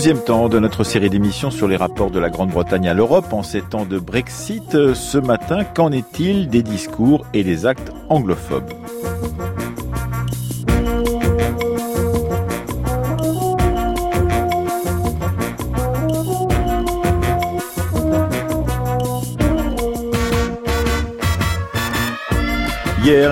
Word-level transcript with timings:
Deuxième 0.00 0.24
temps 0.24 0.48
de 0.48 0.58
notre 0.58 0.82
série 0.82 1.10
d'émissions 1.10 1.50
sur 1.50 1.68
les 1.68 1.76
rapports 1.76 2.10
de 2.10 2.18
la 2.18 2.30
Grande-Bretagne 2.30 2.88
à 2.88 2.94
l'Europe 2.94 3.34
en 3.34 3.42
ces 3.42 3.60
temps 3.60 3.84
de 3.84 3.98
Brexit. 3.98 4.94
Ce 4.94 5.18
matin, 5.18 5.62
qu'en 5.62 5.92
est-il 5.92 6.48
des 6.48 6.62
discours 6.62 7.26
et 7.34 7.44
des 7.44 7.66
actes 7.66 7.92
anglophobes 8.08 8.72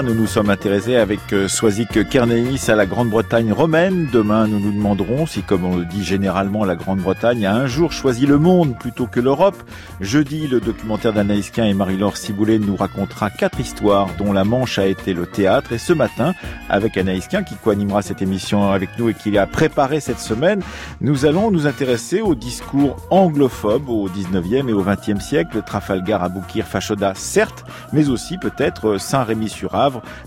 nous 0.08 0.14
nous 0.14 0.26
sommes 0.26 0.48
intéressés 0.48 0.96
avec 0.96 1.20
euh, 1.34 1.48
Swazik 1.48 2.08
Kernéis 2.08 2.70
à 2.70 2.76
la 2.76 2.86
Grande-Bretagne 2.86 3.52
romaine. 3.52 4.08
Demain, 4.10 4.46
nous 4.46 4.58
nous 4.58 4.72
demanderons 4.72 5.26
si, 5.26 5.42
comme 5.42 5.64
on 5.64 5.76
le 5.76 5.84
dit 5.84 6.02
généralement, 6.02 6.64
la 6.64 6.76
Grande-Bretagne 6.76 7.44
a 7.44 7.54
un 7.54 7.66
jour 7.66 7.92
choisi 7.92 8.24
le 8.24 8.38
monde 8.38 8.78
plutôt 8.78 9.06
que 9.06 9.20
l'Europe. 9.20 9.62
Jeudi, 10.00 10.46
le 10.46 10.60
documentaire 10.60 11.12
d'Anaïs 11.12 11.52
et 11.58 11.74
Marie-Laure 11.74 12.16
Ciboulet 12.16 12.58
nous 12.58 12.74
racontera 12.76 13.28
quatre 13.28 13.60
histoires 13.60 14.08
dont 14.18 14.32
la 14.32 14.44
Manche 14.44 14.78
a 14.78 14.86
été 14.86 15.12
le 15.12 15.26
théâtre. 15.26 15.72
Et 15.72 15.78
ce 15.78 15.92
matin, 15.92 16.32
avec 16.70 16.96
Anaïs 16.96 17.28
qui 17.28 17.56
co-animera 17.62 18.00
cette 18.00 18.22
émission 18.22 18.72
avec 18.72 18.90
nous 18.98 19.10
et 19.10 19.14
qui 19.14 19.36
a 19.36 19.46
préparé 19.46 20.00
cette 20.00 20.20
semaine, 20.20 20.62
nous 21.02 21.26
allons 21.26 21.50
nous 21.50 21.66
intéresser 21.66 22.22
au 22.22 22.34
discours 22.34 22.96
anglophobes 23.10 23.90
au 23.90 24.08
19e 24.08 24.68
et 24.68 24.72
au 24.72 24.82
20e 24.82 25.20
siècle. 25.20 25.60
Trafalgar, 25.66 26.22
Aboukir, 26.22 26.66
Fachoda, 26.66 27.12
certes, 27.14 27.66
mais 27.92 28.08
aussi 28.08 28.38
peut-être 28.38 28.96
Saint-Rémy 28.96 29.50
sur 29.50 29.74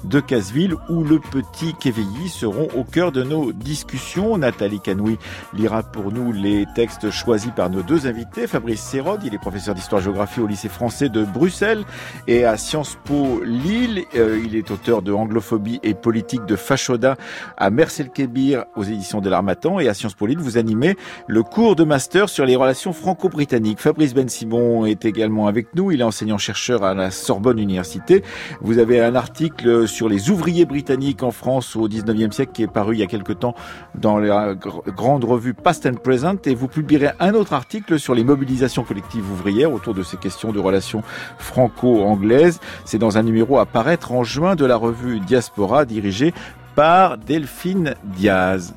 De 0.03 0.19
Casseville 0.19 0.75
ou 0.89 1.03
le 1.03 1.19
petit 1.19 1.73
Quevilly 1.73 2.29
seront 2.29 2.67
au 2.75 2.83
cœur 2.83 3.11
de 3.11 3.23
nos 3.23 3.51
discussions. 3.51 4.37
Nathalie 4.37 4.79
Canoui 4.79 5.17
lira 5.53 5.83
pour 5.83 6.11
nous 6.11 6.31
les 6.31 6.65
textes 6.75 7.09
choisis 7.11 7.51
par 7.55 7.69
nos 7.69 7.81
deux 7.81 8.07
invités. 8.07 8.47
Fabrice 8.47 8.81
Sérode, 8.81 9.21
il 9.23 9.33
est 9.33 9.39
professeur 9.39 9.75
d'histoire-géographie 9.75 10.39
au 10.39 10.47
lycée 10.47 10.69
français 10.69 11.09
de 11.09 11.23
Bruxelles 11.23 11.83
et 12.27 12.45
à 12.45 12.57
Sciences 12.57 12.97
Po 13.03 13.41
Lille. 13.43 14.05
Euh, 14.15 14.41
il 14.43 14.55
est 14.55 14.71
auteur 14.71 15.01
de 15.01 15.11
Anglophobie 15.11 15.79
et 15.83 15.93
politique 15.93 16.45
de 16.45 16.55
Fachoda 16.55 17.17
à 17.57 17.69
Mercel 17.69 18.09
Kébir 18.09 18.65
aux 18.75 18.83
éditions 18.83 19.21
de 19.21 19.29
l'Armatan 19.29 19.79
et 19.79 19.87
à 19.87 19.93
Sciences 19.93 20.13
Po 20.13 20.25
Lille, 20.25 20.39
vous 20.39 20.57
animez 20.57 20.95
le 21.27 21.43
cours 21.43 21.75
de 21.75 21.83
master 21.83 22.29
sur 22.29 22.45
les 22.45 22.55
relations 22.55 22.93
franco-britanniques. 22.93 23.79
Fabrice 23.79 24.13
Ben 24.13 24.29
Simon 24.29 24.85
est 24.85 25.05
également 25.05 25.47
avec 25.47 25.67
nous. 25.75 25.91
Il 25.91 26.01
est 26.01 26.03
enseignant-chercheur 26.03 26.83
à 26.83 26.93
la 26.93 27.11
Sorbonne 27.11 27.59
Université. 27.59 28.23
Vous 28.61 28.77
avez 28.77 29.01
un 29.01 29.15
article 29.15 29.60
sur 29.85 30.09
les 30.09 30.29
ouvriers 30.29 30.65
britanniques 30.65 31.23
en 31.23 31.31
France 31.31 31.75
au 31.75 31.87
19e 31.87 32.31
siècle 32.31 32.51
qui 32.53 32.63
est 32.63 32.67
paru 32.67 32.95
il 32.95 32.99
y 32.99 33.03
a 33.03 33.07
quelque 33.07 33.33
temps 33.33 33.55
dans 33.95 34.17
la 34.17 34.55
grande 34.55 35.23
revue 35.23 35.53
Past 35.53 35.85
and 35.85 35.95
Present 35.95 36.37
et 36.45 36.55
vous 36.55 36.67
publierez 36.67 37.11
un 37.19 37.33
autre 37.33 37.53
article 37.53 37.99
sur 37.99 38.15
les 38.15 38.23
mobilisations 38.23 38.83
collectives 38.83 39.29
ouvrières 39.31 39.71
autour 39.71 39.93
de 39.93 40.03
ces 40.03 40.17
questions 40.17 40.51
de 40.51 40.59
relations 40.59 41.03
franco-anglaises. 41.37 42.59
C'est 42.85 42.97
dans 42.97 43.17
un 43.17 43.23
numéro 43.23 43.59
à 43.59 43.65
paraître 43.65 44.11
en 44.11 44.23
juin 44.23 44.55
de 44.55 44.65
la 44.65 44.75
revue 44.75 45.19
Diaspora 45.19 45.85
dirigée 45.85 46.33
par 46.75 47.17
Delphine 47.17 47.95
Diaz. 48.03 48.73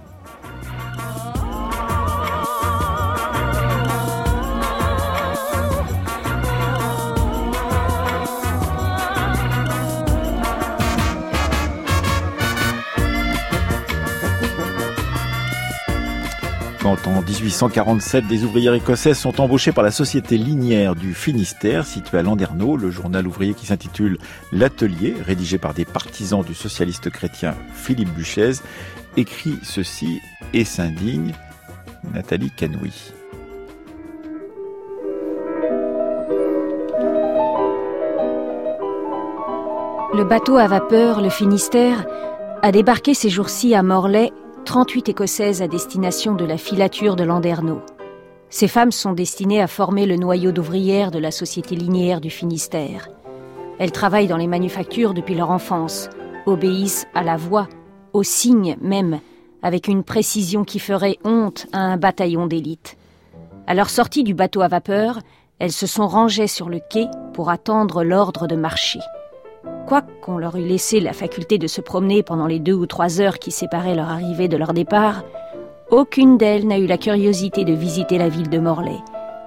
Quand 16.85 17.07
en 17.07 17.23
1847 17.23 18.27
des 18.27 18.45
ouvrières 18.45 18.75
écossaises 18.75 19.17
sont 19.17 19.41
embauchées 19.41 19.73
par 19.73 19.83
la 19.83 19.91
société 19.91 20.37
linière 20.37 20.95
du 20.95 21.15
Finistère, 21.15 21.87
située 21.87 22.19
à 22.19 22.23
Landerneau, 22.23 22.77
le 22.77 22.91
journal 22.91 23.27
ouvrier 23.27 23.55
qui 23.55 23.65
s'intitule 23.65 24.19
L'Atelier, 24.53 25.15
rédigé 25.25 25.57
par 25.57 25.73
des 25.73 25.87
partisans 25.87 26.45
du 26.45 26.53
socialiste 26.53 27.09
chrétien 27.09 27.55
Philippe 27.73 28.13
Buchez, 28.13 28.53
écrit 29.17 29.59
ceci 29.63 30.21
et 30.53 30.67
s'indigne 30.67 31.33
Nathalie 32.13 32.51
Canoui. 32.51 33.15
Le 40.13 40.25
bateau 40.25 40.59
à 40.59 40.67
vapeur, 40.67 41.23
le 41.23 41.31
Finistère, 41.31 42.05
a 42.61 42.73
débarqué 42.73 43.15
ces 43.15 43.31
jours-ci 43.31 43.75
à 43.75 43.83
Morlaix 43.83 44.33
38 44.65 45.11
Écossaises 45.11 45.61
à 45.63 45.69
destination 45.69 46.35
de 46.35 46.45
la 46.45 46.57
filature 46.57 47.17
de 47.17 47.25
Landerneau. 47.25 47.83
Ces 48.49 48.67
femmes 48.67 48.93
sont 48.93 49.13
destinées 49.13 49.61
à 49.61 49.67
former 49.67 50.07
le 50.07 50.17
noyau 50.17 50.53
d'ouvrières 50.53 51.11
de 51.11 51.19
la 51.19 51.31
société 51.31 51.77
linéaire 51.77 52.21
du 52.21 52.31
Finistère. 52.31 53.09
Elles 53.79 53.93
travaillent 53.93 54.27
dans 54.27 54.39
les 54.39 54.47
manufactures 54.47 55.13
depuis 55.13 55.35
leur 55.35 55.51
enfance, 55.51 56.09
obéissent 56.47 57.07
à 57.15 57.23
la 57.23 57.37
voix, 57.37 57.69
au 58.15 58.23
signe 58.23 58.77
même, 58.81 59.21
avec 59.63 59.87
une 59.87 60.03
précision 60.03 60.65
qui 60.65 60.79
ferait 60.79 61.19
honte 61.25 61.67
à 61.73 61.81
un 61.81 61.99
bataillon 61.99 62.47
d'élite. 62.47 62.97
À 63.67 63.75
leur 63.75 63.91
sortie 63.91 64.25
du 64.25 64.35
bateau 64.35 64.63
à 64.63 64.69
vapeur, 64.69 65.19
elles 65.59 65.73
se 65.73 65.87
sont 65.87 66.09
rangées 66.09 66.49
sur 66.49 66.71
le 66.71 66.81
quai 66.91 67.07
pour 67.35 67.51
attendre 67.51 68.03
l'ordre 68.03 68.47
de 68.47 68.57
marcher. 68.57 69.01
Quoi 69.87 70.03
qu'on 70.23 70.39
leur 70.39 70.57
eût 70.57 70.65
laissé 70.65 70.99
la 70.99 71.13
faculté 71.13 71.59
de 71.59 71.67
se 71.67 71.83
promener 71.83 72.23
pendant 72.23 72.47
les 72.47 72.59
deux 72.59 72.73
ou 72.73 72.87
trois 72.87 73.21
heures 73.21 73.39
qui 73.39 73.51
séparaient 73.51 73.95
leur 73.95 74.09
arrivée 74.09 74.49
de 74.49 74.57
leur 74.57 74.73
départ, 74.73 75.25
aucune 75.91 76.39
d'elles 76.39 76.67
n'a 76.67 76.79
eu 76.79 76.87
la 76.87 76.97
curiosité 76.97 77.65
de 77.65 77.75
visiter 77.75 78.17
la 78.17 78.31
ville 78.31 78.49
de 78.49 78.59
Morlaix, 78.59 79.03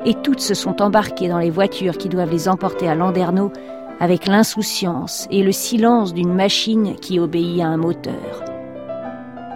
et 0.06 0.14
toutes 0.14 0.40
se 0.40 0.54
sont 0.54 0.80
embarquées 0.82 1.28
dans 1.28 1.40
les 1.40 1.50
voitures 1.50 1.98
qui 1.98 2.08
doivent 2.08 2.30
les 2.30 2.48
emporter 2.48 2.88
à 2.88 2.94
Landerneau 2.94 3.52
avec 4.00 4.28
l'insouciance 4.28 5.28
et 5.32 5.42
le 5.42 5.52
silence 5.52 6.14
d'une 6.14 6.34
machine 6.34 6.96
qui 6.96 7.20
obéit 7.20 7.62
à 7.62 7.68
un 7.68 7.78
moteur. 7.78 8.44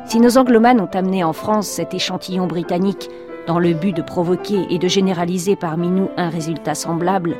Si 0.06 0.20
nos 0.20 0.40
anglomanes 0.40 0.82
ont 0.82 0.90
amené 0.94 1.24
en 1.24 1.34
France 1.34 1.68
cet 1.68 1.94
échantillon 1.94 2.48
britannique 2.48 3.08
dans 3.46 3.60
le 3.60 3.74
but 3.74 3.96
de 3.96 4.02
provoquer 4.02 4.66
et 4.72 4.80
de 4.80 4.88
généraliser 4.88 5.56
parmi 5.56 5.90
nous 5.90 6.10
un 6.18 6.30
résultat 6.30 6.74
semblable, 6.74 7.38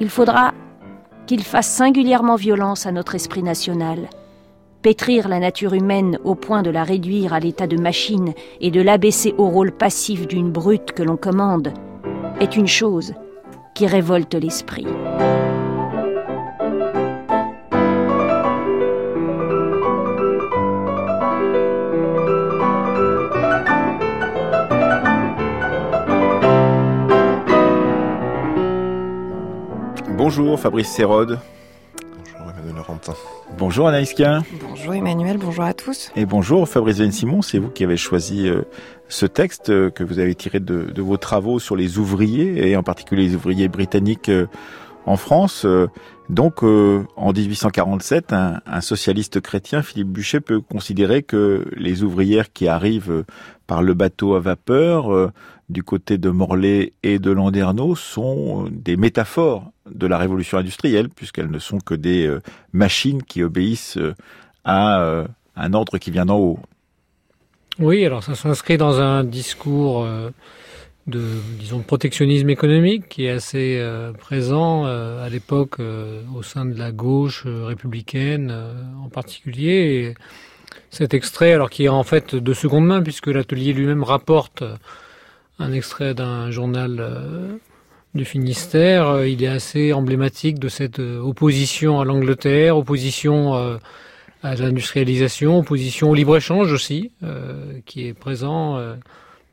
il 0.00 0.10
faudra 0.10 0.52
qu'il 1.26 1.42
fasse 1.42 1.68
singulièrement 1.68 2.36
violence 2.36 2.86
à 2.86 2.92
notre 2.92 3.14
esprit 3.14 3.42
national. 3.42 4.08
Pétrir 4.82 5.28
la 5.28 5.38
nature 5.38 5.74
humaine 5.74 6.18
au 6.24 6.34
point 6.34 6.62
de 6.62 6.70
la 6.70 6.84
réduire 6.84 7.32
à 7.32 7.40
l'état 7.40 7.66
de 7.66 7.76
machine 7.76 8.34
et 8.60 8.70
de 8.70 8.82
l'abaisser 8.82 9.34
au 9.38 9.48
rôle 9.48 9.72
passif 9.72 10.26
d'une 10.26 10.50
brute 10.50 10.92
que 10.92 11.02
l'on 11.02 11.16
commande 11.16 11.72
est 12.40 12.56
une 12.56 12.66
chose 12.66 13.14
qui 13.74 13.86
révolte 13.86 14.34
l'esprit. 14.34 14.86
Bonjour 30.24 30.58
Fabrice 30.58 30.88
Sérode. 30.88 31.38
Bonjour 32.32 32.50
Emmanuel 32.50 32.76
Laurentin. 32.76 33.12
Bonjour 33.58 33.88
Anaïs 33.88 34.14
Bonjour 34.66 34.94
Emmanuel, 34.94 35.36
bonjour 35.36 35.64
à 35.64 35.74
tous. 35.74 36.12
Et 36.16 36.24
bonjour 36.24 36.66
Fabrice 36.66 36.98
Van 36.98 37.10
Simon, 37.10 37.42
c'est 37.42 37.58
vous 37.58 37.68
qui 37.68 37.84
avez 37.84 37.98
choisi 37.98 38.48
euh, 38.48 38.62
ce 39.10 39.26
texte 39.26 39.68
euh, 39.68 39.90
que 39.90 40.02
vous 40.02 40.20
avez 40.20 40.34
tiré 40.34 40.60
de, 40.60 40.90
vos 40.96 41.18
travaux 41.18 41.58
sur 41.58 41.76
les 41.76 41.98
ouvriers 41.98 42.70
et 42.70 42.74
en 42.74 42.82
particulier 42.82 43.24
les 43.24 43.34
ouvriers 43.34 43.68
britanniques 43.68 44.30
euh, 44.30 44.46
en 45.04 45.18
France. 45.18 45.66
Donc 46.30 46.62
en 46.62 47.32
1847, 47.34 48.32
un, 48.32 48.62
un, 48.64 48.80
socialiste 48.80 49.42
chrétien, 49.42 49.82
Philippe 49.82 50.08
Buchet, 50.08 50.40
peut 50.40 50.62
considérer 50.62 51.22
que 51.22 51.66
les 51.76 52.02
ouvrières 52.02 52.50
qui 52.50 52.66
arrivent 52.66 53.24
par 53.66 53.82
le 53.82 53.92
bateau 53.92 54.34
à 54.34 54.40
vapeur 54.40 55.30
du 55.74 55.82
côté 55.82 56.16
de 56.16 56.30
Morlaix 56.30 56.94
et 57.02 57.18
de 57.18 57.30
Landerneau 57.30 57.96
sont 57.96 58.68
des 58.70 58.96
métaphores 58.96 59.72
de 59.90 60.06
la 60.06 60.16
révolution 60.16 60.56
industrielle, 60.56 61.08
puisqu'elles 61.10 61.50
ne 61.50 61.58
sont 61.58 61.78
que 61.78 61.94
des 61.94 62.26
euh, 62.26 62.40
machines 62.72 63.22
qui 63.22 63.42
obéissent 63.42 63.98
euh, 63.98 64.14
à 64.64 65.00
euh, 65.00 65.26
un 65.56 65.74
ordre 65.74 65.98
qui 65.98 66.10
vient 66.12 66.24
d'en 66.24 66.38
haut. 66.38 66.60
Oui, 67.80 68.06
alors 68.06 68.22
ça 68.22 68.36
s'inscrit 68.36 68.78
dans 68.78 69.00
un 69.00 69.24
discours 69.24 70.06
de, 71.08 71.22
disons, 71.58 71.80
protectionnisme 71.80 72.48
économique 72.48 73.08
qui 73.08 73.24
est 73.26 73.30
assez 73.30 73.84
présent 74.16 74.84
à 74.84 75.28
l'époque 75.28 75.80
au 75.80 76.42
sein 76.44 76.66
de 76.66 76.78
la 76.78 76.92
gauche 76.92 77.44
républicaine 77.46 78.54
en 79.04 79.08
particulier. 79.08 80.14
cet 80.90 81.14
extrait, 81.14 81.52
alors 81.52 81.68
qui 81.68 81.86
est 81.86 81.88
en 81.88 82.04
fait 82.04 82.36
de 82.36 82.54
seconde 82.54 82.86
main, 82.86 83.02
puisque 83.02 83.26
l'atelier 83.26 83.72
lui-même 83.72 84.04
rapporte 84.04 84.62
un 85.58 85.72
extrait 85.72 86.14
d'un 86.14 86.50
journal 86.50 86.96
euh, 86.98 87.56
du 88.14 88.24
Finistère. 88.24 89.08
Euh, 89.08 89.28
il 89.28 89.42
est 89.42 89.48
assez 89.48 89.92
emblématique 89.92 90.58
de 90.58 90.68
cette 90.68 90.98
euh, 90.98 91.20
opposition 91.20 92.00
à 92.00 92.04
l'Angleterre, 92.04 92.76
opposition 92.76 93.54
à 94.42 94.54
l'industrialisation, 94.56 95.58
opposition 95.58 96.10
au 96.10 96.14
libre-échange 96.14 96.70
aussi, 96.70 97.12
qui 97.86 98.06
est 98.06 98.12
présent 98.12 98.78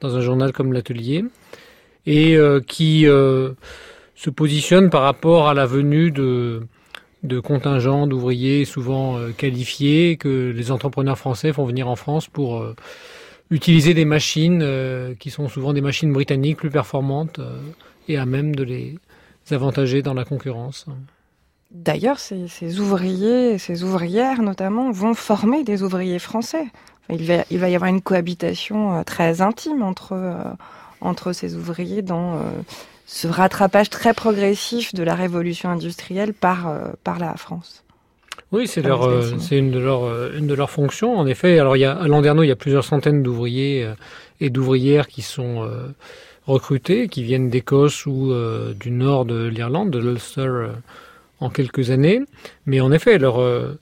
dans 0.02 0.18
un 0.18 0.20
journal 0.20 0.52
comme 0.52 0.74
l'Atelier, 0.74 1.24
et 2.06 2.38
qui 2.68 3.04
se 3.04 4.30
positionne 4.36 4.90
par 4.90 5.04
rapport 5.04 5.48
à 5.48 5.54
la 5.54 5.66
venue 5.66 6.12
de, 6.12 6.64
de 7.24 7.40
contingents 7.40 8.06
d'ouvriers 8.06 8.66
souvent 8.66 9.18
qualifiés 9.38 10.18
que 10.18 10.52
les 10.54 10.72
entrepreneurs 10.72 11.18
français 11.18 11.54
font 11.54 11.64
venir 11.64 11.88
en 11.88 11.96
France 11.96 12.28
pour 12.28 12.62
utiliser 13.52 13.94
des 13.94 14.06
machines 14.06 14.66
qui 15.20 15.30
sont 15.30 15.48
souvent 15.48 15.74
des 15.74 15.82
machines 15.82 16.12
britanniques 16.12 16.58
plus 16.58 16.72
performantes 16.72 17.40
et 18.08 18.18
à 18.18 18.26
même 18.26 18.56
de 18.56 18.64
les 18.64 18.98
avantager 19.52 20.02
dans 20.02 20.14
la 20.14 20.26
concurrence. 20.26 20.88
D'ailleurs, 21.72 22.20
ces, 22.20 22.80
ouvriers, 22.80 23.58
ces 23.58 23.84
ouvrières 23.84 24.42
notamment, 24.42 24.92
vont 24.92 25.14
former 25.14 25.64
des 25.64 25.84
ouvriers 25.84 26.20
français. 26.20 26.66
Il 27.10 27.26
va, 27.26 27.70
y 27.70 27.76
avoir 27.76 27.90
une 27.90 28.02
cohabitation 28.02 28.96
euh, 28.96 29.04
très 29.04 29.42
intime 29.42 29.82
entre, 29.82 30.14
euh, 30.14 31.34
ces 31.34 31.56
ouvriers 31.56 32.02
dans 32.02 32.36
euh, 32.36 32.40
ce 33.06 33.28
rattrapage 33.28 33.90
très 33.90 34.14
progressif 34.14 34.94
de 34.94 35.04
la 35.04 35.16
révolution 35.16 35.70
industrielle 35.70 36.34
par 36.34 36.70
la 37.06 37.36
France. 37.36 37.84
Oui, 38.52 38.68
c'est 38.68 38.82
leur, 38.82 39.10
c'est 39.40 39.58
une 39.58 39.72
de 39.72 39.80
leurs, 39.80 40.34
une 40.36 40.48
de 40.48 40.54
leurs 40.54 40.70
fonctions. 40.70 41.18
En 41.18 41.26
effet, 41.26 41.58
alors 41.58 41.78
il 41.78 41.80
y 41.80 41.86
a 41.86 41.94
à 41.94 42.08
Landerneau, 42.08 42.44
il 42.44 42.48
y 42.48 42.52
a 42.52 42.58
plusieurs 42.58 42.84
centaines 42.84 43.24
d'ouvriers 43.24 43.90
et 44.42 44.50
d'ouvrières 44.50 45.08
qui 45.08 45.22
sont 45.22 45.70
recrutés, 46.46 47.08
qui 47.08 47.24
viennent 47.24 47.50
d'Écosse 47.50 48.06
ou 48.06 48.34
du 48.78 48.92
nord 48.92 49.24
de 49.24 49.48
l'Irlande, 49.48 49.90
de 49.90 50.00
l'Ulster 50.00 50.68
en 51.42 51.50
quelques 51.50 51.90
années. 51.90 52.22
Mais 52.66 52.80
en 52.80 52.92
effet, 52.92 53.18
leur, 53.18 53.42
euh, 53.42 53.78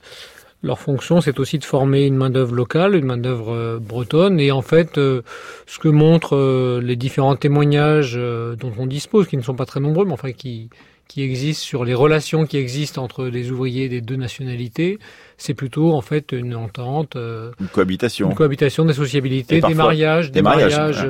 leur 0.64 0.80
fonction, 0.80 1.22
c'est 1.22 1.40
aussi 1.40 1.60
de 1.60 1.66
former 1.66 2.06
une 2.06 2.16
main-d'œuvre 2.16 2.56
locale, 2.56 2.96
une 2.96 3.06
main-d'œuvre 3.06 3.54
euh, 3.54 3.80
bretonne. 3.80 4.40
Et 4.40 4.52
en 4.52 4.64
fait, 4.64 4.98
euh, 4.98 5.22
ce 5.68 5.78
que 5.78 5.90
montrent 5.90 6.80
les 6.80 6.96
différents 6.96 7.36
témoignages 7.36 8.16
dont 8.16 8.72
on 8.80 8.88
dispose, 8.88 9.28
qui 9.28 9.38
ne 9.38 9.44
sont 9.44 9.56
pas 9.56 9.66
très 9.66 9.80
nombreux, 9.80 10.06
mais 10.06 10.14
enfin 10.14 10.32
qui, 10.32 10.70
qui 11.10 11.24
existent 11.24 11.64
sur 11.64 11.84
les 11.84 11.94
relations 11.94 12.46
qui 12.46 12.56
existent 12.58 13.04
entre 13.04 13.26
les 13.26 13.52
ouvriers 13.52 13.90
des 13.90 14.00
deux 14.00 14.16
nationalités, 14.16 15.00
c'est 15.38 15.56
plutôt 15.56 15.94
en 15.94 16.02
fait 16.02 16.32
une 16.32 16.56
entente, 16.56 17.16
une 17.16 17.68
cohabitation, 17.74 18.30
une 18.30 18.36
cohabitation 18.36 18.86
des 18.86 18.94
sociabilités, 18.94 19.60
des 19.60 19.74
mariages, 19.74 20.32
des, 20.32 20.42
mariages, 20.42 21.06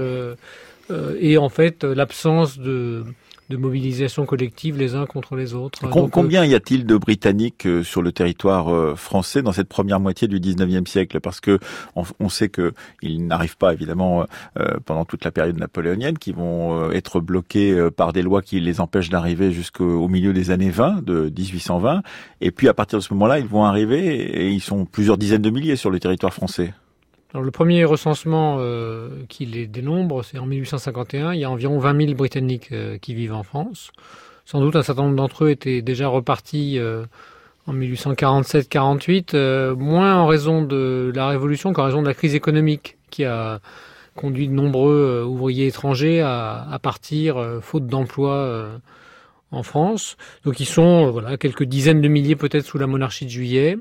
et 1.19 1.37
en 1.37 1.49
fait 1.49 1.83
l'absence 1.83 2.57
de 2.57 3.03
de 3.49 3.57
mobilisation 3.57 4.25
collective 4.25 4.77
les 4.77 4.95
uns 4.95 5.05
contre 5.05 5.35
les 5.35 5.53
autres. 5.53 5.87
combien 5.89 6.45
y 6.45 6.53
a-t-il 6.53 6.85
de 6.85 6.97
Britanniques 6.97 7.65
euh, 7.65 7.83
sur 7.83 8.01
le 8.01 8.11
territoire 8.11 8.73
euh, 8.73 8.95
français 8.95 9.41
dans 9.41 9.51
cette 9.51 9.67
première 9.67 9.99
moitié 9.99 10.27
du 10.27 10.39
19e 10.39 10.87
siècle? 10.87 11.19
Parce 11.19 11.39
que 11.39 11.59
on, 11.95 12.29
sait 12.29 12.49
qu'ils 12.49 13.25
n'arrivent 13.25 13.57
pas 13.57 13.73
évidemment 13.73 14.25
euh, 14.59 14.77
pendant 14.85 15.03
toute 15.03 15.25
la 15.25 15.31
période 15.31 15.57
napoléonienne, 15.57 16.17
qui 16.17 16.31
vont 16.31 16.91
être 16.91 17.19
bloqués 17.19 17.89
par 17.95 18.13
des 18.13 18.21
lois 18.21 18.41
qui 18.41 18.59
les 18.59 18.81
empêchent 18.81 19.09
d'arriver 19.09 19.51
jusqu'au 19.51 20.07
milieu 20.07 20.31
des 20.33 20.51
années 20.51 20.69
20, 20.69 21.03
de 21.03 21.31
1820. 21.35 22.03
Et 22.41 22.51
puis 22.51 22.67
à 22.67 22.73
partir 22.73 22.99
de 22.99 23.03
ce 23.03 23.13
moment-là, 23.13 23.39
ils 23.39 23.47
vont 23.47 23.65
arriver 23.65 23.99
et 23.99 24.49
ils 24.49 24.61
sont 24.61 24.85
plusieurs 24.85 25.17
dizaines 25.17 25.41
de 25.41 25.49
milliers 25.49 25.75
sur 25.75 25.89
le 25.89 25.99
territoire 25.99 26.33
français. 26.33 26.73
Alors, 27.31 27.43
le 27.43 27.51
premier 27.51 27.85
recensement 27.85 28.57
euh, 28.59 29.09
qui 29.29 29.45
les 29.45 29.67
dénombre, 29.67 30.25
c'est 30.25 30.39
en 30.39 30.47
1851. 30.47 31.33
Il 31.33 31.39
y 31.39 31.43
a 31.43 31.51
environ 31.51 31.77
20 31.77 32.05
000 32.05 32.13
Britanniques 32.15 32.69
euh, 32.71 32.97
qui 32.97 33.13
vivent 33.13 33.35
en 33.35 33.43
France. 33.43 33.91
Sans 34.45 34.59
doute 34.59 34.75
un 34.75 34.81
certain 34.81 35.03
nombre 35.03 35.15
d'entre 35.15 35.45
eux 35.45 35.51
étaient 35.51 35.83
déjà 35.83 36.07
repartis 36.07 36.79
euh, 36.79 37.05
en 37.67 37.75
1847-48, 37.75 39.75
moins 39.75 40.15
en 40.15 40.25
raison 40.25 40.63
de 40.63 41.11
la 41.13 41.27
Révolution 41.27 41.71
qu'en 41.71 41.85
raison 41.85 42.01
de 42.01 42.07
la 42.07 42.15
crise 42.15 42.33
économique 42.33 42.97
qui 43.11 43.25
a 43.25 43.59
conduit 44.15 44.47
de 44.47 44.53
nombreux 44.53 45.23
ouvriers 45.23 45.67
étrangers 45.67 46.21
à, 46.21 46.67
à 46.67 46.79
partir 46.79 47.59
faute 47.61 47.85
d'emploi 47.85 48.67
en 49.51 49.61
France. 49.61 50.17
Donc 50.45 50.59
ils 50.59 50.65
sont 50.65 51.11
voilà 51.11 51.37
quelques 51.37 51.63
dizaines 51.63 52.01
de 52.01 52.07
milliers 52.07 52.35
peut-être 52.35 52.65
sous 52.65 52.79
la 52.79 52.87
monarchie 52.87 53.25
de 53.25 53.29
Juillet. 53.29 53.77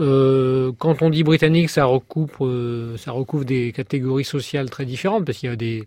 Euh, 0.00 0.72
quand 0.78 1.02
on 1.02 1.10
dit 1.10 1.22
britannique, 1.22 1.70
ça 1.70 1.84
recoupe, 1.84 2.36
euh, 2.40 2.96
ça 2.96 3.12
recouvre 3.12 3.44
des 3.44 3.72
catégories 3.72 4.24
sociales 4.24 4.70
très 4.70 4.84
différentes 4.84 5.24
parce 5.24 5.38
qu'il 5.38 5.50
y 5.50 5.52
a 5.52 5.56
des, 5.56 5.84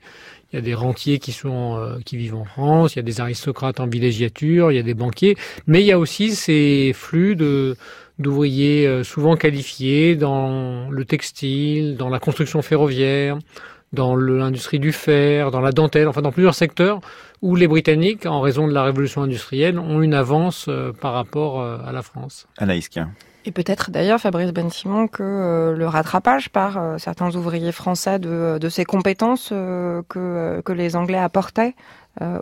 il 0.51 0.55
y 0.55 0.59
a 0.59 0.61
des 0.61 0.75
rentiers 0.75 1.19
qui 1.19 1.31
sont, 1.31 1.77
euh, 1.77 1.97
qui 2.05 2.15
vivent 2.17 2.35
en 2.35 2.45
France, 2.45 2.93
il 2.93 2.97
y 2.97 2.99
a 2.99 3.03
des 3.03 3.19
aristocrates 3.19 3.79
en 3.79 3.87
villégiature, 3.87 4.71
il 4.71 4.75
y 4.75 4.79
a 4.79 4.83
des 4.83 4.93
banquiers, 4.93 5.35
mais 5.65 5.81
il 5.81 5.85
y 5.85 5.91
a 5.91 5.99
aussi 5.99 6.31
ces 6.35 6.91
flux 6.93 7.35
de 7.35 7.75
d'ouvriers 8.17 8.87
euh, 8.87 9.03
souvent 9.03 9.35
qualifiés 9.35 10.15
dans 10.15 10.89
le 10.89 11.03
textile, 11.03 11.97
dans 11.97 12.07
la 12.07 12.19
construction 12.19 12.61
ferroviaire, 12.61 13.37
dans 13.91 14.15
l'industrie 14.15 14.79
du 14.79 14.93
fer, 14.93 15.51
dans 15.51 15.59
la 15.59 15.73
dentelle, 15.73 16.07
enfin 16.07 16.21
dans 16.21 16.31
plusieurs 16.31 16.55
secteurs 16.55 17.01
où 17.41 17.57
les 17.57 17.67
Britanniques, 17.67 18.25
en 18.25 18.39
raison 18.39 18.67
de 18.67 18.73
la 18.73 18.83
révolution 18.83 19.23
industrielle, 19.23 19.77
ont 19.79 20.01
une 20.01 20.13
avance 20.13 20.69
par 21.01 21.13
rapport 21.13 21.61
à 21.61 21.91
la 21.91 22.01
France. 22.01 22.47
Anaïs 22.57 22.89
et 23.45 23.51
peut-être 23.51 23.91
d'ailleurs, 23.91 24.19
Fabrice 24.19 24.51
Ben 24.51 24.71
Simon, 24.71 25.07
que 25.07 25.21
euh, 25.21 25.75
le 25.75 25.87
rattrapage 25.87 26.49
par 26.49 26.77
euh, 26.77 26.97
certains 26.97 27.35
ouvriers 27.35 27.71
français 27.71 28.17
de, 28.17 28.57
de 28.59 28.69
ces 28.69 28.85
compétences 28.85 29.49
euh, 29.51 30.01
que, 30.09 30.71
les 30.71 30.95
Anglais 30.95 31.19
apportaient 31.19 31.75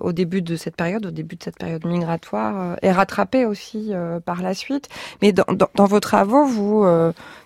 au 0.01 0.11
début 0.11 0.43
de 0.43 0.55
cette 0.55 0.75
période, 0.75 1.07
au 1.07 1.11
début 1.11 1.35
de 1.35 1.43
cette 1.43 1.57
période 1.57 1.83
migratoire, 1.83 2.77
est 2.83 2.91
rattrapé 2.91 3.45
aussi 3.45 3.91
par 4.23 4.43
la 4.43 4.53
suite. 4.53 4.87
Mais 5.21 5.33
dans, 5.33 5.45
dans, 5.73 5.85
vos 5.85 5.99
travaux, 5.99 6.45
vous 6.45 6.85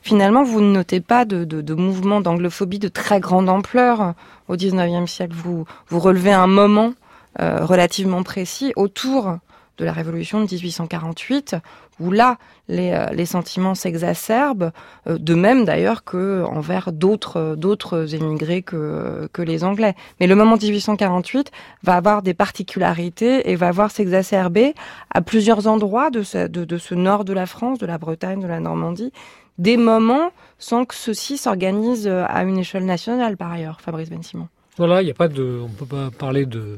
finalement, 0.02 0.44
vous 0.44 0.60
ne 0.60 0.74
notez 0.74 1.00
pas 1.00 1.24
de, 1.24 1.46
de, 1.46 1.74
mouvement 1.74 2.20
d'anglophobie 2.20 2.80
de 2.80 2.90
très 2.90 3.22
grande 3.22 3.48
ampleur 3.48 4.14
au 4.50 4.58
XIXe 4.58 5.10
siècle. 5.10 5.36
Vous, 5.36 5.66
vous 5.88 6.00
relevez 6.00 6.34
un 6.34 6.48
moment 6.48 6.94
relativement 7.40 8.24
précis 8.24 8.74
autour 8.76 9.38
de 9.78 9.86
la 9.86 9.94
Révolution 9.94 10.40
de 10.40 10.52
1848, 10.52 11.56
où 12.00 12.12
là, 12.12 12.38
les, 12.68 12.92
euh, 12.92 13.26
sentiments 13.26 13.76
s'exacerbent, 13.76 14.72
euh, 15.08 15.18
de 15.18 15.34
même 15.34 15.66
d'ailleurs 15.66 16.04
que 16.04 16.44
envers 16.44 16.92
d'autres 16.92 17.56
d'autres 17.56 18.14
émigrés 18.16 18.62
que, 18.62 19.30
les 19.38 19.64
Anglais. 19.64 19.96
Mais 20.20 20.28
le 20.28 20.36
moment 20.36 20.58
1848 20.58 21.52
va 21.84 21.96
avoir 21.96 22.22
des 22.22 22.34
particularités 22.34 23.50
et 23.50 23.56
va 23.56 23.72
voir 23.72 23.92
s'exacerber 23.92 24.74
à 25.14 25.22
plusieurs 25.22 25.68
endroits 25.68 26.10
de 26.10 26.24
ce, 26.24 26.94
nord 26.96 27.24
de 27.24 27.34
la 27.34 27.46
France, 27.46 27.80
de 27.80 27.86
la 27.86 27.98
Bretagne, 27.98 28.42
de 28.42 28.48
la 28.48 28.60
Normandie, 28.60 29.14
des 29.58 29.78
moments 29.78 30.32
sans 30.60 30.86
que 30.86 30.96
ceci 30.96 31.38
s'organise 31.38 32.08
à 32.08 32.44
une 32.44 32.58
échelle 32.58 32.86
nationale 32.86 33.38
par 33.38 33.52
ailleurs, 33.52 33.80
Fabrice 33.80 34.10
Ben 34.10 34.24
Simon. 34.24 34.48
Voilà, 34.78 35.02
il 35.02 35.06
n'y 35.06 35.12
a 35.12 35.16
on 35.20 35.70
peut 35.70 35.86
pas 35.86 36.12
parler 36.12 36.46
de 36.46 36.78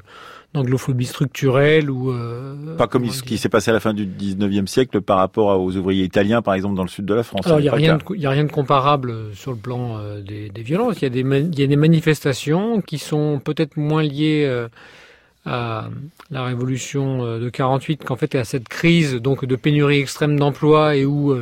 d'anglophobie 0.54 1.06
structurelle 1.06 1.92
ou 1.92 2.12
euh, 2.12 2.76
pas 2.76 2.88
comme 2.88 3.08
ce 3.10 3.22
qui 3.22 3.38
s'est 3.38 3.50
passé 3.50 3.70
à 3.70 3.74
la 3.74 3.80
fin 3.80 3.94
du 3.94 4.08
19e 4.08 4.66
siècle 4.66 5.00
par 5.02 5.18
rapport 5.18 5.62
aux 5.62 5.76
ouvriers 5.76 6.04
italiens 6.04 6.42
par 6.42 6.56
exemple 6.56 6.76
dans 6.76 6.84
le 6.84 6.90
sud 6.90 7.06
de 7.06 7.14
la 7.14 7.24
France. 7.24 7.46
Alors 7.46 7.60
il 7.60 7.64
n'y 7.64 7.70
a 7.70 7.74
rien 7.74 7.98
de, 7.98 8.26
a 8.26 8.30
rien 8.30 8.46
de 8.46 8.52
comparable 8.52 9.36
sur 9.36 9.52
le 9.52 9.58
plan 9.58 9.98
euh, 9.98 10.22
des, 10.22 10.50
des, 10.50 10.64
violences. 10.64 11.02
Il 11.02 11.04
y 11.04 11.06
a 11.06 11.10
des 11.10 11.20
il 11.22 11.60
y 11.60 11.64
a 11.64 11.68
des 11.68 11.76
manifestations 11.76 12.82
qui 12.82 12.98
sont 12.98 13.40
peut-être 13.44 13.78
moins 13.78 14.02
liées 14.02 14.46
euh, 14.48 14.68
à 15.46 15.90
la 16.32 16.44
révolution 16.44 17.40
de 17.40 17.50
48 17.50 18.04
qu'en 18.04 18.16
fait 18.16 18.36
à 18.36 18.44
cette 18.44 18.68
crise 18.68 19.16
donc 19.16 19.46
de 19.46 19.56
pénurie 19.56 20.00
extrême 20.00 20.38
d'emploi 20.38 20.96
et 20.96 21.06
où 21.06 21.34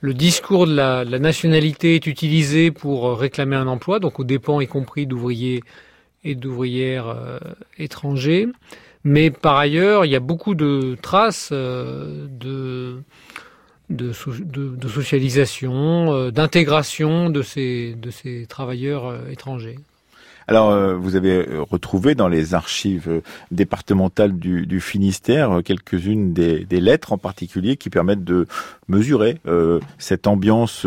le 0.00 0.14
discours 0.14 0.66
de 0.66 0.74
la, 0.74 1.02
la, 1.04 1.18
nationalité 1.18 1.96
est 1.96 2.06
utilisé 2.06 2.70
pour 2.70 3.18
réclamer 3.18 3.56
un 3.56 3.66
emploi, 3.66 3.98
donc 3.98 4.20
aux 4.20 4.24
dépens 4.24 4.60
y 4.60 4.68
compris 4.68 5.06
d'ouvriers 5.06 5.62
et 6.24 6.34
d'ouvrières 6.34 7.08
euh, 7.08 7.38
étrangers. 7.78 8.48
Mais 9.04 9.30
par 9.30 9.56
ailleurs, 9.56 10.04
il 10.04 10.12
y 10.12 10.16
a 10.16 10.20
beaucoup 10.20 10.54
de 10.54 10.96
traces 11.02 11.50
euh, 11.52 12.26
de, 12.30 13.02
de, 13.90 14.12
socialisation, 14.88 16.12
euh, 16.12 16.30
d'intégration 16.30 17.28
de 17.28 17.42
ces, 17.42 17.94
de 17.94 18.10
ces 18.10 18.46
travailleurs 18.46 19.14
étrangers. 19.30 19.76
Alors, 20.46 20.70
euh, 20.70 20.94
vous 20.94 21.16
avez 21.16 21.48
euh, 21.48 21.62
retrouvé 21.62 22.14
dans 22.14 22.28
les 22.28 22.54
archives 22.54 23.08
euh, 23.08 23.20
départementales 23.50 24.38
du, 24.38 24.80
Finistère 24.80 25.60
quelques-unes 25.64 26.32
des, 26.32 26.66
lettres 26.68 27.12
en 27.12 27.18
particulier 27.18 27.76
qui 27.76 27.90
permettent 27.90 28.24
de 28.24 28.46
mesurer 28.88 29.38
cette 29.98 30.26
ambiance 30.26 30.86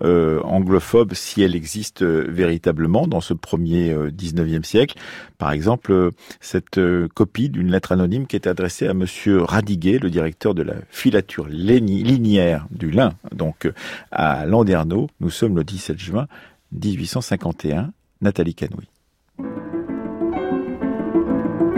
anglophone 0.00 1.08
si 1.12 1.42
elle 1.42 1.54
existe 1.54 2.02
véritablement 2.02 3.06
dans 3.06 3.20
ce 3.20 3.32
premier 3.32 3.94
19e 3.94 4.64
siècle. 4.64 4.98
Par 5.38 5.52
exemple, 5.52 6.10
cette 6.40 6.80
copie 7.14 7.48
d'une 7.48 7.70
lettre 7.70 7.92
anonyme 7.92 8.26
qui 8.26 8.36
est 8.36 8.46
adressée 8.46 8.88
à 8.88 8.94
Monsieur 8.94 9.42
Radiguet, 9.42 9.98
le 9.98 10.10
directeur 10.10 10.54
de 10.54 10.62
la 10.62 10.74
filature 10.90 11.46
linière 11.48 12.66
du 12.70 12.90
Lin, 12.90 13.14
donc 13.32 13.70
à 14.10 14.44
Landerneau. 14.44 15.08
Nous 15.20 15.30
sommes 15.30 15.56
le 15.56 15.64
17 15.64 15.98
juin 15.98 16.26
1851 16.72 17.92
Nathalie 18.20 18.54
Canoui. 18.54 18.89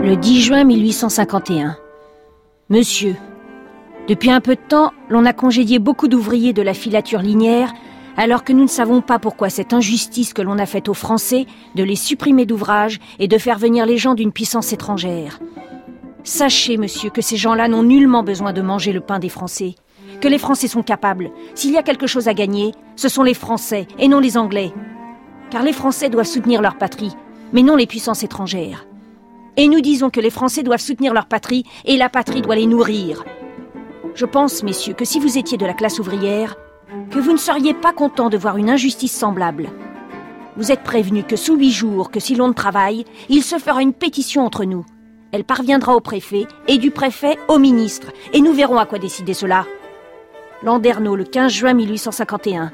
Le 0.03 0.17
10 0.17 0.41
juin 0.41 0.65
1851. 0.65 1.77
Monsieur, 2.67 3.15
depuis 4.09 4.31
un 4.31 4.41
peu 4.41 4.55
de 4.55 4.61
temps, 4.67 4.91
l'on 5.07 5.25
a 5.25 5.31
congédié 5.31 5.79
beaucoup 5.79 6.09
d'ouvriers 6.09 6.51
de 6.51 6.61
la 6.61 6.73
filature 6.73 7.21
linière 7.21 7.73
alors 8.17 8.43
que 8.43 8.51
nous 8.51 8.63
ne 8.63 8.67
savons 8.67 8.99
pas 8.99 9.17
pourquoi 9.17 9.49
cette 9.49 9.71
injustice 9.71 10.33
que 10.33 10.41
l'on 10.41 10.59
a 10.59 10.65
faite 10.65 10.89
aux 10.89 10.93
Français 10.93 11.45
de 11.75 11.83
les 11.85 11.95
supprimer 11.95 12.45
d'ouvrage 12.45 12.99
et 13.17 13.29
de 13.29 13.37
faire 13.37 13.57
venir 13.57 13.85
les 13.85 13.97
gens 13.97 14.13
d'une 14.13 14.33
puissance 14.33 14.73
étrangère. 14.73 15.39
Sachez, 16.25 16.75
monsieur, 16.75 17.09
que 17.09 17.21
ces 17.21 17.37
gens-là 17.37 17.69
n'ont 17.69 17.83
nullement 17.83 18.23
besoin 18.23 18.51
de 18.51 18.61
manger 18.61 18.91
le 18.91 18.99
pain 18.99 19.19
des 19.19 19.29
Français, 19.29 19.75
que 20.19 20.27
les 20.27 20.37
Français 20.37 20.67
sont 20.67 20.83
capables. 20.83 21.31
S'il 21.55 21.71
y 21.71 21.77
a 21.77 21.83
quelque 21.83 22.07
chose 22.07 22.27
à 22.27 22.33
gagner, 22.33 22.73
ce 22.97 23.07
sont 23.07 23.23
les 23.23 23.33
Français 23.33 23.87
et 23.99 24.09
non 24.09 24.19
les 24.19 24.37
Anglais. 24.37 24.73
Car 25.49 25.63
les 25.63 25.71
Français 25.71 26.09
doivent 26.09 26.27
soutenir 26.27 26.61
leur 26.61 26.77
patrie, 26.77 27.15
mais 27.53 27.63
non 27.63 27.77
les 27.77 27.87
puissances 27.87 28.23
étrangères. 28.23 28.85
Et 29.55 29.67
nous 29.67 29.81
disons 29.81 30.09
que 30.09 30.19
les 30.19 30.31
Français 30.31 30.63
doivent 30.63 30.81
soutenir 30.81 31.13
leur 31.13 31.27
patrie 31.27 31.63
et 31.85 31.97
la 31.97 32.09
patrie 32.09 32.41
doit 32.41 32.55
les 32.55 32.65
nourrir. 32.65 33.23
Je 34.15 34.25
pense, 34.25 34.63
messieurs, 34.63 34.93
que 34.93 35.05
si 35.05 35.19
vous 35.19 35.37
étiez 35.37 35.57
de 35.57 35.65
la 35.65 35.73
classe 35.73 35.99
ouvrière, 35.99 36.55
que 37.11 37.19
vous 37.19 37.31
ne 37.31 37.37
seriez 37.37 37.73
pas 37.73 37.93
content 37.93 38.29
de 38.29 38.37
voir 38.37 38.57
une 38.57 38.69
injustice 38.69 39.15
semblable. 39.15 39.69
Vous 40.55 40.71
êtes 40.71 40.83
prévenus 40.83 41.25
que 41.27 41.35
sous 41.35 41.55
huit 41.55 41.71
jours, 41.71 42.11
que 42.11 42.19
si 42.19 42.35
l'on 42.35 42.47
ne 42.47 42.53
travaille, 42.53 43.05
il 43.29 43.43
se 43.43 43.57
fera 43.57 43.81
une 43.81 43.93
pétition 43.93 44.45
entre 44.45 44.65
nous. 44.65 44.85
Elle 45.31 45.43
parviendra 45.43 45.95
au 45.95 45.99
préfet 45.99 46.45
et 46.67 46.77
du 46.77 46.91
préfet 46.91 47.37
au 47.47 47.57
ministre, 47.57 48.11
et 48.33 48.41
nous 48.41 48.53
verrons 48.53 48.77
à 48.77 48.85
quoi 48.85 48.99
décider 48.99 49.33
cela. 49.33 49.65
Landerneau, 50.61 51.15
le 51.15 51.23
15 51.23 51.51
juin 51.51 51.73
1851. 51.73 52.71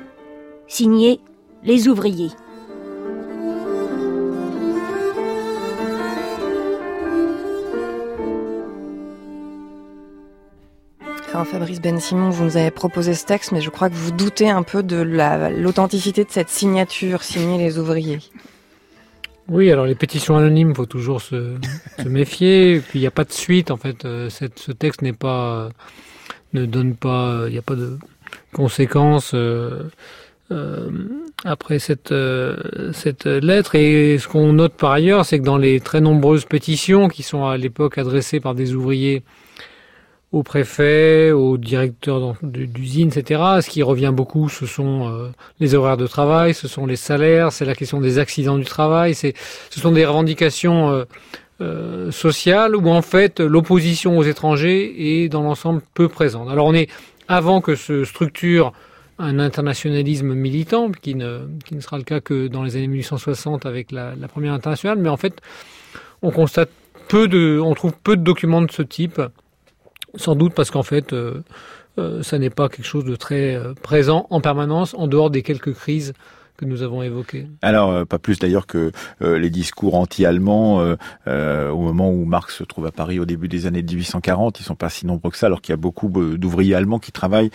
Signé 0.67 1.21
Les 1.63 1.87
ouvriers. 1.87 2.31
Fabrice 11.45 11.81
Ben 11.81 11.99
Simon, 11.99 12.29
vous 12.29 12.43
nous 12.43 12.57
avez 12.57 12.71
proposé 12.71 13.13
ce 13.13 13.25
texte, 13.25 13.51
mais 13.51 13.61
je 13.61 13.69
crois 13.69 13.89
que 13.89 13.95
vous 13.95 14.11
doutez 14.11 14.49
un 14.49 14.63
peu 14.63 14.83
de 14.83 14.97
l'authenticité 14.97 16.23
de 16.23 16.29
cette 16.31 16.49
signature 16.49 17.23
signée 17.23 17.57
les 17.57 17.77
ouvriers. 17.77 18.19
Oui, 19.47 19.71
alors 19.71 19.85
les 19.85 19.95
pétitions 19.95 20.37
anonymes, 20.37 20.75
faut 20.75 20.85
toujours 20.85 21.21
se, 21.21 21.55
méfier. 22.05 22.81
puis 22.81 22.99
il 22.99 23.01
n'y 23.01 23.07
a 23.07 23.11
pas 23.11 23.23
de 23.23 23.31
suite, 23.31 23.71
en 23.71 23.77
fait. 23.77 24.05
Euh, 24.05 24.29
ce 24.29 24.71
texte 24.71 25.01
n'est 25.01 25.13
pas, 25.13 25.69
ne 26.53 26.65
donne 26.65 26.95
pas, 26.95 27.45
il 27.47 27.53
n'y 27.53 27.57
a 27.57 27.63
pas 27.63 27.75
de 27.75 27.97
conséquences. 28.53 29.31
Euh, 29.33 29.83
euh, 30.51 30.89
après 31.45 31.79
cette 31.79 32.11
lettre 32.11 33.75
et 33.75 34.17
ce 34.17 34.27
qu'on 34.27 34.53
note 34.53 34.73
par 34.73 34.91
ailleurs, 34.91 35.25
c'est 35.25 35.39
que 35.39 35.45
dans 35.45 35.57
les 35.57 35.79
très 35.79 36.01
nombreuses 36.01 36.45
pétitions 36.45 37.07
qui 37.07 37.23
sont 37.23 37.45
à 37.45 37.57
l'époque 37.57 37.97
adressées 37.97 38.39
par 38.39 38.55
des 38.55 38.73
ouvriers 38.73 39.23
au 40.31 40.43
préfet, 40.43 41.31
au 41.31 41.57
directeur 41.57 42.35
d'usine, 42.43 43.07
etc. 43.07 43.41
Ce 43.61 43.69
qui 43.69 43.81
revient 43.81 44.11
beaucoup, 44.13 44.47
ce 44.47 44.67
sont 44.67 45.09
euh, 45.09 45.29
les 45.59 45.73
horaires 45.73 45.97
de 45.97 46.05
travail, 46.05 46.53
ce 46.53 46.67
sont 46.67 46.85
les 46.85 46.97
salaires, 46.97 47.51
c'est 47.51 47.65
la 47.65 47.73
question 47.73 47.99
des 47.99 48.19
accidents 48.19 48.57
du 48.57 48.65
travail, 48.65 49.15
c'est, 49.15 49.33
ce 49.71 49.79
sont 49.79 49.91
des 49.91 50.05
revendications 50.05 50.91
euh, 50.91 51.05
euh, 51.61 52.11
sociales 52.11 52.75
où 52.75 52.87
en 52.89 53.01
fait 53.01 53.39
l'opposition 53.39 54.17
aux 54.17 54.23
étrangers 54.23 55.23
est 55.23 55.29
dans 55.29 55.41
l'ensemble 55.41 55.81
peu 55.95 56.07
présente. 56.07 56.47
Alors 56.49 56.67
on 56.67 56.75
est 56.75 56.89
avant 57.27 57.59
que 57.59 57.75
se 57.75 58.05
structure 58.05 58.71
un 59.17 59.39
internationalisme 59.39 60.33
militant, 60.33 60.91
qui 60.91 61.15
ne, 61.15 61.39
qui 61.65 61.75
ne 61.75 61.81
sera 61.81 61.97
le 61.97 62.03
cas 62.03 62.21
que 62.21 62.47
dans 62.47 62.63
les 62.63 62.77
années 62.77 62.87
1860 62.87 63.65
avec 63.65 63.91
la, 63.91 64.13
la 64.15 64.27
première 64.27 64.53
internationale, 64.53 64.99
mais 64.99 65.09
en 65.09 65.17
fait 65.17 65.41
on 66.21 66.29
constate 66.29 66.69
peu 67.07 67.27
de, 67.27 67.59
on 67.59 67.73
trouve 67.73 67.93
peu 68.03 68.15
de 68.15 68.21
documents 68.21 68.61
de 68.61 68.71
ce 68.71 68.83
type 68.83 69.19
sans 70.15 70.35
doute 70.35 70.53
parce 70.53 70.71
qu'en 70.71 70.83
fait, 70.83 71.13
euh, 71.13 71.43
euh, 71.97 72.23
ça 72.23 72.37
n'est 72.37 72.49
pas 72.49 72.69
quelque 72.69 72.85
chose 72.85 73.05
de 73.05 73.15
très 73.15 73.55
euh, 73.55 73.73
présent 73.73 74.27
en 74.29 74.41
permanence, 74.41 74.93
en 74.93 75.07
dehors 75.07 75.29
des 75.29 75.43
quelques 75.43 75.73
crises 75.73 76.13
que 76.59 76.65
nous 76.65 76.83
avons 76.83 77.01
évoqué. 77.01 77.47
Alors, 77.61 77.91
euh, 77.91 78.05
pas 78.05 78.19
plus 78.19 78.37
d'ailleurs 78.37 78.67
que 78.67 78.91
euh, 79.21 79.39
les 79.39 79.49
discours 79.49 79.95
anti-allemands 79.95 80.95
euh, 81.27 81.69
au 81.69 81.79
moment 81.79 82.11
où 82.11 82.25
Marx 82.25 82.57
se 82.57 82.63
trouve 82.65 82.85
à 82.85 82.91
Paris 82.91 83.17
au 83.19 83.25
début 83.25 83.47
des 83.47 83.65
années 83.65 83.81
1840, 83.81 84.59
ils 84.59 84.63
sont 84.63 84.75
pas 84.75 84.89
si 84.89 85.05
nombreux 85.05 85.31
que 85.31 85.37
ça, 85.37 85.45
alors 85.45 85.61
qu'il 85.61 85.71
y 85.71 85.73
a 85.73 85.77
beaucoup 85.77 86.09
d'ouvriers 86.09 86.75
allemands 86.75 86.99
qui 86.99 87.11
travaillent 87.11 87.51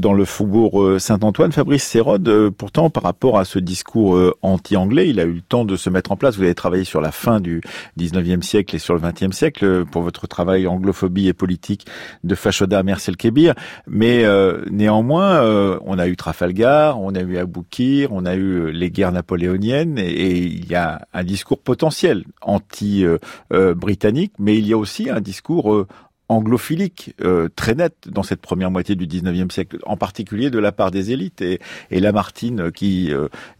dans 0.00 0.12
le 0.12 0.24
faubourg 0.24 1.00
Saint-Antoine. 1.00 1.52
Fabrice 1.52 1.84
Sérode, 1.84 2.50
pourtant, 2.50 2.90
par 2.90 3.04
rapport 3.04 3.38
à 3.38 3.44
ce 3.44 3.58
discours 3.58 4.34
anti-anglais, 4.42 5.08
il 5.08 5.20
a 5.20 5.24
eu 5.24 5.34
le 5.34 5.40
temps 5.40 5.64
de 5.64 5.76
se 5.76 5.90
mettre 5.90 6.10
en 6.10 6.16
place. 6.16 6.36
Vous 6.36 6.42
avez 6.42 6.54
travaillé 6.54 6.84
sur 6.84 7.00
la 7.00 7.12
fin 7.12 7.40
du 7.40 7.60
19e 7.98 8.42
siècle 8.42 8.74
et 8.74 8.78
sur 8.78 8.94
le 8.94 9.00
20e 9.00 9.32
siècle 9.32 9.84
pour 9.84 10.02
votre 10.02 10.26
travail 10.26 10.66
anglophobie 10.66 11.28
et 11.28 11.32
politique 11.32 11.86
de 12.24 12.34
Fachoda 12.34 12.78
à 12.78 12.82
Mercel-Kébir. 12.82 13.54
Mais 13.86 14.24
néanmoins, 14.70 15.78
on 15.84 15.98
a 15.98 16.08
eu 16.08 16.16
Trafalgar, 16.16 17.00
on 17.00 17.14
a 17.14 17.20
eu 17.20 17.38
Aboukir, 17.38 18.12
on 18.12 18.24
a 18.24 18.34
eu 18.34 18.47
euh, 18.48 18.70
les 18.70 18.90
guerres 18.90 19.12
napoléoniennes 19.12 19.98
et, 19.98 20.38
il 20.38 20.66
y 20.66 20.74
a 20.74 21.06
un 21.12 21.24
discours 21.24 21.60
potentiel 21.60 22.24
anti-britannique, 22.40 24.32
mais 24.38 24.58
il 24.58 24.66
y 24.66 24.72
a 24.72 24.78
aussi 24.78 25.10
un 25.10 25.20
discours 25.20 25.74
euh, 25.74 25.86
anglophilique 26.28 27.14
euh, 27.22 27.48
très 27.56 27.74
net 27.74 27.94
dans 28.06 28.22
cette 28.22 28.42
première 28.42 28.70
moitié 28.70 28.94
du 28.96 29.06
19e 29.06 29.50
siècle, 29.50 29.78
en 29.84 29.96
particulier 29.96 30.50
de 30.50 30.58
la 30.58 30.72
part 30.72 30.90
des 30.90 31.10
élites. 31.10 31.40
Et 31.40 31.58
Lamartine, 31.90 32.70
qui 32.70 33.10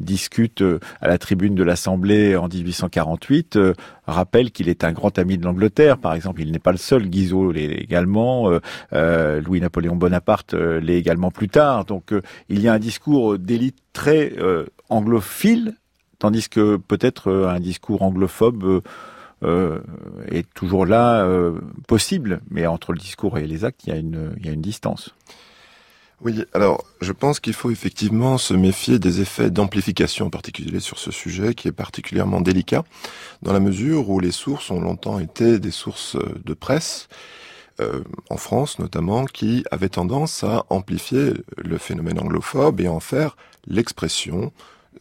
discute 0.00 0.62
à 1.00 1.08
la 1.08 1.16
tribune 1.16 1.54
de 1.54 1.62
l'Assemblée 1.62 2.36
en 2.36 2.46
1848, 2.46 3.58
rappelle 4.06 4.50
qu'il 4.50 4.68
est 4.68 4.84
un 4.84 4.92
grand 4.92 5.18
ami 5.18 5.38
de 5.38 5.44
l'Angleterre. 5.44 5.96
Par 5.96 6.12
exemple, 6.12 6.42
il 6.42 6.52
n'est 6.52 6.58
pas 6.58 6.72
le 6.72 6.78
seul. 6.78 7.08
Guizot 7.08 7.52
l'est 7.52 7.72
également. 7.72 8.50
Louis-Napoléon 8.92 9.96
Bonaparte 9.96 10.52
l'est 10.52 10.98
également 10.98 11.30
plus 11.30 11.48
tard. 11.48 11.86
Donc 11.86 12.12
il 12.50 12.60
y 12.60 12.68
a 12.68 12.74
un 12.74 12.78
discours 12.78 13.38
d'élite 13.38 13.78
très 13.94 14.34
anglophile, 14.88 15.74
tandis 16.18 16.48
que 16.48 16.76
peut-être 16.76 17.30
euh, 17.30 17.48
un 17.48 17.60
discours 17.60 18.02
anglophobe 18.02 18.64
euh, 18.64 18.80
euh, 19.44 19.78
est 20.30 20.48
toujours 20.54 20.84
là 20.84 21.24
possible, 21.86 22.40
mais 22.50 22.66
entre 22.66 22.92
le 22.92 22.98
discours 22.98 23.38
et 23.38 23.46
les 23.46 23.64
actes, 23.64 23.82
il 23.86 23.90
y 23.90 23.92
a 23.92 23.96
une, 23.96 24.34
il 24.38 24.46
y 24.46 24.48
a 24.48 24.52
une 24.52 24.60
distance. 24.60 25.14
Oui, 26.20 26.44
alors 26.52 26.84
je 27.00 27.12
pense 27.12 27.38
qu'il 27.38 27.52
faut 27.52 27.70
effectivement 27.70 28.38
se 28.38 28.52
méfier 28.52 28.98
des 28.98 29.20
effets 29.20 29.50
d'amplification 29.50 30.26
en 30.26 30.30
particulier 30.30 30.80
sur 30.80 30.98
ce 30.98 31.12
sujet 31.12 31.54
qui 31.54 31.68
est 31.68 31.72
particulièrement 31.72 32.40
délicat, 32.40 32.82
dans 33.42 33.52
la 33.52 33.60
mesure 33.60 34.10
où 34.10 34.18
les 34.18 34.32
sources 34.32 34.72
ont 34.72 34.80
longtemps 34.80 35.20
été 35.20 35.60
des 35.60 35.70
sources 35.70 36.16
de 36.44 36.54
presse, 36.54 37.08
en 38.28 38.36
France 38.36 38.80
notamment, 38.80 39.24
qui 39.26 39.64
avaient 39.70 39.88
tendance 39.88 40.42
à 40.42 40.64
amplifier 40.70 41.34
le 41.56 41.78
phénomène 41.78 42.18
anglophobe 42.18 42.80
et 42.80 42.88
en 42.88 42.98
faire 42.98 43.36
l'expression 43.68 44.52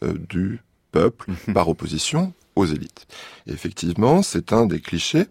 du 0.02 0.60
peuple 0.92 1.30
mhm. 1.30 1.54
par 1.54 1.68
opposition 1.68 2.32
aux 2.56 2.66
élites. 2.66 3.06
effectivement, 3.46 4.22
c'est 4.22 4.52
un 4.52 4.66
des 4.66 4.80
clichés 4.80 5.26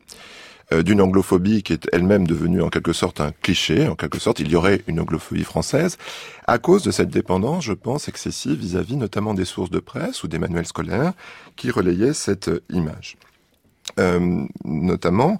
euh, 0.73 0.83
d'une 0.83 1.01
anglophobie 1.01 1.63
qui 1.63 1.73
est 1.73 1.87
elle-même 1.93 2.27
devenue 2.27 2.61
en 2.61 2.69
quelque 2.69 2.91
sorte 2.91 3.21
un 3.21 3.31
cliché, 3.31 3.87
en 3.87 3.95
quelque 3.95 4.19
sorte 4.19 4.39
il 4.39 4.49
y 4.49 4.55
aurait 4.55 4.81
une 4.87 4.99
anglophobie 4.99 5.45
française, 5.45 5.97
à 6.45 6.57
cause 6.57 6.83
de 6.83 6.91
cette 6.91 7.09
dépendance, 7.09 7.63
je 7.63 7.73
pense, 7.73 8.09
excessive 8.09 8.59
vis-à-vis 8.59 8.97
notamment 8.97 9.33
des 9.33 9.45
sources 9.45 9.69
de 9.69 9.79
presse 9.79 10.23
ou 10.23 10.27
des 10.27 10.39
manuels 10.39 10.65
scolaires 10.65 11.13
qui 11.55 11.71
relayaient 11.71 12.13
cette 12.13 12.51
image. 12.69 13.17
Euh, 13.99 14.45
notamment, 14.63 15.39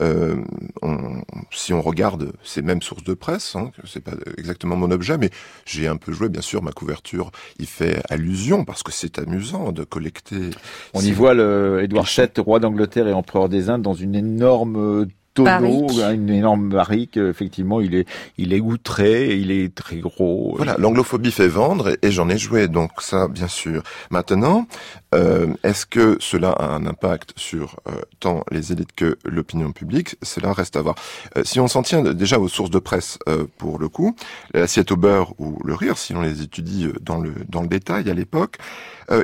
euh, 0.00 0.36
on, 0.82 1.22
si 1.50 1.72
on 1.72 1.80
regarde 1.80 2.32
ces 2.42 2.62
mêmes 2.62 2.82
sources 2.82 3.04
de 3.04 3.14
presse, 3.14 3.56
hein, 3.56 3.70
c'est 3.84 4.02
pas 4.02 4.12
exactement 4.36 4.76
mon 4.76 4.90
objet, 4.90 5.18
mais 5.18 5.30
j'ai 5.64 5.88
un 5.88 5.96
peu 5.96 6.12
joué, 6.12 6.28
bien 6.28 6.42
sûr, 6.42 6.62
ma 6.62 6.72
couverture 6.72 7.30
y 7.58 7.66
fait 7.66 8.02
allusion 8.10 8.64
parce 8.64 8.82
que 8.82 8.92
c'est 8.92 9.18
amusant 9.18 9.72
de 9.72 9.84
collecter. 9.84 10.50
On 10.94 11.00
y 11.00 11.12
voit 11.12 11.34
le 11.34 11.80
Édouard 11.82 12.06
VII, 12.06 12.28
roi 12.38 12.60
d'Angleterre 12.60 13.08
et 13.08 13.12
empereur 13.12 13.48
des 13.48 13.70
Indes, 13.70 13.82
dans 13.82 13.94
une 13.94 14.14
énorme 14.14 15.08
tonneau, 15.36 15.86
une 16.12 16.30
énorme 16.30 16.68
barrique. 16.70 17.16
Effectivement, 17.16 17.80
il 17.80 17.94
est, 17.94 18.08
il 18.38 18.52
est 18.52 18.60
outré, 18.60 19.36
il 19.36 19.50
est 19.50 19.74
très 19.74 19.98
gros. 19.98 20.54
Voilà, 20.56 20.76
l'anglophobie 20.78 21.30
fait 21.30 21.48
vendre 21.48 21.96
et, 22.02 22.10
j'en 22.10 22.28
ai 22.28 22.38
joué, 22.38 22.68
donc 22.68 22.90
ça, 22.98 23.28
bien 23.28 23.48
sûr. 23.48 23.82
Maintenant, 24.10 24.66
euh, 25.14 25.54
est-ce 25.62 25.86
que 25.86 26.16
cela 26.20 26.50
a 26.50 26.66
un 26.66 26.86
impact 26.86 27.32
sur 27.36 27.76
euh, 27.88 27.92
tant 28.20 28.44
les 28.50 28.72
élites 28.72 28.92
que 28.94 29.18
l'opinion 29.24 29.72
publique? 29.72 30.16
Cela 30.22 30.52
reste 30.52 30.76
à 30.76 30.82
voir. 30.82 30.96
Euh, 31.36 31.42
si 31.44 31.60
on 31.60 31.68
s'en 31.68 31.82
tient 31.82 32.02
déjà 32.02 32.38
aux 32.38 32.48
sources 32.48 32.70
de 32.70 32.78
presse, 32.78 33.18
pour 33.58 33.78
le 33.78 33.88
coup, 33.88 34.16
l'assiette 34.54 34.92
au 34.92 34.96
beurre 34.96 35.32
ou 35.38 35.58
le 35.64 35.74
rire, 35.74 35.98
si 35.98 36.14
on 36.14 36.22
les 36.22 36.42
étudie 36.42 36.88
dans 37.00 37.18
le 37.18 37.34
dans 37.48 37.62
le 37.62 37.68
détail 37.68 38.08
à 38.10 38.14
l'époque, 38.14 38.56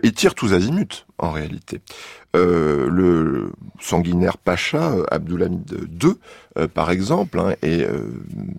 ils 0.02 0.12
tirent 0.12 0.34
tous 0.34 0.52
azimuts 0.52 1.04
en 1.18 1.30
réalité. 1.30 1.80
Euh, 2.34 2.88
le 2.88 3.21
sanguinaire 3.82 4.38
Pacha, 4.38 4.92
euh, 4.92 5.04
Abdulhamid 5.10 5.88
II, 6.02 6.14
euh, 6.58 6.68
par 6.68 6.90
exemple, 6.90 7.38
hein, 7.38 7.54
est 7.62 7.86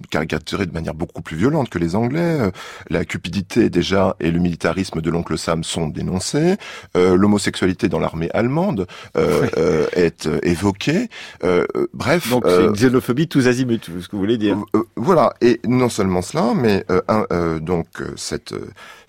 caricaturé 0.10 0.65
de 0.65 0.74
manière 0.74 0.94
beaucoup 0.94 1.22
plus 1.22 1.38
violente 1.38 1.70
que 1.70 1.80
les 1.80 1.96
Anglais. 1.96 2.51
la 2.89 3.06
cupidité 3.06 3.70
déjà 3.70 4.15
et 4.20 4.32
le 4.32 4.39
militarisme 4.39 5.01
de 5.01 5.10
l'oncle 5.10 5.38
Sam 5.38 5.63
sont 5.63 5.88
dénoncés. 5.88 6.56
le 6.96 7.15
l'homosexualité 7.15 7.89
dans 7.89 8.00
l'armée 8.00 8.30
allemande 8.34 8.88
est 9.96 10.27
évoquée. 10.44 11.10
bref, 11.94 12.30
donc 12.30 12.44
c'est 12.48 12.63
une 12.63 12.74
xénophobie 12.74 13.27
tous 13.27 13.48
azimuts, 13.48 13.80
ce 13.86 14.08
que 14.08 14.12
vous 14.13 14.20
voulez 14.20 14.38
dire. 14.38 14.58
voilà, 14.96 15.34
et 15.42 15.60
non 15.68 15.89
seulement 15.89 16.22
cela, 16.22 16.53
mais 16.56 16.86
donc 17.62 17.88
cette 18.15 18.53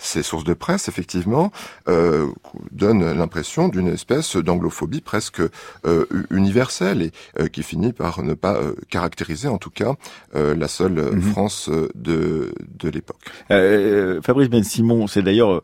ces 0.05 0.23
sources 0.23 0.45
de 0.45 0.55
presse, 0.55 0.89
effectivement, 0.89 1.51
euh, 1.89 2.27
donnent 2.71 3.13
l'impression 3.13 3.69
d'une 3.69 3.89
espèce 3.89 4.37
d'anglophobie 4.37 5.01
presque 5.01 5.41
euh, 5.87 6.04
universelle 6.31 7.03
et 7.03 7.13
euh, 7.41 7.49
qui 7.49 7.63
finit 7.63 7.93
par 7.93 8.23
ne 8.23 8.35
pas 8.35 8.57
euh, 8.57 8.75
caractériser, 8.91 9.49
en 9.49 9.59
tout 9.59 9.71
cas, 9.71 9.95
euh, 10.35 10.55
la 10.55 10.69
seule 10.69 11.13
mhm. 11.13 11.21
France 11.21 11.71
de, 11.95 12.53
de 12.79 12.89
l'époque. 12.89 13.17
Fabrice 14.23 14.49
Ben 14.49 14.63
Simon, 14.63 15.07
c'est 15.07 15.23
d'ailleurs 15.23 15.63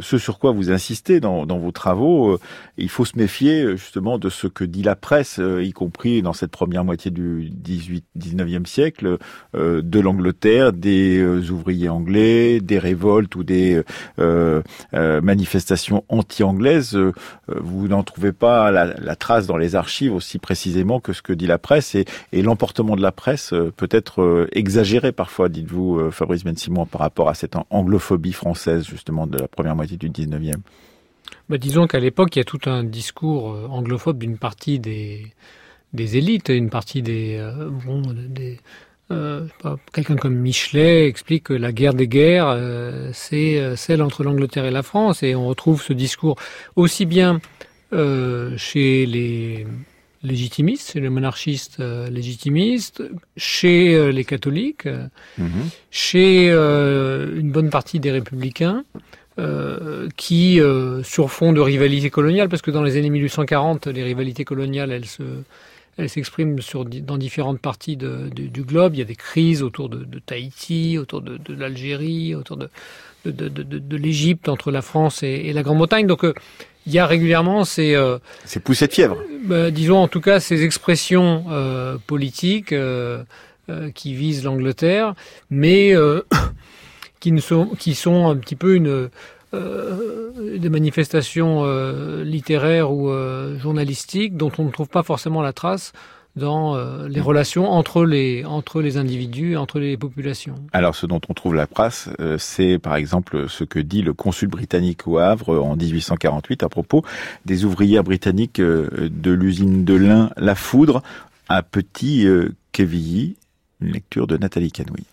ce 0.00 0.18
sur 0.18 0.38
quoi 0.38 0.52
vous 0.52 0.70
insistez 0.70 1.20
dans, 1.20 1.46
dans 1.46 1.58
vos 1.58 1.72
travaux. 1.72 2.38
il 2.76 2.88
faut 2.88 3.04
se 3.04 3.16
méfier 3.16 3.76
justement 3.76 4.18
de 4.18 4.28
ce 4.28 4.46
que 4.46 4.64
dit 4.64 4.82
la 4.82 4.96
presse, 4.96 5.40
y 5.40 5.72
compris 5.72 6.22
dans 6.22 6.32
cette 6.32 6.50
première 6.50 6.84
moitié 6.84 7.10
du 7.10 7.50
18, 7.50 8.04
19e 8.18 8.66
siècle, 8.66 9.18
de 9.54 10.00
l'Angleterre, 10.00 10.72
des 10.72 11.22
ouvriers 11.50 11.88
anglais, 11.88 12.60
des 12.60 12.78
révoltes 12.78 13.34
ou 13.36 13.44
des 13.44 13.82
euh, 14.18 14.62
euh, 14.94 15.20
manifestations 15.20 16.04
anti-anglaises, 16.08 16.96
euh, 16.96 17.12
vous 17.48 17.88
n'en 17.88 18.02
trouvez 18.02 18.32
pas 18.32 18.70
la, 18.70 19.16
trace 19.16 19.46
dans 19.46 19.56
les 19.56 19.74
archives 19.80 20.14
aussi 20.14 20.38
précisément 20.38 21.00
que 21.00 21.12
ce 21.12 21.22
que 21.22 21.32
dit 21.32 21.46
la 21.46 21.58
presse 21.58 21.94
et, 21.94 22.04
l'emportement 22.32 22.96
de 22.96 23.02
la 23.02 23.12
presse 23.12 23.52
peut 23.76 23.88
être 23.90 24.48
exagéré 24.52 25.12
parfois, 25.12 25.48
dites-vous, 25.48 26.10
Fabrice 26.10 26.44
Ben 26.44 26.56
Simon, 26.56 26.86
par 26.86 27.00
rapport 27.00 27.28
à 27.28 27.34
cette 27.34 27.56
anglophobie 27.70 28.32
française 28.32 28.86
justement 28.86 29.26
de 29.26 29.38
la 29.38 29.48
première 29.48 29.76
moitié 29.76 29.96
du 29.96 30.10
19e. 30.10 30.54
Bah, 31.48 31.58
disons 31.58 31.86
qu'à 31.86 32.00
l'époque, 32.00 32.36
il 32.36 32.38
y 32.38 32.42
a 32.42 32.44
tout 32.44 32.60
un 32.66 32.84
discours 32.84 33.56
anglophobe 33.70 34.18
d'une 34.18 34.38
partie 34.38 34.78
des, 34.78 35.26
des 35.92 36.16
élites, 36.16 36.48
une 36.48 36.70
partie 36.70 37.02
des, 37.02 37.40
bon, 37.84 38.02
euh, 39.10 39.46
quelqu'un 39.92 40.16
comme 40.16 40.36
Michelet 40.36 41.08
explique 41.08 41.44
que 41.44 41.52
la 41.52 41.72
guerre 41.72 41.94
des 41.94 42.06
guerres, 42.06 42.48
euh, 42.48 43.10
c'est 43.12 43.58
euh, 43.58 43.74
celle 43.74 44.02
entre 44.02 44.22
l'Angleterre 44.22 44.64
et 44.66 44.70
la 44.70 44.84
France, 44.84 45.24
et 45.24 45.34
on 45.34 45.48
retrouve 45.48 45.82
ce 45.82 45.92
discours 45.92 46.36
aussi 46.76 47.06
bien 47.06 47.40
chez 47.92 49.06
les 49.06 49.66
légitimistes, 50.22 50.92
chez 50.92 51.00
les 51.00 51.08
monarchistes 51.08 51.78
légitimistes, 52.10 53.02
chez 53.36 54.12
les 54.12 54.24
catholiques, 54.24 54.86
mhm. 55.38 55.68
chez 55.90 56.50
une 56.50 57.50
bonne 57.50 57.70
partie 57.70 58.00
des 58.00 58.10
républicains, 58.10 58.84
qui, 60.16 60.60
sur 61.02 61.30
fond 61.30 61.52
de 61.52 61.60
rivalité 61.60 62.10
coloniale, 62.10 62.48
parce 62.48 62.62
que 62.62 62.70
dans 62.70 62.82
les 62.82 62.96
années 62.96 63.10
1840, 63.10 63.86
les 63.86 64.02
rivalités 64.02 64.44
coloniales, 64.44 64.92
elles 64.92 65.06
se 65.06 65.22
elle 66.00 66.08
s'exprime 66.08 66.60
sur, 66.60 66.84
dans 66.84 67.18
différentes 67.18 67.60
parties 67.60 67.96
du 67.96 68.62
globe. 68.62 68.94
Il 68.94 68.98
y 68.98 69.02
a 69.02 69.06
des 69.06 69.16
crises 69.16 69.62
autour 69.62 69.88
de, 69.88 70.18
Tahiti, 70.18 70.98
autour 70.98 71.20
de, 71.20 71.38
l'Algérie, 71.54 72.34
autour 72.34 72.56
de, 72.56 73.96
l'Égypte, 73.96 74.48
entre 74.48 74.70
la 74.70 74.82
France 74.82 75.22
et, 75.22 75.52
la 75.52 75.62
Grande-Bretagne. 75.62 76.06
Donc, 76.06 76.24
euh, 76.24 76.34
il 76.86 76.92
y 76.92 76.98
a 76.98 77.06
régulièrement 77.06 77.64
ces... 77.64 77.94
Euh, 77.94 78.18
ces 78.44 78.60
poussées 78.60 78.86
de 78.86 78.92
fièvre. 78.92 79.16
Bah, 79.44 79.70
disons 79.70 79.98
en 79.98 80.08
tout 80.08 80.20
cas 80.20 80.40
ces 80.40 80.64
expressions 80.64 81.44
euh, 81.50 81.96
politiques 82.06 82.74
qui 83.94 84.14
visent 84.14 84.42
l'Angleterre, 84.42 85.14
mais 85.48 85.94
qui, 87.20 87.30
ne 87.32 87.40
sont, 87.40 87.66
qui 87.78 87.94
sont 87.94 88.28
un 88.28 88.36
petit 88.36 88.56
peu 88.56 88.74
une 88.74 89.08
euh, 89.52 90.58
des 90.58 90.68
manifestations 90.68 91.62
euh, 91.64 92.22
littéraires 92.22 92.92
ou 92.92 93.10
euh, 93.10 93.58
journalistiques 93.58 94.36
dont 94.36 94.52
on 94.58 94.64
ne 94.64 94.70
trouve 94.70 94.86
pas 94.86 95.02
forcément 95.02 95.42
la 95.42 95.52
trace 95.52 95.92
dans 96.36 96.76
les 97.06 97.20
relations 97.20 97.70
entre 97.70 98.04
les 98.04 98.44
entre 98.44 98.80
les 98.80 98.96
individus, 98.96 99.56
entre 99.56 99.78
les 99.78 99.96
populations. 99.96 100.54
Alors, 100.72 100.94
ce 100.94 101.06
dont 101.06 101.20
on 101.28 101.34
trouve 101.34 101.54
la 101.54 101.66
trace, 101.66 102.08
c'est 102.38 102.78
par 102.78 102.96
exemple 102.96 103.48
ce 103.48 103.64
que 103.64 103.78
dit 103.78 104.02
le 104.02 104.12
consul 104.12 104.48
britannique 104.48 105.06
au 105.06 105.18
Havre 105.18 105.62
en 105.62 105.76
1848 105.76 106.62
à 106.62 106.68
propos 106.68 107.04
des 107.44 107.64
ouvrières 107.64 108.04
britanniques 108.04 108.60
de 108.60 109.30
l'usine 109.30 109.84
de 109.84 109.94
lin 109.94 110.30
La 110.36 110.54
Foudre 110.54 111.02
à 111.48 111.62
Petit 111.62 112.26
Quevilly, 112.72 113.36
une 113.80 113.92
lecture 113.92 114.26
de 114.26 114.36
Nathalie 114.36 114.70
Canouille. 114.70 115.04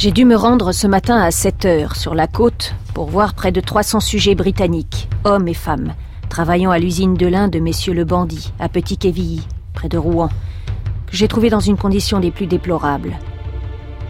J'ai 0.00 0.12
dû 0.12 0.24
me 0.24 0.34
rendre 0.34 0.72
ce 0.72 0.86
matin 0.86 1.20
à 1.20 1.30
7 1.30 1.66
heures 1.66 1.94
sur 1.94 2.14
la 2.14 2.26
côte 2.26 2.74
pour 2.94 3.10
voir 3.10 3.34
près 3.34 3.52
de 3.52 3.60
300 3.60 4.00
sujets 4.00 4.34
britanniques, 4.34 5.10
hommes 5.24 5.46
et 5.46 5.52
femmes, 5.52 5.92
travaillant 6.30 6.70
à 6.70 6.78
l'usine 6.78 7.12
de 7.12 7.26
lin 7.26 7.48
de 7.48 7.58
messieurs 7.58 7.92
le 7.92 8.06
bandit, 8.06 8.54
à 8.58 8.70
Petit 8.70 8.96
Quevilly, 8.96 9.46
près 9.74 9.90
de 9.90 9.98
Rouen, 9.98 10.30
que 11.06 11.14
j'ai 11.14 11.28
trouvé 11.28 11.50
dans 11.50 11.60
une 11.60 11.76
condition 11.76 12.18
des 12.18 12.30
plus 12.30 12.46
déplorables. 12.46 13.18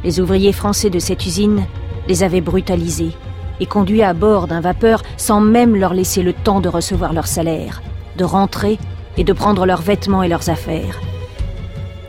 Les 0.05 0.21
ouvriers 0.21 0.53
français 0.53 0.91
de 0.91 1.01
cette 1.01 1.27
usine 1.27 1.67
les 2.07 2.23
avaient 2.23 2.41
brutalisés 2.41 3.11
et 3.59 3.67
conduits 3.67 4.05
à 4.05 4.15
bord 4.15 4.47
d'un 4.47 4.61
vapeur 4.61 5.03
sans 5.17 5.41
même 5.41 5.75
leur 5.75 5.93
laisser 5.93 6.23
le 6.23 6.35
temps 6.35 6.61
de 6.61 6.69
recevoir 6.69 7.13
leur 7.13 7.27
salaire, 7.27 7.83
de 8.17 8.23
rentrer 8.23 8.79
et 9.17 9.25
de 9.25 9.33
prendre 9.33 9.67
leurs 9.67 9.83
vêtements 9.83 10.23
et 10.23 10.29
leurs 10.29 10.51
affaires. 10.51 11.01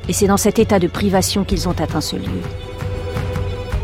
Et 0.07 0.13
c'est 0.13 0.27
dans 0.27 0.37
cet 0.37 0.59
état 0.59 0.77
de 0.77 0.85
privation 0.85 1.43
qu'ils 1.43 1.67
ont 1.67 1.79
atteint 1.79 1.99
ce 1.99 2.15
lieu. 2.15 2.43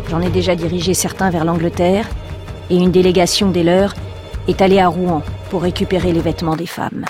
J'en 0.10 0.22
ai 0.22 0.30
déjà 0.30 0.56
dirigé 0.56 0.94
certains 0.94 1.30
vers 1.30 1.44
l'Angleterre, 1.44 2.08
et 2.70 2.78
une 2.78 2.92
délégation 2.92 3.52
des 3.52 3.64
leurs 3.64 3.94
est 4.48 4.62
allée 4.62 4.80
à 4.80 4.88
Rouen 4.88 5.22
pour 5.50 5.62
récupérer 5.62 6.14
les 6.14 6.22
vêtements 6.22 6.56
des 6.56 6.66
femmes. 6.66 7.06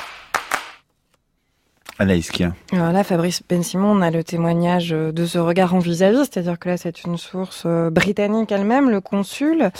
Anaïs 1.99 2.29
Kien. 2.29 2.55
Alors 2.71 2.91
là, 2.91 3.03
Fabrice 3.03 3.41
Ben 3.47 3.63
Simon, 3.63 3.91
on 3.91 4.01
a 4.01 4.11
le 4.11 4.23
témoignage 4.23 4.89
de 4.89 5.25
ce 5.25 5.39
regard 5.39 5.73
envisagé, 5.73 6.17
c'est-à-dire 6.17 6.59
que 6.59 6.69
là, 6.69 6.77
c'est 6.77 7.03
une 7.03 7.17
source 7.17 7.63
euh, 7.65 7.89
britannique 7.89 8.51
elle-même, 8.51 8.89
le 8.89 9.01
consul. 9.01 9.71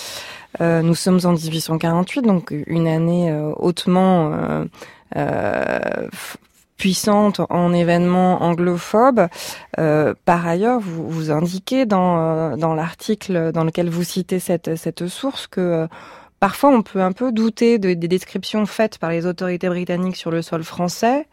Euh, 0.61 0.81
nous 0.81 0.95
sommes 0.95 1.19
en 1.25 1.33
1848, 1.33 2.23
donc 2.23 2.53
une 2.65 2.87
année 2.87 3.31
euh, 3.31 3.51
hautement 3.57 4.31
puissante 6.77 7.41
en 7.49 7.73
événements 7.73 8.43
anglophobes. 8.43 9.27
Euh, 9.79 10.13
par 10.25 10.47
ailleurs, 10.47 10.79
vous, 10.79 11.09
vous 11.09 11.31
indiquez 11.31 11.85
dans, 11.85 12.19
euh, 12.19 12.55
dans 12.55 12.73
l'article 12.73 13.51
dans 13.51 13.63
lequel 13.63 13.89
vous 13.89 14.03
citez 14.03 14.39
cette, 14.39 14.75
cette 14.75 15.07
source 15.07 15.47
que 15.47 15.61
euh, 15.61 15.87
parfois 16.39 16.69
on 16.69 16.83
peut 16.83 17.01
un 17.01 17.11
peu 17.11 17.31
douter 17.31 17.79
des 17.79 17.95
descriptions 17.95 18.65
faites 18.65 18.99
par 18.99 19.09
les 19.09 19.25
autorités 19.25 19.69
britanniques 19.69 20.15
sur 20.15 20.31
le 20.31 20.41
sol 20.41 20.63
français. 20.63 21.27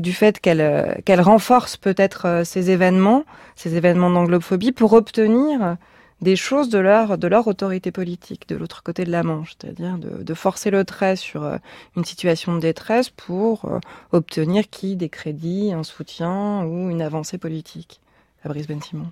Du 0.00 0.12
fait 0.12 0.38
qu'elles 0.38 1.02
qu'elle 1.04 1.20
renforcent 1.20 1.76
peut-être 1.76 2.42
ces 2.44 2.70
événements, 2.70 3.24
ces 3.56 3.74
événements 3.74 4.08
d'anglophobie, 4.08 4.70
pour 4.70 4.92
obtenir 4.92 5.76
des 6.20 6.36
choses 6.36 6.68
de 6.68 6.78
leur, 6.78 7.18
de 7.18 7.26
leur 7.26 7.46
autorité 7.46 7.90
politique 7.90 8.48
de 8.48 8.56
l'autre 8.56 8.82
côté 8.82 9.04
de 9.04 9.10
la 9.10 9.22
Manche, 9.22 9.54
c'est-à-dire 9.58 9.96
de, 9.98 10.34
forcer 10.34 10.70
le 10.70 10.84
trait 10.84 11.16
sur 11.16 11.44
euh, 11.44 11.56
une 11.96 12.04
situation 12.04 12.54
de 12.54 12.60
détresse 12.60 13.10
pour 13.10 13.64
euh, 13.64 13.78
obtenir 14.12 14.68
qui 14.70 14.96
des 14.96 15.08
crédits, 15.08 15.72
un 15.72 15.82
soutien 15.82 16.64
ou 16.64 16.90
une 16.90 17.02
avancée 17.02 17.38
politique. 17.38 18.00
Fabrice 18.42 18.66
Ben 18.66 18.80
Simon. 18.80 19.10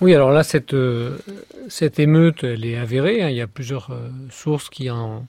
Oui, 0.00 0.14
alors 0.14 0.30
là, 0.30 0.42
cette, 0.42 0.74
euh, 0.74 1.18
cette 1.68 1.98
émeute, 1.98 2.44
elle 2.44 2.64
est 2.64 2.76
avérée. 2.76 3.22
Hein. 3.22 3.28
Il 3.28 3.36
y 3.36 3.40
a 3.40 3.46
plusieurs 3.46 3.90
sources 4.30 4.68
qui 4.68 4.90
en, 4.90 5.26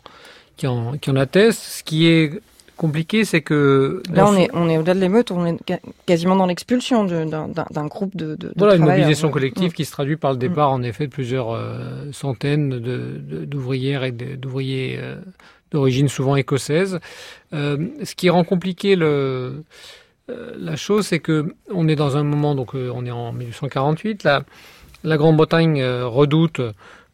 qui, 0.58 0.68
en, 0.68 0.98
qui 0.98 1.10
en 1.10 1.16
attestent. 1.16 1.62
Ce 1.62 1.84
qui 1.84 2.08
est 2.08 2.42
compliqué, 2.82 3.26
c'est 3.26 3.42
que... 3.42 4.02
Là, 4.12 4.26
on 4.28 4.36
est, 4.36 4.50
on 4.54 4.68
est 4.68 4.80
au-delà 4.80 4.96
de 4.96 5.00
l'émeute, 5.00 5.30
on 5.30 5.46
est 5.46 5.60
quasiment 6.08 6.36
dans 6.36 6.48
l'expulsion 6.48 7.06
d'un 7.06 7.86
groupe 7.86 8.16
de, 8.18 8.36
de, 8.36 8.52
Voilà, 8.58 8.76
une 8.76 8.86
mobilisation 8.86 9.30
collective 9.30 9.70
mm. 9.70 9.74
qui 9.74 9.86
se 9.86 9.92
traduit 9.92 10.18
par 10.18 10.32
le 10.32 10.38
départ, 10.38 10.72
en 10.72 10.82
effet, 10.82 11.06
de 11.06 11.12
plusieurs 11.12 11.52
euh, 11.52 12.12
centaines 12.12 12.80
d'ouvrières 13.46 14.04
et 14.04 14.12
d'ouvriers 14.12 14.98
euh, 15.00 15.18
d'origine 15.70 16.08
souvent 16.08 16.36
écossaise. 16.36 17.00
Euh, 17.54 17.78
ce 18.04 18.16
qui 18.16 18.32
rend 18.32 18.44
compliqué 18.44 18.96
le, 18.96 19.64
la 20.28 20.76
chose, 20.76 21.06
c'est 21.06 21.20
que 21.20 21.54
on 21.70 21.88
est 21.88 21.96
dans 21.96 22.18
un 22.18 22.24
moment, 22.24 22.56
donc 22.56 22.74
on 22.74 23.06
est 23.06 23.12
en 23.12 23.32
1848, 23.32 24.24
la, 24.24 24.42
la 25.04 25.18
Grande-Bretagne 25.18 25.84
redoute 25.84 26.62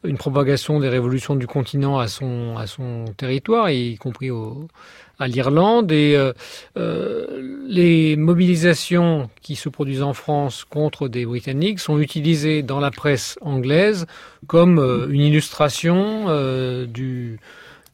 une 0.03 0.17
propagation 0.17 0.79
des 0.79 0.87
révolutions 0.87 1.35
du 1.35 1.47
continent 1.47 1.97
à 1.97 2.07
son, 2.07 2.55
à 2.57 2.67
son 2.67 3.05
territoire, 3.17 3.69
y 3.69 3.97
compris 3.97 4.31
au, 4.31 4.67
à 5.19 5.27
l'Irlande 5.27 5.91
et 5.91 6.15
euh, 6.15 6.33
euh, 6.77 7.25
les 7.67 8.15
mobilisations 8.15 9.29
qui 9.41 9.55
se 9.55 9.69
produisent 9.69 10.03
en 10.03 10.13
France 10.13 10.63
contre 10.63 11.07
des 11.07 11.25
Britanniques 11.25 11.79
sont 11.79 11.99
utilisées 11.99 12.61
dans 12.61 12.79
la 12.79 12.91
presse 12.91 13.37
anglaise 13.41 14.05
comme 14.45 14.79
euh, 14.79 15.07
une 15.09 15.21
illustration 15.21 16.25
du, 16.85 17.39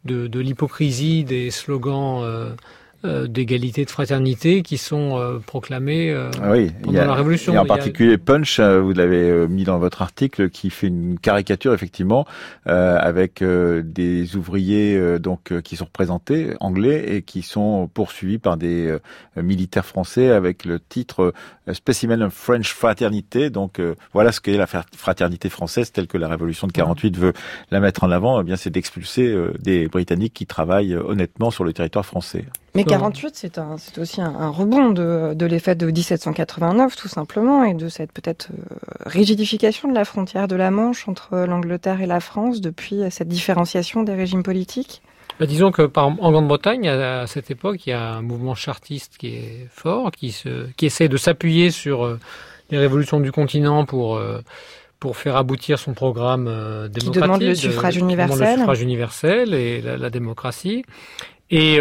de, 0.05 0.27
de 0.27 0.39
l'hypocrisie 0.39 1.23
des 1.23 1.49
slogans 1.51 2.23
euh, 3.05 3.27
d'égalité, 3.27 3.83
de 3.83 3.89
fraternité 3.89 4.61
qui 4.61 4.77
sont 4.77 5.19
euh, 5.19 5.37
proclamés 5.39 6.09
euh, 6.09 6.31
ah 6.41 6.51
oui, 6.51 6.71
pendant 6.81 7.05
la 7.05 7.13
Révolution. 7.13 7.53
Et 7.53 7.57
en 7.57 7.65
particulier 7.65 8.17
Punch, 8.17 8.61
vous 8.61 8.93
l'avez 8.93 9.45
mis 9.47 9.65
dans 9.65 9.77
votre 9.77 10.01
article, 10.01 10.49
qui 10.49 10.69
fait 10.69 10.87
une 10.87 11.19
caricature 11.19 11.73
effectivement 11.73 12.25
avec 12.65 13.43
des 13.43 14.35
ouvriers 14.35 15.19
donc 15.19 15.59
qui 15.61 15.75
sont 15.75 15.85
représentés 15.85 16.53
anglais 16.59 17.15
et 17.15 17.21
qui 17.21 17.41
sont 17.41 17.89
poursuivis 17.93 18.37
par 18.37 18.57
des 18.57 18.97
militaires 19.35 19.85
français 19.85 20.29
avec 20.29 20.65
le 20.65 20.79
titre 20.79 21.33
Specimen 21.71 22.23
of 22.23 22.33
French 22.33 22.73
Fraternité. 22.73 23.49
Donc 23.49 23.79
voilà 24.13 24.31
ce 24.31 24.41
qu'est 24.41 24.57
la 24.57 24.67
fraternité 24.67 25.49
française 25.49 25.91
telle 25.91 26.07
que 26.07 26.17
la 26.17 26.27
Révolution 26.27 26.67
de 26.67 26.73
48 26.73 27.17
veut 27.17 27.33
la 27.71 27.79
mettre 27.79 28.03
en 28.03 28.11
avant. 28.11 28.41
Eh 28.41 28.43
bien, 28.43 28.55
c'est 28.55 28.69
d'expulser 28.69 29.35
des 29.59 29.87
Britanniques 29.87 30.33
qui 30.33 30.45
travaillent 30.45 30.95
honnêtement 30.95 31.51
sur 31.51 31.63
le 31.63 31.73
territoire 31.73 32.05
français. 32.05 32.45
Mais 32.75 32.85
48, 32.85 33.35
c'est 33.35 33.57
un, 33.59 33.77
c'est 33.77 33.99
aussi 33.99 34.19
un, 34.19 34.49
rebond 34.49 34.89
de, 34.89 35.35
de 35.35 35.45
l'effet 35.45 35.75
de 35.75 35.85
1789, 35.85 36.95
tout 36.95 37.07
simplement, 37.07 37.63
et 37.63 37.75
de 37.75 37.87
cette 37.87 38.11
peut-être 38.11 38.49
euh, 38.51 38.75
rigidification 39.05 39.87
de 39.87 39.93
la 39.93 40.05
frontière 40.05 40.47
de 40.47 40.55
la 40.55 40.71
Manche 40.71 41.07
entre 41.07 41.37
l'Angleterre 41.37 42.01
et 42.01 42.07
la 42.07 42.19
France 42.19 42.61
depuis 42.61 43.01
cette 43.11 43.27
différenciation 43.27 44.01
des 44.01 44.15
régimes 44.15 44.41
politiques. 44.41 45.03
Bah, 45.39 45.45
disons 45.45 45.71
que 45.71 45.83
par, 45.83 46.07
en 46.07 46.31
Grande-Bretagne, 46.31 46.87
à, 46.87 47.27
cette 47.27 47.51
époque, 47.51 47.85
il 47.85 47.89
y 47.89 47.93
a 47.93 48.13
un 48.13 48.21
mouvement 48.21 48.55
chartiste 48.55 49.17
qui 49.17 49.35
est 49.35 49.67
fort, 49.71 50.11
qui, 50.11 50.31
se, 50.31 50.67
qui 50.77 50.85
essaie 50.85 51.09
de 51.09 51.17
s'appuyer 51.17 51.71
sur 51.71 52.05
euh, 52.05 52.19
les 52.69 52.77
révolutions 52.77 53.19
du 53.19 53.31
continent 53.31 53.85
pour 53.85 54.17
euh, 54.17 54.41
pour 54.99 55.17
faire 55.17 55.35
aboutir 55.35 55.79
son 55.79 55.93
programme 55.93 56.45
démocratique. 56.45 57.11
Qui 57.11 57.19
demande 57.19 57.41
le 57.41 57.55
suffrage 57.55 57.97
universel. 57.97 58.51
Le 58.53 58.57
suffrage 58.59 58.81
universel 58.81 59.53
et 59.53 59.81
la, 59.81 59.97
la 59.97 60.09
démocratie. 60.09 60.85
Et 61.51 61.77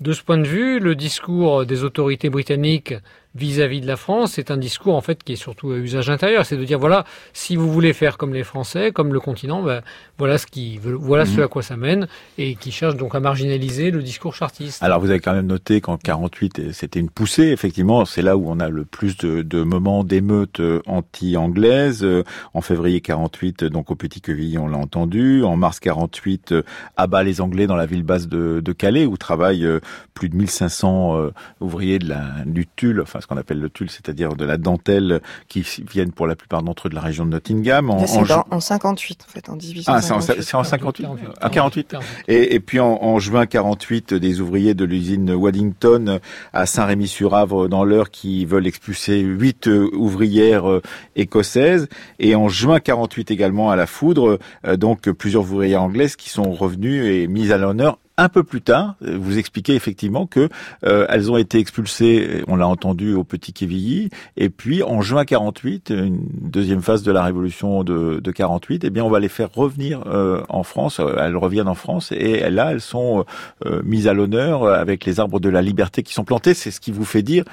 de 0.00 0.12
ce 0.14 0.22
point 0.22 0.38
de 0.38 0.46
vue, 0.46 0.80
le 0.80 0.94
discours 0.94 1.66
des 1.66 1.84
autorités 1.84 2.30
britanniques 2.30 2.94
vis-à-vis 3.38 3.80
de 3.80 3.86
la 3.86 3.96
France, 3.96 4.32
c'est 4.32 4.50
un 4.50 4.56
discours 4.56 4.96
en 4.96 5.00
fait 5.00 5.22
qui 5.22 5.34
est 5.34 5.36
surtout 5.36 5.70
à 5.70 5.76
usage 5.76 6.10
intérieur, 6.10 6.44
c'est 6.44 6.56
de 6.56 6.64
dire 6.64 6.78
voilà, 6.78 7.04
si 7.32 7.56
vous 7.56 7.70
voulez 7.70 7.92
faire 7.92 8.18
comme 8.18 8.34
les 8.34 8.42
Français, 8.42 8.90
comme 8.92 9.12
le 9.12 9.20
continent, 9.20 9.62
ben, 9.62 9.82
voilà 10.18 10.36
ce 10.38 10.46
qui 10.46 10.78
voilà 10.82 11.24
ce 11.24 11.36
mhm. 11.36 11.44
à 11.44 11.48
quoi 11.48 11.62
ça 11.62 11.76
mène 11.76 12.08
et 12.36 12.56
qui 12.56 12.72
cherche 12.72 12.96
donc 12.96 13.14
à 13.14 13.20
marginaliser 13.20 13.90
le 13.90 14.02
discours 14.02 14.34
chartiste. 14.34 14.82
Alors 14.82 15.00
vous 15.00 15.10
avez 15.10 15.20
quand 15.20 15.32
même 15.32 15.46
noté 15.46 15.80
qu'en 15.80 15.96
48 15.96 16.72
c'était 16.72 17.00
une 17.00 17.10
poussée 17.10 17.44
effectivement, 17.44 18.04
c'est 18.04 18.22
là 18.22 18.36
où 18.36 18.50
on 18.50 18.58
a 18.58 18.68
le 18.68 18.84
plus 18.84 19.16
de, 19.16 19.42
de 19.42 19.62
moments 19.62 20.02
d'émeutes 20.02 20.60
euh, 20.60 20.82
anti-anglaises 20.86 22.02
euh, 22.02 22.24
en 22.54 22.60
février 22.60 23.00
48 23.00 23.64
donc 23.64 23.90
au 23.90 23.94
Petit 23.94 24.20
Quevilly, 24.20 24.58
on 24.58 24.66
l'a 24.66 24.78
entendu, 24.78 25.44
en 25.44 25.56
mars 25.56 25.78
48 25.78 26.54
à 26.96 27.06
bas 27.06 27.22
les 27.22 27.40
Anglais 27.40 27.66
dans 27.66 27.76
la 27.76 27.86
ville 27.86 28.02
basse 28.02 28.26
de, 28.26 28.60
de 28.60 28.72
Calais 28.72 29.06
où 29.06 29.16
travaillent 29.16 29.64
euh, 29.64 29.80
plus 30.14 30.28
de 30.28 30.36
1500 30.36 31.30
ouvriers 31.60 32.00
de 32.00 32.08
la 32.08 32.24
du 32.44 32.66
Tulle 32.66 33.00
enfin 33.00 33.20
ce 33.20 33.27
qu'on 33.28 33.36
appelle 33.36 33.60
le 33.60 33.70
tulle, 33.70 33.90
c'est-à-dire 33.90 34.34
de 34.34 34.44
la 34.44 34.56
dentelle 34.56 35.20
qui 35.48 35.64
viennent 35.90 36.12
pour 36.12 36.26
la 36.26 36.36
plupart 36.36 36.62
d'entre 36.62 36.86
eux 36.86 36.90
de 36.90 36.94
la 36.94 37.00
région 37.00 37.24
de 37.24 37.30
Nottingham. 37.30 37.90
En, 37.90 38.04
en, 38.50 38.60
58, 38.60 39.26
en 39.26 39.30
fait, 39.30 39.48
en 39.48 39.56
1858. 39.56 39.84
Ah, 39.86 40.42
c'est 40.42 40.54
en, 40.54 40.64
58 40.64 41.06
48, 41.40 41.88
48. 41.88 41.96
Et, 42.28 42.54
et, 42.54 42.60
puis 42.60 42.80
en, 42.80 43.18
juin 43.18 43.46
48, 43.46 44.14
des 44.14 44.40
ouvriers 44.40 44.74
de 44.74 44.84
l'usine 44.84 45.30
Waddington 45.30 46.20
à 46.52 46.66
Saint-Rémy-sur-Avre 46.66 47.68
dans 47.68 47.84
l'heure 47.84 48.10
qui 48.10 48.44
veulent 48.44 48.66
expulser 48.66 49.20
huit 49.20 49.68
euh, 49.68 49.88
ouvrières 49.94 50.68
euh, 50.68 50.82
écossaises. 51.16 51.88
Et 52.18 52.34
en 52.34 52.48
juin 52.48 52.80
48 52.80 53.30
également 53.30 53.70
à 53.70 53.76
la 53.76 53.86
foudre, 53.86 54.38
euh, 54.66 54.76
donc 54.76 55.10
plusieurs 55.10 55.42
ouvrières 55.42 55.82
anglaises 55.82 56.16
qui 56.16 56.30
sont 56.30 56.50
revenues 56.52 57.12
et 57.12 57.26
mises 57.26 57.52
à 57.52 57.58
l'honneur 57.58 57.98
un 58.18 58.28
peu 58.28 58.42
plus 58.42 58.60
tard, 58.60 58.96
vous 59.00 59.38
expliquez 59.38 59.76
effectivement 59.76 60.26
que 60.26 60.48
euh, 60.84 61.06
elles 61.08 61.30
ont 61.30 61.36
été 61.36 61.58
expulsées, 61.58 62.42
on 62.48 62.56
l'a 62.56 62.66
entendu 62.66 63.14
au 63.14 63.22
Petit 63.22 63.52
Quevilly, 63.52 64.10
et 64.36 64.50
puis 64.50 64.82
en 64.82 65.00
juin 65.00 65.24
48, 65.24 65.90
une 65.90 66.26
deuxième 66.40 66.82
phase 66.82 67.04
de 67.04 67.12
la 67.12 67.22
révolution 67.22 67.84
de, 67.84 68.18
de 68.18 68.30
48, 68.32 68.82
eh 68.82 68.90
bien 68.90 69.04
on 69.04 69.08
va 69.08 69.20
les 69.20 69.28
faire 69.28 69.50
revenir 69.54 70.02
euh, 70.06 70.42
en 70.48 70.64
France. 70.64 71.00
Elles 71.00 71.36
reviennent 71.36 71.68
en 71.68 71.76
France 71.76 72.10
et 72.10 72.50
là 72.50 72.72
elles 72.72 72.80
sont 72.80 73.24
euh, 73.64 73.82
mises 73.84 74.08
à 74.08 74.14
l'honneur 74.14 74.64
avec 74.66 75.04
les 75.04 75.20
arbres 75.20 75.38
de 75.38 75.48
la 75.48 75.62
liberté 75.62 76.02
qui 76.02 76.12
sont 76.12 76.24
plantés. 76.24 76.54
C'est 76.54 76.72
ce 76.72 76.80
qui 76.80 76.90
vous 76.90 77.04
fait 77.04 77.22
dire 77.22 77.44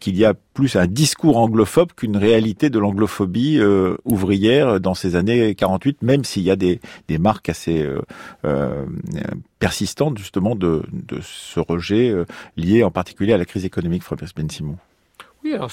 qu'il 0.00 0.16
y 0.16 0.24
a 0.24 0.32
plus 0.54 0.76
un 0.76 0.86
discours 0.86 1.36
anglophobe 1.36 1.92
qu'une 1.94 2.16
réalité 2.16 2.70
de 2.70 2.78
l'anglophobie 2.78 3.60
ouvrière 4.04 4.80
dans 4.80 4.94
ces 4.94 5.16
années 5.16 5.54
48, 5.54 6.02
même 6.02 6.24
s'il 6.24 6.42
y 6.42 6.50
a 6.50 6.56
des, 6.56 6.80
des 7.08 7.18
marques 7.18 7.50
assez 7.50 7.86
persistante 9.58 10.18
justement 10.18 10.54
de, 10.54 10.82
de 10.92 11.20
ce 11.22 11.60
rejet 11.60 12.10
euh, 12.10 12.24
lié 12.56 12.82
en 12.82 12.90
particulier 12.90 13.32
à 13.32 13.38
la 13.38 13.44
crise 13.44 13.64
économique, 13.64 14.02
Fabrice 14.02 14.34
Ben 14.34 14.48
Simon. 14.48 14.76
Oui, 15.44 15.54
alors 15.54 15.70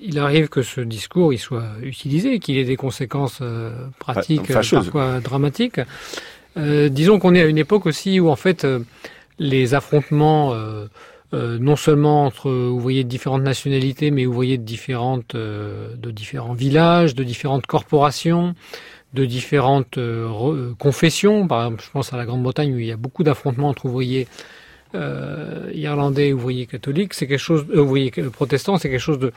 il 0.00 0.18
arrive 0.18 0.48
que 0.48 0.62
ce 0.62 0.80
discours 0.80 1.32
il 1.32 1.38
soit 1.38 1.68
utilisé, 1.82 2.38
qu'il 2.40 2.58
ait 2.58 2.64
des 2.64 2.76
conséquences 2.76 3.38
euh, 3.40 3.86
pratiques, 3.98 4.52
parfois 4.52 5.20
dramatiques. 5.20 5.80
Euh, 6.56 6.88
disons 6.88 7.18
qu'on 7.18 7.34
est 7.34 7.42
à 7.42 7.46
une 7.46 7.58
époque 7.58 7.86
aussi 7.86 8.18
où 8.18 8.28
en 8.28 8.36
fait 8.36 8.66
les 9.38 9.74
affrontements, 9.74 10.54
non 11.32 11.76
seulement 11.76 12.24
entre 12.24 12.50
ouvriers 12.50 13.04
de 13.04 13.08
différentes 13.08 13.42
nationalités, 13.42 14.10
mais 14.10 14.24
ouvriers 14.24 14.56
de 14.56 14.64
différentes, 14.64 15.36
de 15.36 16.10
différents 16.10 16.54
villages, 16.54 17.14
de 17.14 17.22
différentes 17.22 17.66
corporations, 17.66 18.54
de 19.16 19.24
différentes 19.24 19.98
euh, 19.98 20.28
euh, 20.28 20.74
confessions. 20.78 21.48
Par 21.48 21.64
exemple, 21.64 21.82
je 21.84 21.90
pense 21.90 22.12
à 22.12 22.16
la 22.16 22.26
Grande-Bretagne 22.26 22.74
où 22.74 22.78
il 22.78 22.86
y 22.86 22.92
a 22.92 22.96
beaucoup 22.96 23.24
d'affrontements 23.24 23.68
entre 23.70 23.86
ouvriers 23.86 24.28
euh, 24.94 25.70
irlandais 25.74 26.28
et 26.28 26.32
ouvriers 26.32 26.66
catholiques. 26.66 27.14
C'est 27.14 27.26
quelque 27.26 27.40
chose, 27.40 27.66
ouvriers 27.74 28.10
protestants, 28.10 28.76
c'est 28.76 28.90
quelque 28.90 29.00
chose 29.00 29.18
de 29.18 29.32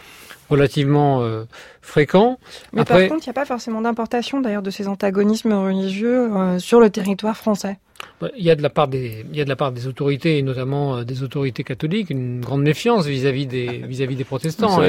relativement 0.49 1.23
fréquent. 1.81 2.39
Mais 2.73 2.83
par 2.83 2.99
contre, 3.07 3.25
il 3.25 3.29
n'y 3.29 3.31
a 3.31 3.33
pas 3.33 3.45
forcément 3.45 3.81
d'importation 3.81 4.41
d'ailleurs 4.41 4.63
de 4.63 4.71
ces 4.71 4.87
antagonismes 4.87 5.53
religieux 5.53 6.29
sur 6.59 6.79
le 6.79 6.89
territoire 6.89 7.37
français. 7.37 7.77
Il 8.37 8.43
y 8.43 8.51
a 8.51 8.55
de 8.55 8.61
la 8.61 8.69
part 8.69 8.87
des, 8.87 9.25
il 9.31 9.37
y 9.37 9.41
a 9.41 9.45
de 9.45 9.49
la 9.49 9.55
part 9.55 9.71
des 9.71 9.87
autorités, 9.87 10.37
et 10.37 10.41
notamment 10.41 10.97
euh, 10.97 11.03
des 11.03 11.23
autorités 11.23 11.63
catholiques, 11.63 12.09
une 12.09 12.41
grande 12.41 12.63
méfiance 12.63 13.05
vis-à-vis 13.05 13.45
des, 13.45 13.67
vis-à-vis 13.87 14.15
des 14.15 14.23
protestants. 14.23 14.79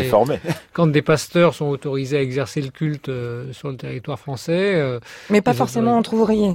quand 0.72 0.86
des 0.88 1.02
pasteurs 1.02 1.54
sont 1.54 1.66
autorisés 1.66 2.18
à 2.18 2.22
exercer 2.22 2.60
le 2.60 2.70
culte 2.70 3.08
euh, 3.08 3.52
sur 3.52 3.68
le 3.68 3.76
territoire 3.76 4.18
français. 4.18 4.74
Euh, 4.74 4.98
Mais 5.30 5.40
pas 5.40 5.54
forcément 5.54 5.96
entre 5.96 6.14
ouvriers 6.14 6.54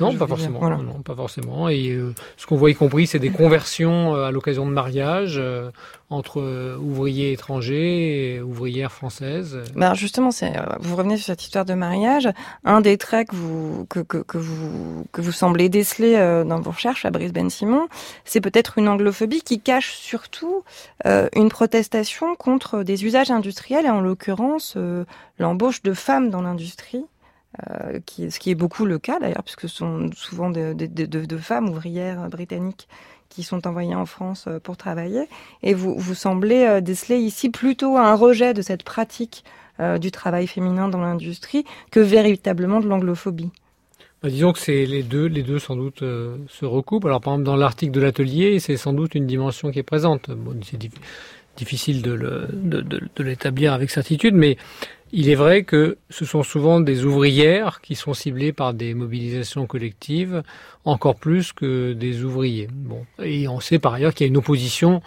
non, 0.00 0.14
pas 0.16 0.26
forcément, 0.26 0.70
non, 0.70 1.02
pas 1.02 1.14
forcément. 1.14 1.68
Et 1.68 1.90
euh, 1.90 2.14
ce 2.36 2.46
qu'on 2.46 2.56
voit 2.56 2.70
y 2.70 2.74
compris, 2.74 3.06
c'est 3.06 3.18
des 3.18 3.30
conversions 3.42 4.14
euh, 4.14 4.26
à 4.26 4.30
l'occasion 4.30 4.66
de 4.66 4.70
mariage 4.70 5.36
euh, 5.38 5.70
entre 6.10 6.76
ouvriers 6.78 7.32
étrangers 7.32 8.34
et 8.34 8.40
ouvrières 8.40 8.92
françaises. 8.92 9.58
Ben 9.74 9.94
justement, 9.94 10.30
c'est, 10.30 10.52
vous 10.80 10.96
revenez 10.96 11.16
sur 11.16 11.26
cette 11.26 11.42
histoire 11.42 11.64
de 11.64 11.74
mariage. 11.74 12.28
Un 12.64 12.80
des 12.80 12.98
traits 12.98 13.28
que 13.28 13.36
vous 13.36 13.86
que, 13.88 14.00
que, 14.00 14.18
que 14.18 14.38
vous 14.38 15.06
que 15.12 15.20
vous 15.20 15.32
semblez 15.32 15.68
déceler 15.68 16.14
dans 16.46 16.60
vos 16.60 16.70
recherches, 16.70 17.02
Fabrice 17.02 17.32
Ben 17.32 17.50
Simon, 17.50 17.88
c'est 18.24 18.40
peut-être 18.40 18.78
une 18.78 18.88
anglophobie 18.88 19.42
qui 19.42 19.60
cache 19.60 19.94
surtout 19.94 20.62
une 21.04 21.48
protestation 21.48 22.36
contre 22.36 22.82
des 22.84 23.04
usages 23.04 23.32
industriels 23.32 23.86
et 23.86 23.90
en 23.90 24.00
l'occurrence 24.00 24.76
l'embauche 25.38 25.82
de 25.82 25.94
femmes 25.94 26.30
dans 26.30 26.42
l'industrie. 26.42 27.04
Euh, 27.70 28.00
ce 28.08 28.38
qui 28.38 28.50
est 28.50 28.54
beaucoup 28.54 28.84
le 28.84 28.98
cas 28.98 29.18
d'ailleurs, 29.20 29.42
puisque 29.44 29.62
ce 29.62 29.68
sont 29.68 30.10
souvent 30.14 30.50
de, 30.50 31.36
femmes 31.38 31.68
ouvrières 31.68 32.28
britanniques 32.28 32.88
qui 33.28 33.42
sont 33.42 33.66
envoyées 33.66 33.94
en 33.94 34.06
France 34.06 34.46
euh, 34.48 34.58
pour 34.58 34.76
travailler. 34.76 35.28
Et 35.62 35.74
vous, 35.74 35.94
vous 35.96 36.14
semblez 36.14 36.64
euh, 36.64 36.80
déceler 36.80 37.18
ici 37.18 37.50
plutôt 37.50 37.96
un 37.96 38.14
rejet 38.14 38.54
de 38.54 38.62
cette 38.62 38.82
pratique 38.82 39.44
du 40.00 40.12
travail 40.12 40.46
féminin 40.46 40.88
dans 40.88 41.00
l'industrie 41.00 41.64
que 41.90 41.98
véritablement 41.98 42.78
de 42.78 42.86
l'anglophobie. 42.86 43.50
Bah, 44.22 44.28
disons 44.28 44.52
que 44.52 44.60
c'est 44.60 44.86
les 44.86 45.02
deux, 45.02 45.26
les 45.26 45.42
deux 45.42 45.58
sans 45.58 45.74
doute 45.74 45.98
se 45.98 46.64
recoupent. 46.64 47.06
Alors 47.06 47.20
par 47.20 47.32
exemple 47.32 47.46
dans 47.46 47.56
l'article 47.56 47.90
de 47.90 48.00
l'atelier, 48.00 48.60
c'est 48.60 48.76
sans 48.76 48.92
doute 48.92 49.16
une 49.16 49.26
dimension 49.26 49.72
qui 49.72 49.80
est 49.80 49.82
présente. 49.82 50.30
Bon, 50.30 50.54
c'est 50.62 50.78
difficile 51.56 52.02
de, 52.02 52.12
le, 52.12 52.46
de, 52.52 52.82
de 52.82 53.24
l'établir 53.24 53.72
avec 53.72 53.90
certitude, 53.90 54.36
mais 54.36 54.58
il 55.16 55.28
est 55.28 55.36
vrai 55.36 55.62
que 55.62 55.96
ce 56.10 56.24
sont 56.24 56.42
souvent 56.42 56.80
des 56.80 57.04
ouvrières 57.04 57.80
qui 57.80 57.94
sont 57.94 58.14
ciblées 58.14 58.52
par 58.52 58.74
des 58.74 58.94
mobilisations 58.94 59.64
collectives, 59.66 60.42
encore 60.84 61.14
plus 61.14 61.52
que 61.52 61.92
des 61.92 62.24
ouvriers. 62.24 62.68
Bon. 62.72 63.06
Et 63.22 63.46
on 63.46 63.60
sait 63.60 63.78
par 63.78 63.94
ailleurs 63.94 64.12
qu'il 64.12 64.26
y 64.26 64.28
a 64.28 64.30
une 64.30 64.36
opposition 64.36 65.02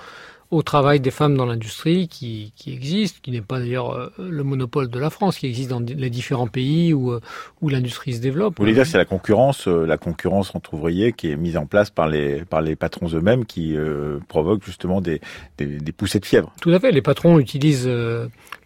au 0.49 0.61
travail 0.61 1.01
des 1.01 1.11
femmes 1.11 1.35
dans 1.35 1.45
l'industrie 1.45 2.07
qui, 2.07 2.53
qui, 2.55 2.73
existe, 2.73 3.19
qui 3.19 3.31
n'est 3.31 3.41
pas 3.41 3.59
d'ailleurs 3.59 3.91
euh, 3.91 4.09
le 4.17 4.43
monopole 4.43 4.87
de 4.87 4.97
la 4.97 5.09
France, 5.09 5.39
qui 5.39 5.47
existe 5.47 5.69
dans 5.69 5.81
les 5.81 6.09
différents 6.09 6.47
pays 6.47 6.93
où, 6.93 7.11
euh, 7.11 7.19
où 7.61 7.67
l'industrie 7.67 8.13
se 8.13 8.21
développe. 8.21 8.57
Vous 8.57 8.63
voulez 8.63 8.73
dire 8.73 8.85
c'est 8.85 8.97
la 8.97 9.03
concurrence, 9.03 9.67
euh, 9.67 9.85
la 9.85 9.97
concurrence 9.97 10.55
entre 10.55 10.73
ouvriers 10.73 11.11
qui 11.11 11.31
est 11.31 11.35
mise 11.35 11.57
en 11.57 11.65
place 11.65 11.89
par 11.89 12.07
les, 12.07 12.45
par 12.45 12.61
les 12.61 12.77
patrons 12.77 13.09
eux-mêmes 13.13 13.45
qui 13.45 13.75
provoque 14.29 14.63
justement 14.63 15.01
des, 15.01 15.19
des, 15.57 15.65
des, 15.65 15.91
poussées 15.91 16.19
de 16.19 16.25
fièvre? 16.25 16.53
Tout 16.61 16.71
à 16.71 16.79
fait. 16.79 16.91
Les 16.91 17.01
patrons 17.01 17.39
utilisent 17.39 17.89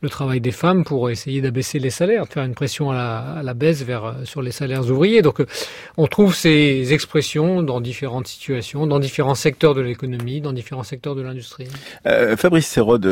le 0.02 0.10
travail 0.10 0.42
des 0.42 0.52
femmes 0.52 0.84
pour 0.84 1.10
essayer 1.10 1.42
d'abaisser 1.42 1.78
les 1.80 1.92
salaires, 1.92 2.26
de 2.26 2.30
faire 2.32 2.44
une 2.44 2.56
pression 2.56 2.92
à 2.92 3.42
la, 3.44 3.54
baisse 3.54 3.84
vers 3.84 4.16
sur 4.24 4.42
les 4.42 4.52
salaires 4.52 4.90
ouvriers. 4.90 5.22
Donc 5.22 5.44
on 5.98 6.08
trouve 6.08 6.34
ces 6.34 6.94
expressions 6.94 7.62
dans 7.62 7.82
différentes 7.82 8.28
situations, 8.28 8.88
dans 8.88 9.00
différents 9.00 9.36
secteurs 9.36 9.76
de 9.76 9.82
l'économie, 9.82 10.42
dans 10.42 10.54
différents 10.54 10.84
secteurs 10.84 11.16
de 11.16 11.22
l'industrie. 11.22 11.68
Fabrice 12.36 12.68
Serrode, 12.68 13.06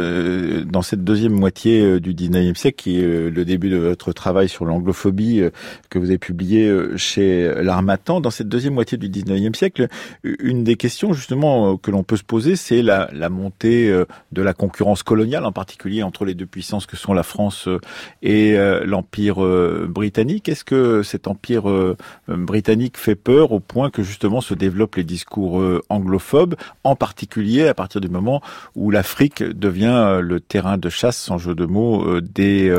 dans 0.65 0.81
cette 0.81 1.03
deuxième 1.03 1.33
moitié 1.33 1.99
du 1.99 2.13
19e 2.13 2.55
siècle, 2.55 2.81
qui 2.81 2.99
est 2.99 3.29
le 3.29 3.45
début 3.45 3.69
de 3.69 3.77
votre 3.77 4.11
travail 4.11 4.49
sur 4.49 4.65
l'anglophobie 4.65 5.43
que 5.89 5.99
vous 5.99 6.05
avez 6.05 6.17
publié 6.17 6.73
chez 6.95 7.53
l'Armatan, 7.61 8.21
dans 8.21 8.31
cette 8.31 8.49
deuxième 8.49 8.73
moitié 8.73 8.97
du 8.97 9.09
19e 9.09 9.55
siècle, 9.55 9.87
une 10.23 10.63
des 10.63 10.75
questions 10.75 11.13
justement 11.13 11.77
que 11.77 11.91
l'on 11.91 12.03
peut 12.03 12.17
se 12.17 12.23
poser, 12.23 12.55
c'est 12.55 12.81
la 12.81 13.29
montée 13.29 13.93
de 14.31 14.41
la 14.41 14.53
concurrence 14.53 15.03
coloniale, 15.03 15.45
en 15.45 15.51
particulier 15.51 16.01
entre 16.01 16.25
les 16.25 16.33
deux 16.33 16.47
puissances 16.47 16.78
que 16.85 16.97
sont 16.97 17.13
la 17.13 17.23
France 17.23 17.67
euh, 17.67 17.79
et 18.21 18.57
euh, 18.57 18.85
l'Empire 18.85 19.43
euh, 19.43 19.87
britannique. 19.89 20.49
Est-ce 20.49 20.63
que 20.63 21.03
cet 21.03 21.27
Empire 21.27 21.95
britannique 22.27 22.97
fait 22.97 23.15
peur 23.15 23.51
au 23.51 23.59
point 23.59 23.89
que 23.89 24.03
justement 24.03 24.41
se 24.41 24.53
développent 24.53 24.95
les 24.95 25.03
discours 25.03 25.61
anglophobes, 25.89 26.55
en 26.83 26.95
particulier 26.95 27.67
à 27.67 27.73
partir 27.73 28.01
du 28.01 28.09
moment 28.09 28.41
où 28.75 28.91
l'Afrique 28.91 29.43
devient 29.43 30.19
le 30.21 30.39
terrain 30.39 30.77
de 30.77 30.89
chasse, 30.89 31.17
sans 31.17 31.37
jeu 31.37 31.55
de 31.55 31.65
mots, 31.65 32.19
des 32.21 32.73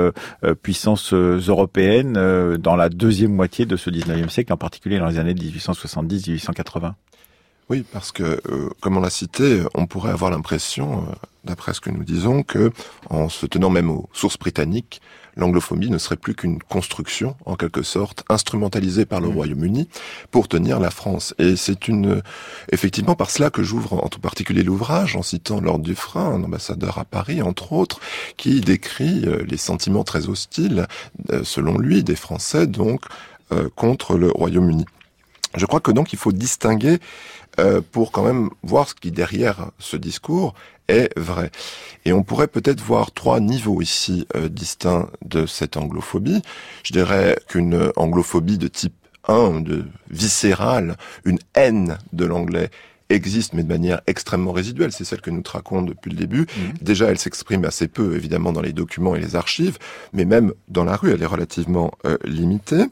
puissances 0.63 1.13
européennes 1.13 2.57
dans 2.57 2.77
la 2.77 2.89
deuxième 2.89 3.33
moitié 3.33 3.67
de 3.67 3.77
ce 3.77 3.91
19e 3.91 4.29
siècle, 4.29 4.53
en 4.53 4.57
particulier 4.57 4.99
dans 4.99 5.07
les 5.07 5.19
années 5.19 5.35
1870-1880 5.35 6.93
oui, 7.71 7.85
parce 7.93 8.13
que, 8.13 8.41
comme 8.81 8.97
on 8.97 9.01
l'a 9.01 9.11
cité, 9.11 9.63
on 9.75 9.87
pourrait 9.87 10.11
avoir 10.11 10.31
l'impression, 10.31 11.07
d'après 11.45 11.73
ce 11.73 11.81
que 11.81 11.91
nous 11.91 12.05
disons, 12.05 12.43
que, 12.43 12.73
en 13.09 13.29
se 13.29 13.47
tenant 13.47 13.71
même 13.71 13.91
aux 13.91 14.09
sources 14.13 14.39
britanniques, 14.39 15.01
l'anglophobie 15.37 15.91
ne 15.91 15.99
serait 15.99 16.17
plus 16.17 16.35
qu'une 16.35 16.61
construction, 16.61 17.37
en 17.47 17.57
quelque 17.57 17.83
sorte, 17.83 18.25
instrumentalisée 18.29 19.07
par 19.07 19.21
le 19.21 19.29
mmh. 19.29 19.35
Royaume-Uni 19.35 19.89
pour 20.31 20.49
tenir 20.49 20.81
la 20.81 20.91
France. 20.91 21.35
Et 21.39 21.57
c'est 21.57 21.89
une, 21.89 22.23
effectivement, 22.73 23.15
par 23.15 23.31
cela 23.31 23.51
que 23.51 23.63
j'ouvre 23.63 24.05
en 24.05 24.09
tout 24.09 24.21
particulier 24.21 24.63
l'ouvrage, 24.63 25.17
en 25.17 25.23
citant 25.23 25.61
Lord 25.61 25.81
Dufresne, 25.81 26.23
un 26.23 26.45
ambassadeur 26.45 26.99
à 26.99 27.05
Paris, 27.05 27.43
entre 27.43 27.73
autres, 27.73 28.01
qui 28.37 28.61
décrit 28.61 29.25
euh, 29.27 29.45
les 29.47 29.57
sentiments 29.57 30.05
très 30.05 30.29
hostiles, 30.29 30.87
euh, 31.31 31.43
selon 31.45 31.79
lui, 31.79 32.03
des 32.05 32.17
Français, 32.17 32.67
donc, 32.67 33.03
euh, 33.53 33.69
contre 33.75 34.17
le 34.17 34.31
Royaume-Uni. 34.31 34.85
Je 35.57 35.67
crois 35.67 35.81
que 35.81 35.91
donc 35.91 36.13
il 36.13 36.19
faut 36.19 36.31
distinguer 36.31 37.01
euh, 37.61 37.81
pour 37.93 38.11
quand 38.11 38.25
même 38.25 38.51
voir 38.63 38.89
ce 38.89 38.95
qui 38.95 39.11
derrière 39.11 39.71
ce 39.79 39.97
discours 39.97 40.55
est 40.89 41.17
vrai. 41.19 41.51
Et 42.05 42.13
on 42.13 42.23
pourrait 42.23 42.49
peut-être 42.49 42.81
voir 42.81 43.13
trois 43.13 43.39
niveaux 43.39 43.81
ici 43.83 44.27
euh, 44.35 44.49
distincts 44.49 45.09
de 45.25 45.47
cette 45.47 45.77
anglophobie. 45.77 46.43
Je 46.83 46.93
dirais 46.93 47.37
qu'une 47.49 47.93
anglophobie 47.97 48.59
de 48.59 48.69
type 48.69 48.95
1, 49.29 49.61
de 49.61 49.85
viscérale, 50.09 50.97
une 51.25 51.39
haine 51.55 51.99
de 52.13 52.25
l'anglais 52.25 52.71
existe, 53.11 53.53
mais 53.55 53.63
de 53.63 53.69
manière 53.69 54.01
extrêmement 54.07 54.53
résiduelle. 54.53 54.93
C'est 54.93 55.05
celle 55.05 55.21
que 55.21 55.31
nous 55.31 55.43
traquons 55.43 55.83
depuis 55.83 56.11
le 56.11 56.17
début. 56.17 56.43
Mmh. 56.43 56.63
Déjà, 56.81 57.11
elle 57.11 57.19
s'exprime 57.19 57.65
assez 57.65 57.89
peu, 57.89 58.17
évidemment, 58.17 58.53
dans 58.53 58.63
les 58.63 58.73
documents 58.73 59.15
et 59.15 59.21
les 59.21 59.37
archives, 59.37 59.79
mais 60.13 60.25
même 60.25 60.53
dans 60.69 60.85
la 60.85 60.97
rue, 60.97 61.13
elle 61.13 61.23
est 61.23 61.27
relativement 61.27 61.93
euh, 62.07 62.17
limitée. 62.25 62.85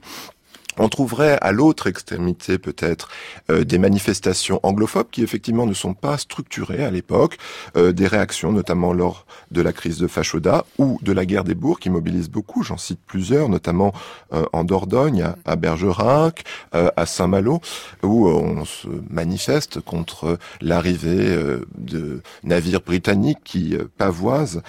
On 0.79 0.89
trouverait 0.89 1.39
à 1.41 1.53
l'autre 1.53 1.87
extrémité 1.87 2.59
peut-être 2.59 3.09
euh, 3.51 3.65
des 3.65 3.79
manifestations 3.79 4.61
anglophobes 4.63 5.11
qui 5.11 5.23
effectivement 5.23 5.67
ne 5.67 5.75
sont 5.75 5.95
pas 5.95 6.19
structurées 6.19 6.85
à 6.85 6.91
l'époque, 6.91 7.37
euh, 7.77 7.93
des 7.93 8.07
réactions 8.07 8.53
notamment 8.53 8.93
lors 8.93 9.27
de 9.51 9.61
la 9.61 9.73
crise 9.73 9.99
de 9.99 10.07
Fachoda 10.07 10.65
ou 10.79 10.99
de 11.03 11.13
la 11.13 11.27
guerre 11.27 11.45
des 11.45 11.55
bourgs 11.55 11.79
qui 11.79 11.91
mobilisent 11.91 12.31
beaucoup, 12.31 12.63
j'en 12.63 12.77
cite 12.77 13.01
plusieurs, 13.07 13.49
notamment 13.49 13.93
euh, 14.33 14.45
en 14.53 14.65
Dordogne, 14.65 15.33
à, 15.45 15.57
Bergerac, 15.57 16.45
à 16.73 17.07
Saint-Malo, 17.07 17.61
où 18.03 18.29
on 18.29 18.65
se 18.65 18.89
manifeste 19.11 19.81
contre 19.81 20.39
l'arrivée 20.61 21.37
de 21.77 22.23
navires 22.45 22.81
britanniques 22.81 23.43
qui 23.45 23.77
pavoisent 23.97 24.63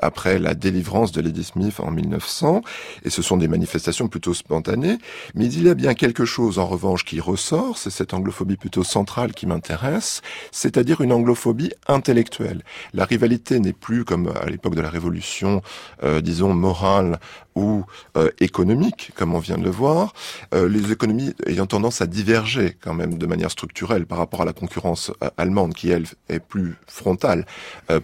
après 0.00 0.38
la 0.38 0.54
délivrance 0.54 1.12
de 1.12 1.20
Lady 1.20 1.44
Smith 1.44 1.80
en 1.80 1.90
1900, 1.90 2.62
et 3.04 3.10
ce 3.10 3.22
sont 3.22 3.36
des 3.36 3.48
manifestations 3.48 4.08
plutôt 4.08 4.34
spontanées, 4.34 4.98
mais 5.34 5.46
il 5.46 5.64
y 5.64 5.68
a 5.68 5.74
bien 5.74 5.94
quelque 5.94 6.24
chose 6.24 6.58
en 6.58 6.66
revanche 6.66 7.04
qui 7.04 7.20
ressort, 7.20 7.78
c'est 7.78 7.90
cette 7.90 8.14
anglophobie 8.14 8.56
plutôt 8.56 8.84
centrale 8.84 9.32
qui 9.32 9.46
m'intéresse, 9.46 10.22
c'est-à-dire 10.50 11.00
une 11.00 11.12
anglophobie 11.12 11.72
intellectuelle. 11.88 12.62
La 12.94 13.04
rivalité 13.04 13.60
n'est 13.60 13.72
plus 13.72 14.04
comme 14.04 14.32
à 14.40 14.48
l'époque 14.48 14.74
de 14.74 14.80
la 14.80 14.90
Révolution, 14.90 15.62
euh, 16.02 16.20
disons 16.20 16.54
morale 16.54 17.18
ou 17.54 17.84
euh, 18.16 18.30
économique, 18.40 19.12
comme 19.14 19.34
on 19.34 19.38
vient 19.38 19.58
de 19.58 19.64
le 19.64 19.70
voir, 19.70 20.14
euh, 20.54 20.68
les 20.68 20.92
économies 20.92 21.34
ayant 21.46 21.66
tendance 21.66 22.00
à 22.00 22.06
diverger 22.06 22.76
quand 22.82 22.94
même 22.94 23.18
de 23.18 23.26
manière 23.26 23.50
structurelle 23.50 24.06
par 24.06 24.18
rapport 24.18 24.42
à 24.42 24.44
la 24.44 24.52
concurrence 24.52 25.12
allemande 25.36 25.74
qui, 25.74 25.90
elle, 25.90 26.06
est 26.28 26.40
plus 26.40 26.76
frontale 26.86 27.46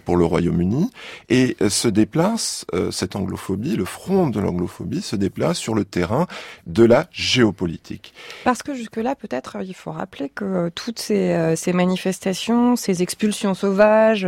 pour 0.05 0.17
le 0.17 0.25
Royaume-Uni, 0.25 0.91
et 1.29 1.55
se 1.67 1.87
déplace, 1.87 2.65
cette 2.91 3.15
anglophobie, 3.15 3.75
le 3.75 3.85
front 3.85 4.27
de 4.27 4.39
l'anglophobie 4.39 5.01
se 5.01 5.15
déplace 5.15 5.57
sur 5.57 5.75
le 5.75 5.85
terrain 5.85 6.27
de 6.67 6.83
la 6.83 7.07
géopolitique. 7.11 8.13
Parce 8.43 8.63
que 8.63 8.73
jusque-là, 8.73 9.15
peut-être, 9.15 9.57
il 9.63 9.73
faut 9.73 9.91
rappeler 9.91 10.29
que 10.29 10.69
toutes 10.69 10.99
ces, 10.99 11.31
euh, 11.31 11.55
ces 11.55 11.73
manifestations, 11.73 12.75
ces 12.75 13.01
expulsions 13.01 13.53
sauvages, 13.53 14.27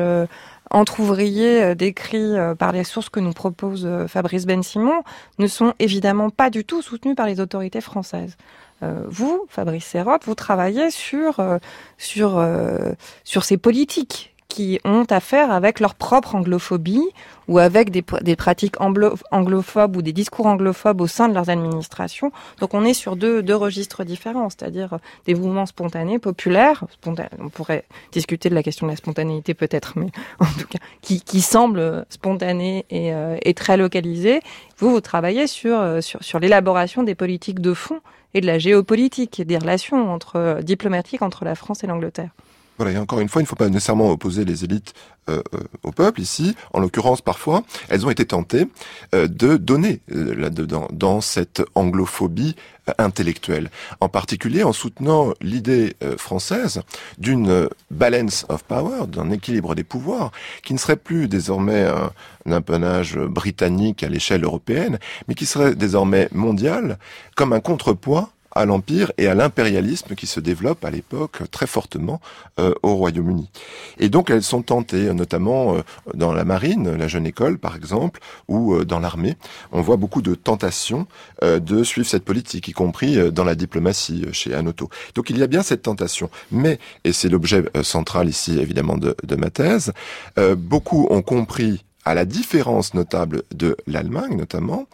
euh, 0.71 0.77
entre 0.77 0.99
ouvriers 0.99 1.63
euh, 1.63 1.75
décrits 1.75 2.35
par 2.57 2.71
les 2.71 2.83
sources 2.83 3.09
que 3.09 3.19
nous 3.19 3.33
propose 3.33 3.87
Fabrice 4.07 4.45
Ben 4.45 4.63
Simon, 4.63 5.03
ne 5.39 5.47
sont 5.47 5.73
évidemment 5.79 6.29
pas 6.29 6.49
du 6.49 6.65
tout 6.65 6.81
soutenus 6.81 7.15
par 7.15 7.27
les 7.27 7.39
autorités 7.39 7.81
françaises. 7.81 8.37
vous, 8.81 9.45
Fabrice 9.47 9.85
Serrotte, 9.85 10.25
vous 10.25 10.35
travaillez 10.35 10.89
sur 10.89 11.39
sur 11.97 12.43
sur 13.23 13.43
ces 13.43 13.57
politiques 13.57 14.30
qui 14.51 14.81
ont 14.83 15.05
affaire 15.09 15.49
avec 15.49 15.79
leur 15.79 15.95
propre 15.95 16.35
anglophobie 16.35 17.07
ou 17.47 17.57
avec 17.57 17.89
des, 17.89 18.01
pratiques 18.35 18.75
anglophobes 18.81 19.95
ou 19.95 20.01
des 20.01 20.11
discours 20.11 20.45
anglophobes 20.45 20.99
au 20.99 21.07
sein 21.07 21.29
de 21.29 21.33
leurs 21.33 21.49
administrations. 21.49 22.33
Donc 22.59 22.73
on 22.73 22.83
est 22.83 22.93
sur 22.93 23.15
deux, 23.15 23.55
registres 23.55 24.03
différents, 24.03 24.49
c'est-à-dire 24.49 24.99
des 25.25 25.35
mouvements 25.35 25.65
spontanés, 25.65 26.19
populaires, 26.19 26.83
on 27.39 27.47
pourrait 27.47 27.85
discuter 28.11 28.49
de 28.49 28.55
la 28.55 28.61
question 28.61 28.87
de 28.87 28.91
la 28.91 28.97
spontanéité 28.97 29.53
peut-être, 29.53 29.93
mais 29.97 30.07
en 30.39 30.45
tout 30.45 30.67
cas, 30.67 30.79
qui, 31.01 31.21
qui 31.21 31.39
semblent 31.39 32.05
spontanés 32.09 32.85
et, 32.89 33.13
euh, 33.13 33.37
très 33.55 33.77
localisés. 33.77 34.41
Vous, 34.79 34.91
vous 34.91 35.01
travaillez 35.01 35.47
sur, 35.47 35.79
euh, 35.79 36.01
sur 36.01 36.39
l'élaboration 36.39 37.03
des 37.03 37.15
politiques 37.15 37.61
de 37.61 37.73
fond 37.73 38.01
et 38.33 38.41
de 38.41 38.47
la 38.47 38.59
géopolitique, 38.59 39.41
des 39.45 39.57
relations 39.57 40.11
entre, 40.11 40.35
euh, 40.35 40.61
diplomatiques 40.61 41.21
entre 41.21 41.45
la 41.45 41.55
France 41.55 41.85
et 41.85 41.87
l'Angleterre. 41.87 42.31
Voilà, 42.81 42.97
et 42.97 42.99
encore 42.99 43.19
une 43.19 43.29
fois, 43.29 43.43
il 43.43 43.45
ne 43.45 43.47
faut 43.47 43.55
pas 43.55 43.69
nécessairement 43.69 44.09
opposer 44.09 44.43
les 44.43 44.63
élites 44.63 44.95
euh, 45.29 45.43
euh, 45.53 45.59
au 45.83 45.91
peuple 45.91 46.19
ici. 46.19 46.55
En 46.73 46.79
l'occurrence, 46.79 47.21
parfois, 47.21 47.61
elles 47.89 48.07
ont 48.07 48.09
été 48.09 48.25
tentées 48.25 48.67
euh, 49.13 49.27
de 49.27 49.55
donner 49.55 49.99
là-dedans, 50.07 50.87
dans 50.91 51.21
cette 51.21 51.61
anglophobie 51.75 52.55
intellectuelle. 52.97 53.69
En 53.99 54.09
particulier 54.09 54.63
en 54.63 54.73
soutenant 54.73 55.35
l'idée 55.41 55.95
française 56.17 56.81
d'une 57.19 57.69
balance 57.91 58.47
of 58.49 58.63
power, 58.63 59.05
d'un 59.05 59.29
équilibre 59.29 59.75
des 59.75 59.83
pouvoirs, 59.83 60.31
qui 60.63 60.73
ne 60.73 60.79
serait 60.79 60.95
plus 60.95 61.27
désormais 61.27 61.83
un, 61.83 62.11
un 62.51 62.61
britannique 63.27 64.01
à 64.01 64.09
l'échelle 64.09 64.43
européenne, 64.43 64.97
mais 65.27 65.35
qui 65.35 65.45
serait 65.45 65.75
désormais 65.75 66.29
mondial, 66.31 66.97
comme 67.35 67.53
un 67.53 67.59
contrepoids 67.59 68.31
à 68.53 68.65
l'empire 68.65 69.11
et 69.17 69.27
à 69.27 69.35
l'impérialisme 69.35 70.15
qui 70.15 70.27
se 70.27 70.39
développe 70.39 70.83
à 70.85 70.91
l'époque 70.91 71.39
très 71.51 71.67
fortement 71.67 72.21
euh, 72.59 72.73
au 72.83 72.95
Royaume-Uni. 72.95 73.49
Et 73.99 74.09
donc 74.09 74.29
elles 74.29 74.43
sont 74.43 74.61
tentées, 74.61 75.13
notamment 75.13 75.75
euh, 75.75 75.81
dans 76.13 76.33
la 76.33 76.43
marine, 76.43 76.95
la 76.95 77.07
jeune 77.07 77.25
école 77.25 77.57
par 77.57 77.75
exemple, 77.75 78.19
ou 78.47 78.73
euh, 78.73 78.85
dans 78.85 78.99
l'armée. 78.99 79.37
On 79.71 79.81
voit 79.81 79.97
beaucoup 79.97 80.21
de 80.21 80.35
tentations 80.35 81.07
de 81.41 81.83
suivre 81.83 82.07
cette 82.07 82.25
politique, 82.25 82.67
y 82.67 82.71
compris 82.71 83.31
dans 83.31 83.43
la 83.43 83.55
diplomatie 83.55 84.25
chez 84.31 84.53
Anoto. 84.53 84.89
Donc 85.15 85.29
il 85.29 85.37
y 85.37 85.43
a 85.43 85.47
bien 85.47 85.63
cette 85.63 85.81
tentation. 85.83 86.29
Mais, 86.51 86.79
et 87.03 87.13
c'est 87.13 87.29
l'objet 87.29 87.63
central 87.83 88.29
ici 88.29 88.59
évidemment 88.59 88.97
de, 88.97 89.15
de 89.23 89.35
ma 89.35 89.49
thèse, 89.49 89.91
beaucoup 90.57 91.07
ont 91.09 91.21
compris 91.21 91.83
à 92.05 92.13
la 92.13 92.25
différence 92.25 92.93
notable 92.93 93.43
de 93.53 93.77
l'Allemagne 93.87 94.35
notamment, 94.35 94.81
euh, 94.81 94.85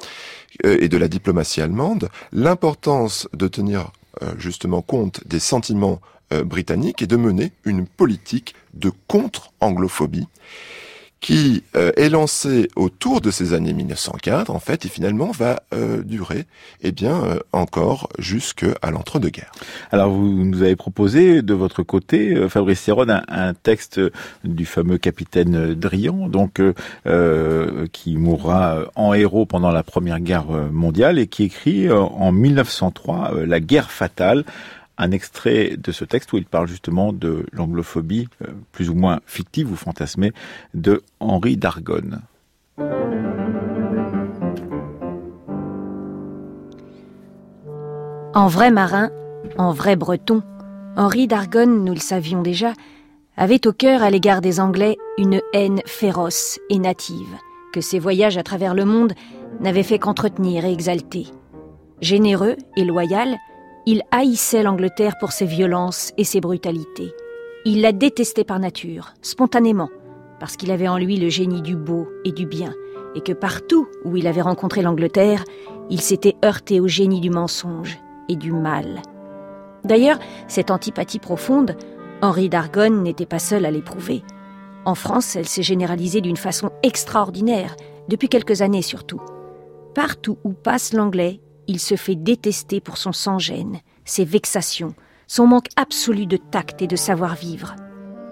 et 0.63 0.89
de 0.89 0.97
la 0.97 1.07
diplomatie 1.07 1.61
allemande, 1.61 2.09
l'importance 2.31 3.27
de 3.33 3.47
tenir 3.47 3.91
euh, 4.23 4.33
justement 4.37 4.81
compte 4.81 5.25
des 5.27 5.39
sentiments 5.39 6.01
euh, 6.33 6.43
britanniques 6.43 7.01
et 7.01 7.07
de 7.07 7.17
mener 7.17 7.51
une 7.65 7.85
politique 7.85 8.55
de 8.73 8.91
contre-anglophobie 9.07 10.27
qui 11.19 11.63
euh, 11.75 11.91
est 11.97 12.09
lancé 12.09 12.69
autour 12.75 13.21
de 13.21 13.31
ces 13.31 13.53
années 13.53 13.73
1904, 13.73 14.51
en 14.51 14.59
fait, 14.59 14.85
et 14.85 14.89
finalement 14.89 15.31
va 15.31 15.63
euh, 15.73 16.03
durer, 16.03 16.45
eh 16.81 16.91
bien, 16.91 17.23
euh, 17.23 17.39
encore 17.53 18.09
jusqu'à 18.19 18.91
l'entre-deux-guerres. 18.91 19.51
Alors, 19.91 20.11
vous 20.11 20.45
nous 20.45 20.61
avez 20.61 20.75
proposé, 20.75 21.41
de 21.41 21.53
votre 21.53 21.81
côté, 21.83 22.47
Fabrice 22.49 22.81
Serron, 22.81 23.07
un, 23.09 23.53
texte 23.53 23.99
du 24.43 24.65
fameux 24.65 24.97
capitaine 24.97 25.73
Drian, 25.73 26.27
donc, 26.27 26.61
qui 27.91 28.17
mourra 28.17 28.79
en 28.95 29.13
héros 29.13 29.45
pendant 29.45 29.71
la 29.71 29.83
Première 29.83 30.19
Guerre 30.19 30.47
mondiale 30.71 31.19
et 31.19 31.27
qui 31.27 31.43
écrit 31.43 31.89
en 31.91 32.31
1903 32.31 33.45
La 33.45 33.59
guerre 33.59 33.91
fatale, 33.91 34.43
un 34.97 35.11
extrait 35.11 35.77
de 35.77 35.91
ce 35.91 36.05
texte 36.05 36.33
où 36.33 36.37
il 36.37 36.45
parle 36.45 36.67
justement 36.67 37.13
de 37.13 37.45
l'anglophobie, 37.51 38.27
euh, 38.41 38.47
plus 38.71 38.89
ou 38.89 38.95
moins 38.95 39.19
fictive 39.25 39.71
ou 39.71 39.75
fantasmée, 39.75 40.33
de 40.73 41.03
Henri 41.19 41.57
d'Argonne. 41.57 42.21
En 48.33 48.47
vrai 48.47 48.71
marin, 48.71 49.09
en 49.57 49.71
vrai 49.71 49.95
breton, 49.95 50.43
Henri 50.95 51.27
d'Argonne, 51.27 51.83
nous 51.83 51.93
le 51.93 51.99
savions 51.99 52.41
déjà, 52.41 52.73
avait 53.35 53.65
au 53.67 53.73
cœur 53.73 54.03
à 54.03 54.09
l'égard 54.09 54.41
des 54.41 54.59
Anglais 54.59 54.97
une 55.17 55.41
haine 55.53 55.81
féroce 55.85 56.59
et 56.69 56.79
native, 56.79 57.35
que 57.73 57.81
ses 57.81 57.99
voyages 57.99 58.37
à 58.37 58.43
travers 58.43 58.73
le 58.73 58.85
monde 58.85 59.13
n'avaient 59.59 59.83
fait 59.83 59.99
qu'entretenir 59.99 60.65
et 60.65 60.71
exalter. 60.71 61.27
Généreux 62.01 62.57
et 62.75 62.83
loyal, 62.83 63.37
il 63.89 64.03
haïssait 64.11 64.63
l'Angleterre 64.63 65.17
pour 65.17 65.31
ses 65.31 65.45
violences 65.45 66.11
et 66.17 66.25
ses 66.25 66.41
brutalités. 66.41 67.15
Il 67.63 67.79
la 67.79 67.93
détestait 67.93 68.43
par 68.43 68.59
nature, 68.59 69.13
spontanément, 69.21 69.89
parce 70.41 70.57
qu'il 70.57 70.71
avait 70.71 70.89
en 70.89 70.97
lui 70.97 71.15
le 71.15 71.29
génie 71.29 71.61
du 71.61 71.77
beau 71.77 72.05
et 72.25 72.33
du 72.33 72.45
bien, 72.45 72.73
et 73.15 73.21
que 73.21 73.31
partout 73.31 73.87
où 74.03 74.17
il 74.17 74.27
avait 74.27 74.41
rencontré 74.41 74.81
l'Angleterre, 74.81 75.45
il 75.89 76.01
s'était 76.01 76.35
heurté 76.43 76.81
au 76.81 76.89
génie 76.89 77.21
du 77.21 77.29
mensonge 77.29 77.97
et 78.27 78.35
du 78.35 78.51
mal. 78.51 79.01
D'ailleurs, 79.85 80.19
cette 80.49 80.69
antipathie 80.69 81.19
profonde, 81.19 81.77
Henri 82.21 82.49
d'Argonne 82.49 83.03
n'était 83.03 83.25
pas 83.25 83.39
seul 83.39 83.65
à 83.65 83.71
l'éprouver. 83.71 84.21
En 84.83 84.95
France, 84.95 85.37
elle 85.37 85.47
s'est 85.47 85.63
généralisée 85.63 86.19
d'une 86.19 86.35
façon 86.35 86.71
extraordinaire, 86.83 87.77
depuis 88.09 88.27
quelques 88.27 88.61
années 88.61 88.81
surtout. 88.81 89.21
Partout 89.95 90.39
où 90.43 90.51
passe 90.51 90.91
l'anglais, 90.91 91.39
il 91.67 91.79
se 91.79 91.95
fait 91.95 92.15
détester 92.15 92.79
pour 92.79 92.97
son 92.97 93.11
sans-gêne, 93.11 93.79
ses 94.05 94.25
vexations, 94.25 94.93
son 95.27 95.47
manque 95.47 95.67
absolu 95.75 96.25
de 96.25 96.37
tact 96.37 96.81
et 96.81 96.87
de 96.87 96.95
savoir-vivre. 96.95 97.75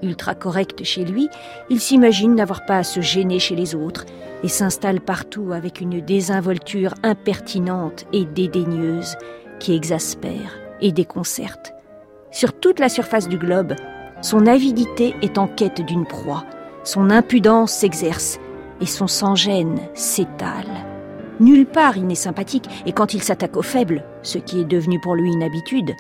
Ultra 0.02 0.36
correct 0.36 0.84
chez 0.84 1.04
lui, 1.04 1.30
il 1.70 1.80
s'imagine 1.80 2.36
n'avoir 2.36 2.66
pas 2.66 2.78
à 2.78 2.84
se 2.84 3.02
gêner 3.02 3.40
chez 3.40 3.56
les 3.56 3.76
autres 3.76 4.06
et 4.44 4.48
s'installe 4.48 5.02
partout 5.02 5.52
avec 5.52 5.82
une 5.82 6.02
désinvolture 6.02 6.94
impertinente 7.04 8.06
et 8.14 8.26
dédaigneuse 8.26 9.16
qui 9.60 9.74
exaspère 9.74 10.60
et 10.82 10.92
déconcerte. 10.92 11.74
Sur 12.32 12.54
toute 12.60 12.80
la 12.80 12.90
surface 12.90 13.28
du 13.28 13.38
globe, 13.38 13.76
son 14.22 14.46
avidité 14.46 15.16
est 15.22 15.38
en 15.38 15.48
quête 15.48 15.82
d'une 15.82 16.06
proie, 16.06 16.46
son 16.84 17.10
impudence 17.10 17.72
s'exerce 17.72 18.40
et 18.82 18.86
son 18.86 19.08
sans-gêne 19.08 19.80
s'étale. 19.94 20.85
Nulle 21.40 21.66
part 21.66 21.98
il 21.98 22.08
n'est 22.08 22.16
sympathique, 22.16 22.70
et 22.86 22.94
quand 22.94 23.14
il 23.14 23.22
s'attaque 23.22 23.58
aux 23.58 23.62
faibles, 23.62 24.04
ce 24.22 24.38
qui 24.38 24.62
est 24.62 24.66
devenu 24.66 25.00
pour 25.02 25.16
lui 25.16 25.32
une 25.32 25.44
habitude, 25.44 25.92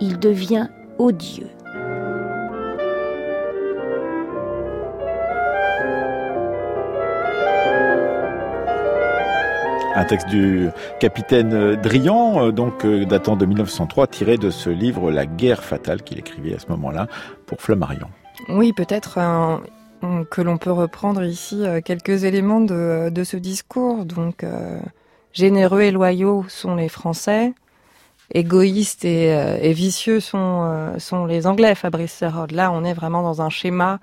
il 0.00 0.18
devient 0.18 0.68
odieux. 0.98 1.48
Un 9.94 10.04
texte 10.04 10.28
du 10.28 10.68
capitaine 11.00 11.76
Drian, 11.76 12.48
euh, 12.48 12.52
donc 12.52 12.84
euh, 12.84 13.06
datant 13.06 13.34
de 13.34 13.46
1903, 13.46 14.08
tiré 14.08 14.36
de 14.36 14.50
ce 14.50 14.68
livre 14.68 15.10
La 15.10 15.24
guerre 15.24 15.64
fatale 15.64 16.02
qu'il 16.02 16.18
écrivait 16.18 16.54
à 16.54 16.58
ce 16.58 16.66
moment-là 16.68 17.06
pour 17.46 17.62
Flammarion. 17.62 18.08
Oui, 18.50 18.74
peut-être 18.74 19.18
que 20.30 20.40
l'on 20.40 20.58
peut 20.58 20.72
reprendre 20.72 21.22
ici 21.22 21.66
euh, 21.66 21.80
quelques 21.80 22.24
éléments 22.24 22.60
de, 22.60 23.24
ce 23.24 23.36
discours. 23.36 24.04
Donc, 24.04 24.44
euh, 24.44 24.78
généreux 25.32 25.82
et 25.82 25.90
loyaux 25.90 26.44
sont 26.48 26.74
les 26.74 26.88
Français, 26.88 27.52
égoïstes 28.32 29.04
et, 29.04 29.34
euh, 29.34 29.72
vicieux 29.72 30.20
sont, 30.20 30.94
sont 30.98 31.26
les 31.26 31.46
Anglais, 31.46 31.74
Fabrice 31.74 32.12
Serrod. 32.12 32.52
Là, 32.52 32.70
on 32.72 32.84
est 32.84 32.94
vraiment 32.94 33.22
dans 33.22 33.42
un 33.42 33.50
schéma 33.50 34.00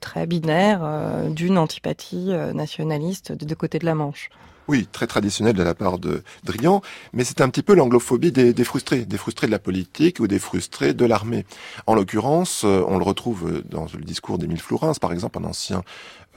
très 0.00 0.26
binaire 0.26 0.86
d'une 1.30 1.56
antipathie 1.56 2.30
nationaliste 2.52 3.32
de 3.32 3.46
deux 3.46 3.54
côtés 3.54 3.78
de 3.78 3.86
la 3.86 3.94
Manche. 3.94 4.28
Oui, 4.68 4.88
très 4.90 5.06
traditionnel 5.06 5.54
de 5.54 5.62
la 5.62 5.74
part 5.74 5.98
de 5.98 6.22
Drian, 6.42 6.82
mais 7.12 7.22
c'est 7.22 7.40
un 7.40 7.48
petit 7.48 7.62
peu 7.62 7.74
l'anglophobie 7.74 8.32
des, 8.32 8.64
frustrés, 8.64 9.04
des 9.04 9.16
frustrés 9.16 9.46
de 9.46 9.52
la 9.52 9.60
politique 9.60 10.18
ou 10.18 10.26
des 10.26 10.40
frustrés 10.40 10.92
de 10.92 11.04
l'armée. 11.04 11.46
En 11.86 11.94
l'occurrence, 11.94 12.64
euh, 12.64 12.82
on 12.88 12.98
le 12.98 13.04
retrouve 13.04 13.62
dans 13.70 13.86
le 13.96 14.04
discours 14.04 14.38
d'Émile 14.38 14.60
Flourens, 14.60 14.98
par 15.00 15.12
exemple, 15.12 15.38
un 15.38 15.44
ancien 15.44 15.84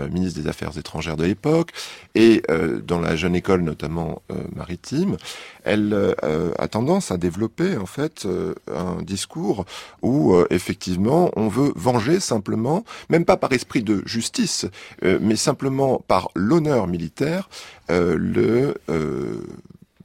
ministre 0.07 0.39
des 0.39 0.47
Affaires 0.47 0.77
étrangères 0.77 1.17
de 1.17 1.25
l'époque, 1.25 1.71
et 2.15 2.41
euh, 2.49 2.79
dans 2.81 2.99
la 2.99 3.15
jeune 3.15 3.35
école 3.35 3.61
notamment 3.61 4.21
euh, 4.31 4.35
maritime, 4.55 5.17
elle 5.63 6.15
a 6.57 6.67
tendance 6.67 7.11
à 7.11 7.17
développer 7.17 7.77
en 7.77 7.85
fait 7.85 8.27
un 8.73 9.01
discours 9.03 9.65
où 10.01 10.35
effectivement 10.49 11.31
on 11.35 11.47
veut 11.47 11.73
venger 11.75 12.19
simplement, 12.19 12.83
même 13.09 13.25
pas 13.25 13.37
par 13.37 13.51
esprit 13.51 13.83
de 13.83 14.01
justice, 14.05 14.65
mais 15.03 15.35
simplement 15.35 16.01
par 16.07 16.29
l'honneur 16.33 16.87
militaire, 16.87 17.49
le 17.89 18.73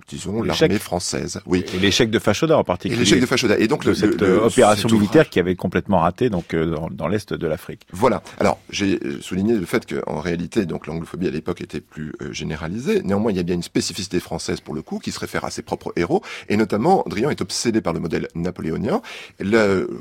disons, 0.08 0.42
l'armée 0.42 0.78
française. 0.78 1.40
Oui. 1.46 1.64
Et 1.74 1.78
l'échec 1.78 2.10
de 2.10 2.18
Fachoda 2.18 2.58
en 2.58 2.64
particulier. 2.64 3.00
Et 3.00 3.04
l'échec 3.04 3.20
de 3.20 3.26
Fachoda. 3.26 3.58
Et 3.58 3.68
donc, 3.68 3.84
le, 3.84 3.94
cette 3.94 4.20
opération 4.22 4.88
militaire 4.88 5.28
qui 5.30 5.40
avait 5.40 5.56
complètement 5.56 6.00
raté 6.00 6.30
donc 6.30 6.54
euh, 6.54 6.76
dans, 6.90 7.08
l'est 7.08 7.32
de 7.32 7.46
l'Afrique. 7.46 7.86
Voilà. 7.92 8.22
Alors, 8.38 8.58
j'ai 8.70 8.98
souligné 9.20 9.54
le 9.54 9.66
fait 9.66 9.86
qu'en 9.86 10.20
réalité, 10.20 10.66
donc 10.66 10.86
l'anglophobie 10.86 11.28
à 11.28 11.30
l'époque 11.30 11.60
était 11.60 11.80
plus 11.80 12.12
euh, 12.22 12.32
généralisée. 12.32 13.02
Néanmoins, 13.02 13.32
il 13.32 13.36
y 13.36 13.40
a 13.40 13.44
bien 13.44 13.54
une 13.54 13.62
spécificité 13.62 14.20
française 14.20 14.60
pour 14.60 14.74
le 14.74 14.82
coup 14.82 14.98
qui 14.98 15.12
se 15.12 15.20
réfère 15.20 15.44
à 15.44 15.50
ses 15.50 15.62
propres 15.62 15.92
héros, 15.96 16.22
et 16.48 16.56
notamment, 16.56 17.04
Drian 17.06 17.30
est 17.30 17.40
obsédé 17.40 17.80
par 17.80 17.92
le 17.92 18.00
modèle 18.00 18.28
napoléonien. 18.34 19.00
Le, 19.40 20.00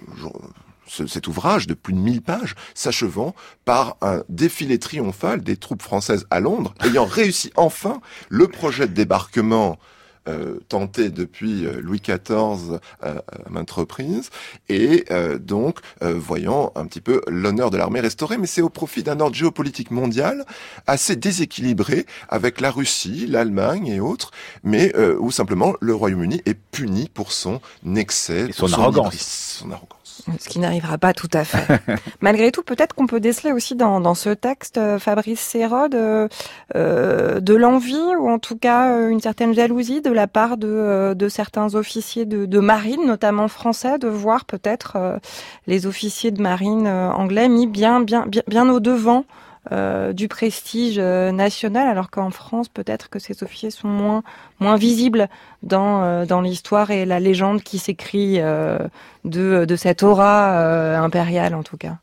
cet 0.88 1.28
ouvrage 1.28 1.68
de 1.68 1.74
plus 1.74 1.94
de 1.94 2.00
1000 2.00 2.22
pages 2.22 2.56
s'achevant 2.74 3.34
par 3.66 3.98
un 4.02 4.24
défilé 4.30 4.80
triomphal 4.80 5.42
des 5.42 5.58
troupes 5.58 5.82
françaises 5.82 6.26
à 6.30 6.39
Londres, 6.39 6.74
ayant 6.84 7.06
réussi 7.06 7.52
enfin 7.56 8.02
le 8.30 8.48
projet 8.48 8.88
de 8.88 8.94
débarquement 8.94 9.80
euh, 10.29 10.59
tenté 10.69 11.09
depuis 11.09 11.65
euh, 11.65 11.81
Louis 11.81 11.99
XIV 11.99 12.79
euh, 13.03 13.19
à 13.45 13.49
maintes 13.49 13.71
reprises, 13.71 14.29
et 14.69 15.05
donc 15.39 15.79
voyant 16.01 16.71
un 16.75 16.86
petit 16.86 17.01
peu 17.01 17.21
l'honneur 17.27 17.69
de 17.71 17.77
l'armée 17.77 17.99
restauré, 17.99 18.38
mais 18.38 18.47
c'est 18.47 18.62
au 18.62 18.69
profit 18.69 19.03
d'un 19.03 19.19
ordre 19.19 19.36
géopolitique 19.36 19.91
mondial 19.91 20.45
assez 20.88 21.15
déséquilibré 21.15 22.05
avec 22.29 22.62
la 22.62 22.71
Russie, 22.71 23.27
l'Allemagne 23.27 23.88
et 23.88 23.99
autres, 23.99 24.31
mais 24.63 24.93
où 25.19 25.31
simplement 25.31 25.75
le 25.81 25.93
Royaume-Uni 25.93 26.41
est 26.45 26.57
puni 26.71 27.09
pour 27.13 27.31
son 27.31 27.62
excès, 27.95 28.49
et 28.49 28.53
son, 28.53 28.71
arrogance. 28.73 29.59
son 29.59 29.71
arrogance. 29.71 30.03
Ce 30.39 30.49
qui 30.49 30.60
n'arrivera 30.60 30.97
pas 30.97 31.13
tout 31.13 31.30
à 31.34 31.43
fait. 31.43 31.82
Malgré 32.21 32.52
tout, 32.52 32.63
peut-être 32.63 32.93
qu'on 32.93 33.08
peut 33.08 33.19
déceler 33.19 33.52
aussi 33.52 33.76
dans, 33.76 33.99
dans 33.99 34.13
ce 34.13 34.30
texte, 34.30 34.78
euh, 34.78 34.99
Fabrice 34.99 35.39
Sérode, 35.39 35.95
euh, 35.95 36.28
euh, 36.76 37.39
de 37.39 37.54
l'envie 37.54 38.15
ou 38.19 38.30
en 38.30 38.39
tout 38.39 38.58
cas 38.58 39.10
une 39.10 39.19
certaine 39.19 39.54
jalousie 39.54 40.02
de 40.02 40.12
la 40.12 40.28
part 40.28 40.58
de, 40.58 41.13
de 41.13 41.28
certains 41.30 41.76
officiers 41.76 42.26
de, 42.26 42.45
de, 42.45 42.60
marine, 42.60 43.06
notamment 43.06 43.47
français, 43.47 43.97
de 43.97 44.08
voir 44.08 44.45
peut-être 44.45 45.19
les 45.67 45.86
officiers 45.86 46.32
de 46.32 46.41
marine 46.41 46.88
anglais 46.88 47.49
mis 47.49 47.67
bien, 47.67 48.02
bien, 48.02 48.26
bien, 48.28 48.43
bien 48.47 48.69
au 48.69 48.80
devant 48.80 49.04
euh, 49.19 49.42
du 49.71 50.28
prestige 50.28 50.99
euh, 50.99 51.32
national, 51.32 51.88
alors 51.88 52.10
qu'en 52.10 52.32
France, 52.32 52.67
peut-être 52.67 53.10
que 53.10 53.19
ces 53.19 53.43
officiers 53.43 53.71
sont 53.71 53.88
moins, 53.88 54.23
moins 54.60 54.76
visibles 54.76 55.30
dans, 55.62 56.04
euh, 56.04 56.26
dans 56.26 56.41
l'histoire 56.41 56.91
et 56.91 57.06
la 57.06 57.19
légende 57.19 57.63
qui 57.63 57.80
s'écrit 57.80 58.39
de, 58.39 59.65
de 59.65 59.76
cette 59.76 60.04
aura 60.04 60.97
impériale, 60.97 61.56
en 61.56 61.63
tout 61.63 61.78
cas. 61.78 61.97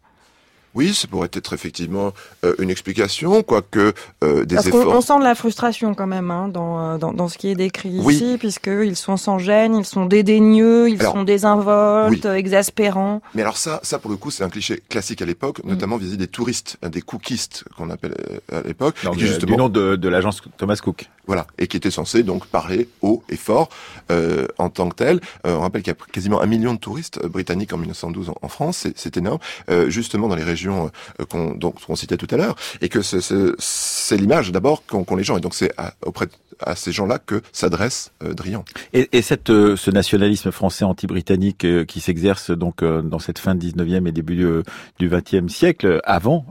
Oui, 0.75 0.95
ça 0.95 1.09
pourrait 1.09 1.31
être 1.33 1.53
effectivement 1.53 2.13
euh, 2.45 2.55
une 2.59 2.71
explication, 2.71 3.43
quoique 3.43 3.93
euh, 4.23 4.45
des 4.45 4.55
Parce 4.55 4.69
efforts. 4.69 4.95
On, 4.95 5.01
sent 5.01 5.19
de 5.19 5.25
la 5.25 5.35
frustration 5.35 5.95
quand 5.95 6.07
même 6.07 6.31
hein, 6.31 6.49
dans, 6.49 6.95
euh, 6.95 6.99
dans, 6.99 7.13
dans, 7.13 7.29
ce 7.29 7.39
qui 7.39 7.49
est 7.49 7.55
décrit 7.55 7.91
ici, 7.91 8.37
puisqu'ils 8.39 8.97
sont 8.97 9.17
sans 9.17 9.39
gêne, 9.39 9.75
ils 9.75 9.85
sont 9.85 10.07
dédaigneux, 10.07 10.89
ils 10.89 11.03
sont 11.03 11.25
désinvoltes, 11.25 12.25
exaspérants. 12.25 13.21
Mais 13.35 13.43
alors 13.43 13.57
ça, 13.57 13.81
ça 13.83 13.99
pour 13.99 14.11
le 14.11 14.17
coup, 14.17 14.31
c'est 14.31 14.45
un 14.45 14.49
cliché 14.49 14.83
classique 14.89 15.23
à 15.23 15.27
l'époque, 15.27 15.63
mm. 15.65 15.69
notamment 15.71 15.97
vis-à-vis 15.97 16.19
des 16.19 16.29
touristes, 16.29 16.79
des 16.83 17.03
cookistes 17.03 17.65
qu'on 17.77 17.91
appelle 17.91 18.15
à 18.53 18.63
l'époque. 18.63 18.97
Du 19.17 19.57
nom 19.57 19.69
de, 19.69 19.97
de 19.97 20.09
l'agence 20.09 20.41
Thomas 20.57 20.77
Cook. 20.77 21.09
Voilà, 21.31 21.47
et 21.59 21.69
qui 21.69 21.77
était 21.77 21.93
censé 21.93 22.25
donc 22.25 22.47
parler 22.47 22.89
haut 23.03 23.23
et 23.29 23.37
fort 23.37 23.69
euh, 24.11 24.49
en 24.59 24.69
tant 24.69 24.89
que 24.89 24.97
tel. 24.97 25.21
Euh, 25.47 25.55
on 25.55 25.61
rappelle 25.61 25.83
qu'il 25.83 25.93
y 25.93 25.97
a 25.97 26.07
quasiment 26.13 26.41
un 26.43 26.47
million 26.47 26.75
de 26.75 26.79
touristes 26.81 27.21
euh, 27.23 27.29
britanniques 27.29 27.73
en 27.73 27.79
1912 27.79 28.33
en, 28.43 28.49
France, 28.49 28.89
c'est 28.97 29.17
énorme, 29.17 29.39
justement 29.87 30.27
dans 30.27 30.35
les 30.35 30.43
régions 30.43 30.60
qu'on 30.69 31.59
qu'on 31.59 31.97
citait 31.97 32.17
tout 32.17 32.29
à 32.31 32.37
l'heure, 32.37 32.57
et 32.81 32.89
que 32.89 33.01
c'est 33.03 34.17
l'image 34.17 34.53
d'abord 34.53 34.85
qu'ont 34.87 35.17
les 35.17 35.25
gens, 35.25 35.37
et 35.37 35.41
donc 35.41 35.55
c'est 35.55 35.73
auprès 36.05 36.27
à 36.63 36.77
ces 36.77 36.93
gens-là 36.93 37.19
que 37.19 37.41
s'adresse 37.53 38.13
Drian. 38.21 38.67
Et, 38.93 39.09
et 39.13 39.23
cette, 39.23 39.49
ce 39.49 39.91
nationalisme 39.91 40.51
français 40.51 40.85
anti-britannique 40.85 41.67
qui 41.87 42.01
s'exerce 42.01 42.51
donc 42.51 42.85
dans 42.85 43.19
cette 43.19 43.39
fin 43.39 43.55
du 43.55 43.69
19e 43.69 44.07
et 44.07 44.13
début 44.13 44.63
du 44.99 45.09
20e 45.09 45.49
siècle, 45.49 46.01
avant 46.05 46.45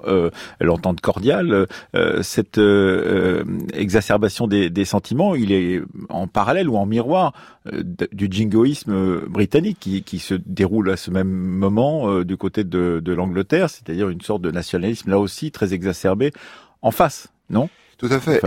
l'entente 0.60 1.02
cordiale, 1.02 1.68
cette 2.22 2.60
exacerbation 3.74 4.48
des 4.48 4.86
sentiments, 4.86 5.36
il 5.36 5.52
est 5.52 5.82
en 6.10 6.28
parallèle 6.28 6.70
ou 6.70 6.78
en 6.78 6.86
miroir 6.86 7.34
euh, 7.74 7.84
du 8.12 8.28
jingoïsme 8.30 9.20
britannique 9.28 9.80
qui, 9.80 10.20
se 10.20 10.34
déroule 10.34 10.90
à 10.90 10.98
ce 10.98 11.12
même 11.12 11.30
moment 11.30 12.10
euh, 12.10 12.26
du 12.26 12.38
côté 12.38 12.64
de, 12.64 13.02
l'Angleterre, 13.12 13.70
c'est-à-dire 13.70 13.99
une 14.08 14.22
sorte 14.22 14.42
de 14.42 14.52
nationalisme 14.52 15.10
là 15.10 15.20
aussi 15.20 15.52
très 15.52 15.74
exacerbé 15.74 16.32
en 16.82 16.92
face, 16.92 17.28
non? 17.50 17.70
Tout 17.98 18.08
à 18.12 18.20
fait. 18.22 18.42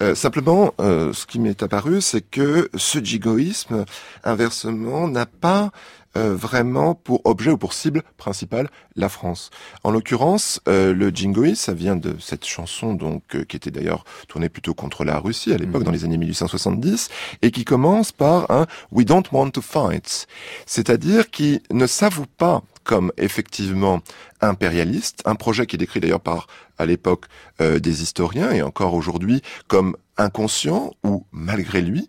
Euh, 0.00 0.14
simplement, 0.14 0.72
ce 0.78 1.26
qui 1.26 1.40
m'est 1.40 1.64
apparu, 1.64 2.00
c'est 2.00 2.20
que 2.20 2.70
ce 2.76 3.02
jingoïsme, 3.02 3.84
inversement, 4.22 5.08
n'a 5.08 5.26
pas 5.26 5.72
euh, 6.14 6.36
vraiment 6.36 6.94
pour 6.94 7.22
objet 7.24 7.52
ou 7.52 7.56
pour 7.56 7.72
cible 7.72 8.02
principale 8.18 8.68
la 8.96 9.08
France. 9.08 9.48
En 9.82 9.90
l'occurrence, 9.90 10.60
euh, 10.68 10.92
le 10.92 11.08
Jingoï, 11.08 11.56
ça 11.56 11.72
vient 11.72 11.96
de 11.96 12.16
cette 12.20 12.44
chanson 12.44 12.92
donc 12.92 13.22
euh, 13.34 13.44
qui 13.44 13.56
était 13.56 13.70
d'ailleurs 13.70 14.04
tournée 14.28 14.50
plutôt 14.50 14.74
contre 14.74 15.04
la 15.04 15.18
Russie 15.18 15.54
à 15.54 15.56
l'époque 15.56 15.80
mhm. 15.80 15.86
dans 15.86 15.90
les 15.90 16.04
années 16.04 16.18
1870 16.18 17.08
et 17.40 17.50
qui 17.50 17.64
commence 17.64 18.12
par 18.12 18.50
un 18.50 18.66
We 18.90 19.06
don't 19.06 19.22
want 19.32 19.52
to 19.52 19.62
fight, 19.62 20.26
c'est-à-dire 20.66 21.30
qui 21.30 21.62
ne 21.70 21.86
s'avoue 21.86 22.26
pas 22.26 22.62
comme 22.84 23.12
effectivement 23.16 24.00
impérialiste, 24.40 25.22
un 25.24 25.34
projet 25.34 25.66
qui 25.66 25.76
est 25.76 25.78
décrit 25.78 26.00
d'ailleurs 26.00 26.20
par 26.20 26.46
à 26.78 26.86
l'époque 26.86 27.26
euh, 27.60 27.78
des 27.78 28.02
historiens 28.02 28.50
et 28.50 28.62
encore 28.62 28.94
aujourd'hui 28.94 29.42
comme 29.68 29.96
inconscient 30.16 30.92
ou 31.04 31.24
malgré 31.32 31.80
lui, 31.80 32.08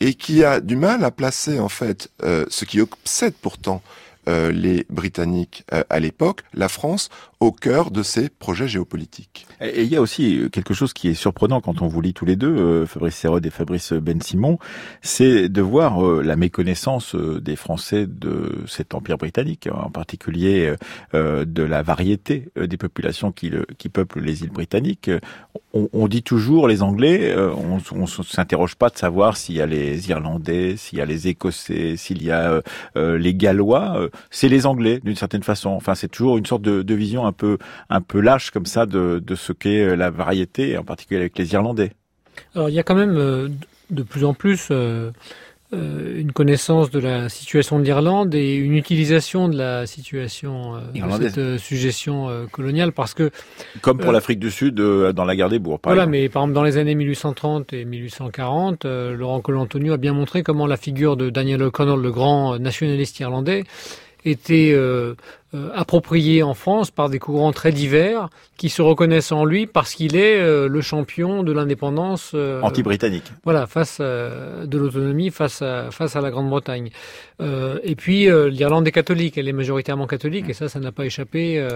et 0.00 0.14
qui 0.14 0.44
a 0.44 0.60
du 0.60 0.76
mal 0.76 1.04
à 1.04 1.10
placer 1.10 1.60
en 1.60 1.68
fait 1.68 2.10
euh, 2.22 2.46
ce 2.48 2.64
qui 2.64 2.80
obsède 2.80 3.34
pourtant 3.34 3.82
euh, 4.28 4.52
les 4.52 4.86
Britanniques 4.88 5.64
à 5.70 5.98
l'époque, 5.98 6.42
la 6.54 6.68
France 6.68 7.10
au 7.42 7.52
cœur 7.52 7.90
de 7.90 8.02
ces 8.02 8.28
projets 8.28 8.68
géopolitiques. 8.68 9.46
Et 9.60 9.82
il 9.82 9.88
y 9.88 9.96
a 9.96 10.00
aussi 10.00 10.48
quelque 10.52 10.74
chose 10.74 10.92
qui 10.92 11.08
est 11.08 11.14
surprenant 11.14 11.60
quand 11.60 11.82
on 11.82 11.88
vous 11.88 12.00
lit 12.00 12.14
tous 12.14 12.24
les 12.24 12.36
deux, 12.36 12.54
euh, 12.54 12.86
Fabrice 12.86 13.16
Serrod 13.16 13.44
et 13.44 13.50
Fabrice 13.50 13.92
Ben 13.92 14.20
Simon, 14.20 14.58
c'est 15.02 15.48
de 15.48 15.60
voir 15.60 16.00
la 16.00 16.36
méconnaissance 16.36 17.14
des 17.14 17.56
Français 17.56 18.06
de 18.06 18.64
cet 18.66 18.94
empire 18.94 19.18
britannique, 19.18 19.68
en 19.72 19.90
particulier 19.90 20.74
de 21.12 21.62
la 21.62 21.82
variété 21.82 22.48
des 22.56 22.76
populations 22.76 23.32
qui, 23.32 23.50
peuplent 23.92 24.20
les 24.20 24.42
îles 24.42 24.50
britanniques. 24.50 25.10
On, 25.74 25.88
on 25.92 26.08
dit 26.08 26.22
toujours 26.22 26.68
les 26.68 26.82
Anglais, 26.82 27.34
on, 27.36 27.78
on 27.94 28.06
s'interroge 28.06 28.76
pas 28.76 28.90
de 28.90 28.98
savoir 28.98 29.36
s'il 29.36 29.56
y 29.56 29.60
a 29.60 29.66
les 29.66 30.08
Irlandais, 30.10 30.76
s'il 30.76 30.98
y 30.98 31.02
a 31.02 31.06
les 31.06 31.28
Écossais, 31.28 31.96
s'il 31.96 32.22
y 32.22 32.30
a 32.30 32.62
les 32.94 33.34
Gallois 33.34 34.08
c'est 34.30 34.48
les 34.48 34.66
Anglais 34.66 35.00
d'une 35.02 35.16
certaine 35.16 35.42
façon. 35.42 35.70
Enfin, 35.70 35.94
c'est 35.94 36.08
toujours 36.08 36.38
une 36.38 36.46
sorte 36.46 36.62
de, 36.62 36.94
vision 36.94 37.26
un 37.26 37.31
peu 37.32 37.58
un 37.90 38.00
peu 38.00 38.20
lâche 38.20 38.50
comme 38.50 38.66
ça 38.66 38.86
de, 38.86 39.22
ce 39.34 39.52
qu'est 39.52 39.80
euh, 39.80 39.96
la 39.96 40.10
variété, 40.10 40.76
en 40.78 40.84
particulier 40.84 41.20
avec 41.20 41.38
les 41.38 41.52
Irlandais. 41.52 41.92
Alors, 42.54 42.68
il 42.68 42.74
y 42.74 42.78
a 42.78 42.82
quand 42.82 42.94
même 42.94 43.16
euh, 43.16 43.48
de 43.90 44.02
plus 44.02 44.24
en 44.24 44.34
plus 44.34 44.68
euh, 44.70 45.10
euh, 45.72 46.20
une 46.20 46.32
connaissance 46.32 46.90
de 46.90 46.98
la 46.98 47.28
situation 47.28 47.78
de 47.78 47.84
l'Irlande 47.84 48.34
et 48.34 48.54
une 48.54 48.74
utilisation 48.74 49.48
de 49.48 49.56
la 49.56 49.86
situation 49.86 50.74
de 50.94 51.28
cette 51.28 51.58
suggestion 51.58 52.46
coloniale 52.50 52.92
parce 52.92 53.14
que 53.14 53.30
comme 53.80 53.98
pour 53.98 54.12
l'Afrique 54.12 54.38
du 54.38 54.50
Sud 54.50 54.74
dans 54.74 55.24
la 55.24 55.34
guerre 55.34 55.48
des 55.48 55.58
bourgs. 55.58 55.80
voilà, 55.84 56.04
mais 56.06 56.28
par 56.28 56.42
exemple 56.42 56.54
dans 56.54 56.62
les 56.62 56.76
années 56.76 56.94
1830 56.94 57.72
et 57.72 57.86
1840, 57.86 58.84
Laurent 58.84 59.40
Colantonio 59.40 59.94
a 59.94 59.96
bien 59.96 60.12
montré 60.12 60.42
comment 60.42 60.66
la 60.66 60.76
figure 60.76 61.16
de 61.16 61.30
Daniel 61.30 61.62
O'Connell, 61.62 62.00
le 62.00 62.10
grand 62.10 62.58
nationaliste 62.58 63.18
irlandais, 63.20 63.64
était 64.24 64.72
euh, 64.72 65.14
euh, 65.54 65.70
approprié 65.74 66.42
en 66.42 66.54
France 66.54 66.90
par 66.90 67.08
des 67.08 67.18
courants 67.18 67.52
très 67.52 67.72
divers 67.72 68.28
qui 68.56 68.68
se 68.68 68.82
reconnaissent 68.82 69.32
en 69.32 69.44
lui 69.44 69.66
parce 69.66 69.94
qu'il 69.94 70.16
est 70.16 70.38
euh, 70.38 70.68
le 70.68 70.80
champion 70.80 71.42
de 71.42 71.52
l'indépendance 71.52 72.34
anti-britannique. 72.62 73.32
Voilà, 73.44 73.66
face 73.66 74.00
de 74.00 74.78
l'autonomie 74.78 75.30
face 75.30 75.62
à 75.62 75.90
face 75.90 76.16
à 76.16 76.20
la 76.20 76.30
Grande-Bretagne. 76.30 76.90
et 77.40 77.96
puis 77.96 78.28
l'Irlande 78.50 78.86
est 78.86 78.92
catholique, 78.92 79.36
elle 79.38 79.48
est 79.48 79.52
majoritairement 79.52 80.06
catholique 80.06 80.48
et 80.48 80.52
ça, 80.52 80.68
ça 80.68 80.80
n'a 80.80 80.92
pas 80.92 81.04
échappé. 81.04 81.66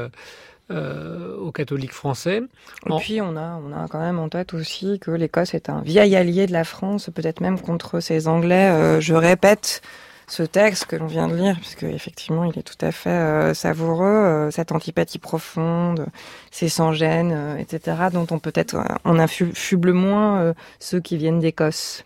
aux 0.71 1.53
catholiques 1.53 1.93
français. 1.93 2.43
Et 2.87 2.97
puis 2.99 3.21
on 3.21 3.37
a, 3.37 3.61
on 3.65 3.73
a 3.73 3.87
quand 3.89 4.01
même 4.01 4.19
en 4.19 4.29
tête 4.29 4.53
aussi 4.53 4.99
que 4.99 5.13
l'Écosse 5.13 5.55
est 5.55 5.69
un 5.69 5.81
vieil 5.83 6.17
allié 6.17 6.47
de 6.49 6.53
la 6.53 6.65
France, 6.65 7.09
peut-être 7.15 7.41
même 7.41 7.61
contre 7.61 8.01
ses 8.01 8.27
Anglais. 8.27 9.01
je 9.01 9.15
répète, 9.15 9.83
ce 10.29 10.43
texte 10.43 10.87
que 10.87 10.97
l'on 10.97 11.07
vient 11.07 11.29
de 11.29 11.37
lire, 11.37 11.57
puisque 11.57 11.85
effectivement 11.85 12.45
il 12.45 12.59
est 12.59 12.63
tout 12.63 12.85
à 12.85 12.91
fait 12.91 13.11
euh, 13.11 13.55
savoureux, 13.55 14.07
euh, 14.07 14.51
cette 14.51 14.73
antipathie 14.73 15.19
profonde, 15.19 16.07
ces 16.51 16.69
sans-gêne, 16.69 17.33
euh, 17.33 17.57
etc., 17.57 18.09
dont 18.13 18.27
on 18.31 18.39
peut-être 18.39 18.77
on 19.05 19.19
infuble 19.19 19.93
moins 19.93 20.55
ceux 20.81 21.01
qui 21.01 21.17
viennent 21.17 21.39
d'Écosse. 21.39 22.05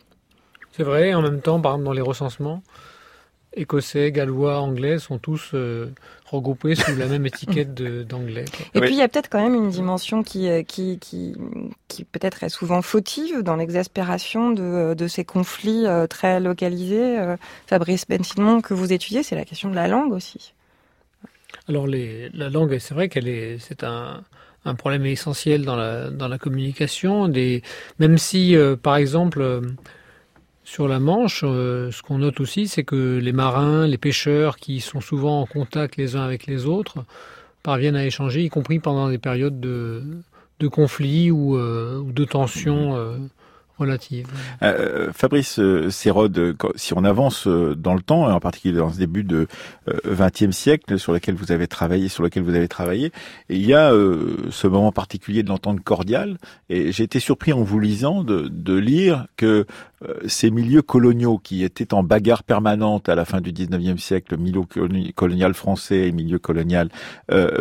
C'est 0.72 0.82
vrai, 0.82 1.14
en 1.14 1.22
même 1.22 1.40
temps, 1.40 1.60
par 1.60 1.72
exemple 1.72 1.86
dans 1.86 1.92
les 1.92 2.02
recensements, 2.02 2.62
écossais, 3.54 4.12
gallois, 4.12 4.60
anglais 4.60 4.98
sont 4.98 5.18
tous 5.18 5.54
regroupés 6.30 6.74
sous 6.74 6.96
la 6.96 7.06
même 7.06 7.26
étiquette 7.26 7.74
d'anglais. 7.74 8.44
Et 8.74 8.80
puis 8.80 8.92
il 8.92 8.96
y 8.96 9.02
a 9.02 9.08
peut-être 9.08 9.28
quand 9.28 9.42
même 9.42 9.54
une 9.54 9.70
dimension 9.70 10.22
qui, 10.22 10.48
euh, 10.48 10.62
qui, 10.62 10.98
qui, 10.98 11.34
qui 11.88 12.04
peut-être 12.04 12.42
est 12.44 12.48
souvent 12.48 12.82
fautive 12.82 13.42
dans 13.42 13.56
l'exaspération 13.56 14.50
de, 14.50 14.94
de, 14.94 15.08
ces 15.08 15.24
conflits 15.24 15.86
euh, 15.86 16.06
très 16.06 16.40
localisés. 16.40 17.18
Euh, 17.18 17.36
Fabrice 17.66 18.06
Bensimon, 18.08 18.60
que 18.60 18.74
vous 18.74 18.92
étudiez, 18.92 19.22
c'est 19.22 19.36
la 19.36 19.44
question 19.44 19.70
de 19.70 19.74
la 19.74 19.88
langue 19.88 20.12
aussi. 20.12 20.52
Alors 21.68 21.86
les, 21.86 22.28
la 22.30 22.48
langue, 22.48 22.78
c'est 22.78 22.94
vrai 22.94 23.08
qu'elle 23.08 23.28
est, 23.28 23.58
c'est 23.58 23.84
un, 23.84 24.22
un 24.64 24.74
problème 24.74 25.06
essentiel 25.06 25.64
dans 25.64 25.76
la, 25.76 26.10
dans 26.10 26.28
la 26.28 26.38
communication. 26.38 27.28
Des, 27.28 27.62
même 27.98 28.18
si, 28.18 28.56
par 28.82 28.96
exemple, 28.96 29.62
sur 30.70 30.86
la 30.86 31.00
Manche, 31.00 31.42
euh, 31.42 31.90
ce 31.90 32.00
qu'on 32.00 32.18
note 32.18 32.38
aussi, 32.38 32.68
c'est 32.68 32.84
que 32.84 33.18
les 33.18 33.32
marins, 33.32 33.88
les 33.88 33.98
pêcheurs, 33.98 34.56
qui 34.56 34.78
sont 34.78 35.00
souvent 35.00 35.40
en 35.40 35.44
contact 35.44 35.96
les 35.96 36.14
uns 36.14 36.22
avec 36.22 36.46
les 36.46 36.64
autres, 36.64 37.04
parviennent 37.64 37.96
à 37.96 38.06
échanger, 38.06 38.44
y 38.44 38.50
compris 38.50 38.78
pendant 38.78 39.08
des 39.08 39.18
périodes 39.18 39.58
de, 39.58 40.04
de 40.60 40.68
conflits 40.68 41.32
ou, 41.32 41.56
euh, 41.56 42.04
de 42.06 42.24
tensions 42.24 42.94
euh, 42.94 43.16
Euh, 44.62 45.12
Fabrice 45.12 45.58
euh, 45.58 45.90
Sérode, 45.90 46.56
si 46.76 46.92
on 46.94 47.04
avance 47.04 47.46
euh, 47.46 47.74
dans 47.74 47.94
le 47.94 48.02
temps, 48.02 48.30
en 48.30 48.40
particulier 48.40 48.76
dans 48.76 48.92
ce 48.92 48.98
début 48.98 49.24
de 49.24 49.46
XXe 50.06 50.50
siècle 50.50 50.98
sur 50.98 51.12
lequel 51.12 51.34
vous 51.34 51.52
avez 51.52 51.66
travaillé, 51.66 52.08
sur 52.08 52.22
lequel 52.22 52.42
vous 52.42 52.54
avez 52.54 52.68
travaillé, 52.68 53.12
il 53.48 53.64
y 53.64 53.74
a 53.74 53.90
ce 54.50 54.66
moment 54.66 54.92
particulier 54.92 55.42
de 55.42 55.48
l'entente 55.48 55.80
cordiale. 55.80 56.38
Et 56.68 56.92
j'ai 56.92 57.04
été 57.04 57.20
surpris 57.20 57.52
en 57.52 57.62
vous 57.62 57.80
lisant 57.80 58.22
de, 58.22 58.48
de 58.48 58.74
lire 58.74 59.26
que 59.36 59.66
ces 60.26 60.50
milieux 60.50 60.82
coloniaux 60.82 61.38
qui 61.38 61.64
étaient 61.64 61.92
en 61.92 62.02
bagarre 62.02 62.42
permanente 62.42 63.08
à 63.08 63.14
la 63.14 63.24
fin 63.24 63.40
du 63.40 63.52
XIXe 63.52 64.02
siècle, 64.02 64.36
milieu 64.36 64.62
colonial 65.14 65.54
français 65.54 66.08
et 66.08 66.12
milieu 66.12 66.38
colonial 66.38 66.88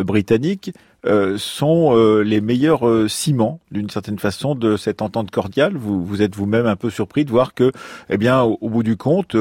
britannique, 0.04 0.72
euh, 1.06 1.38
sont 1.38 1.96
euh, 1.96 2.20
les 2.20 2.42
meilleurs 2.42 2.86
euh, 2.86 3.08
ciments, 3.08 3.60
d'une 3.70 3.88
certaine 3.88 4.18
façon, 4.18 4.54
de 4.54 4.76
cette 4.76 5.00
entente 5.00 5.30
cordiale. 5.30 5.74
Vous, 5.74 6.04
vous 6.04 6.20
êtes 6.20 6.36
vous-même 6.36 6.66
un 6.66 6.76
peu 6.76 6.90
surpris 6.90 7.24
de 7.24 7.30
voir 7.30 7.54
que, 7.54 7.72
eh 8.10 8.18
bien, 8.18 8.42
au, 8.42 8.68
bout 8.68 8.82
du 8.82 8.96
compte, 8.98 9.34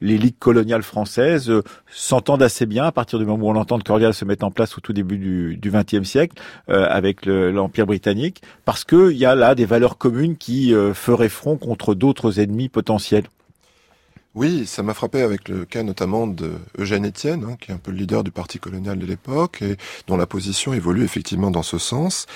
les 0.00 0.18
ligues 0.18 0.38
coloniales 0.38 0.82
françaises 0.82 1.52
s'entendent 1.88 2.42
assez 2.42 2.66
bien 2.66 2.84
à 2.84 2.92
partir 2.92 3.20
du 3.20 3.26
moment 3.26 3.48
où 3.48 3.52
l'entente 3.52 3.84
cordiale 3.84 4.12
se 4.12 4.24
met 4.24 4.42
en 4.42 4.50
place 4.50 4.76
au 4.76 4.80
tout 4.80 4.92
début 4.92 5.18
du 5.18 5.70
XXe 5.70 6.02
siècle 6.02 6.36
avec 6.68 7.26
l'Empire 7.26 7.86
britannique, 7.86 8.42
parce 8.64 8.84
qu'il 8.84 9.12
y 9.12 9.24
a 9.24 9.34
là 9.34 9.54
des 9.54 9.64
valeurs 9.64 9.98
communes 9.98 10.36
qui 10.36 10.74
feraient 10.94 11.28
front 11.28 11.56
contre 11.56 11.94
d'autres 11.94 12.40
ennemis 12.40 12.68
potentiels. 12.68 13.24
Oui, 14.34 14.66
ça 14.66 14.82
m'a 14.82 14.94
frappé 14.94 15.22
avec 15.22 15.48
le 15.48 15.64
cas 15.64 15.84
notamment 15.84 16.26
de 16.26 16.54
Eugène 16.76 17.04
Étienne, 17.04 17.46
hein, 17.48 17.56
qui 17.60 17.70
est 17.70 17.74
un 17.74 17.78
peu 17.78 17.92
le 17.92 17.98
leader 17.98 18.24
du 18.24 18.32
parti 18.32 18.58
colonial 18.58 18.98
de 18.98 19.06
l'époque 19.06 19.62
et 19.62 19.76
dont 20.08 20.16
la 20.16 20.26
position 20.26 20.74
évolue 20.74 21.04
effectivement 21.04 21.52
dans 21.52 21.62
ce 21.62 21.78
sens. 21.78 22.26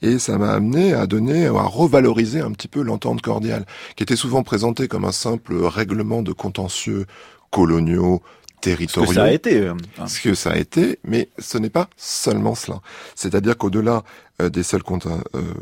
Et 0.00 0.20
ça 0.20 0.38
m'a 0.38 0.52
amené 0.52 0.92
à 0.94 1.08
donner, 1.08 1.46
à 1.46 1.62
revaloriser 1.62 2.40
un 2.40 2.52
petit 2.52 2.68
peu 2.68 2.82
l'entente 2.82 3.22
cordiale, 3.22 3.66
qui 3.96 4.04
était 4.04 4.14
souvent 4.14 4.44
présentée 4.44 4.86
comme 4.86 5.04
un 5.04 5.12
simple 5.12 5.56
règlement 5.64 6.22
de 6.22 6.32
contentieux 6.32 7.06
coloniaux 7.50 8.22
territoriaux. 8.60 9.10
Ce 9.10 9.14
que 9.14 9.20
ça 9.20 9.24
a 9.24 9.32
été. 9.32 9.60
Euh, 9.60 9.74
hein. 9.98 10.06
Ce 10.06 10.20
que 10.20 10.34
ça 10.34 10.50
a 10.52 10.56
été, 10.56 11.00
mais 11.02 11.28
ce 11.40 11.58
n'est 11.58 11.70
pas 11.70 11.88
seulement 11.96 12.54
cela. 12.54 12.80
C'est-à-dire 13.16 13.58
qu'au-delà 13.58 14.04
euh, 14.40 14.48
des 14.48 14.62
seules, 14.62 14.82
euh, 15.06 15.20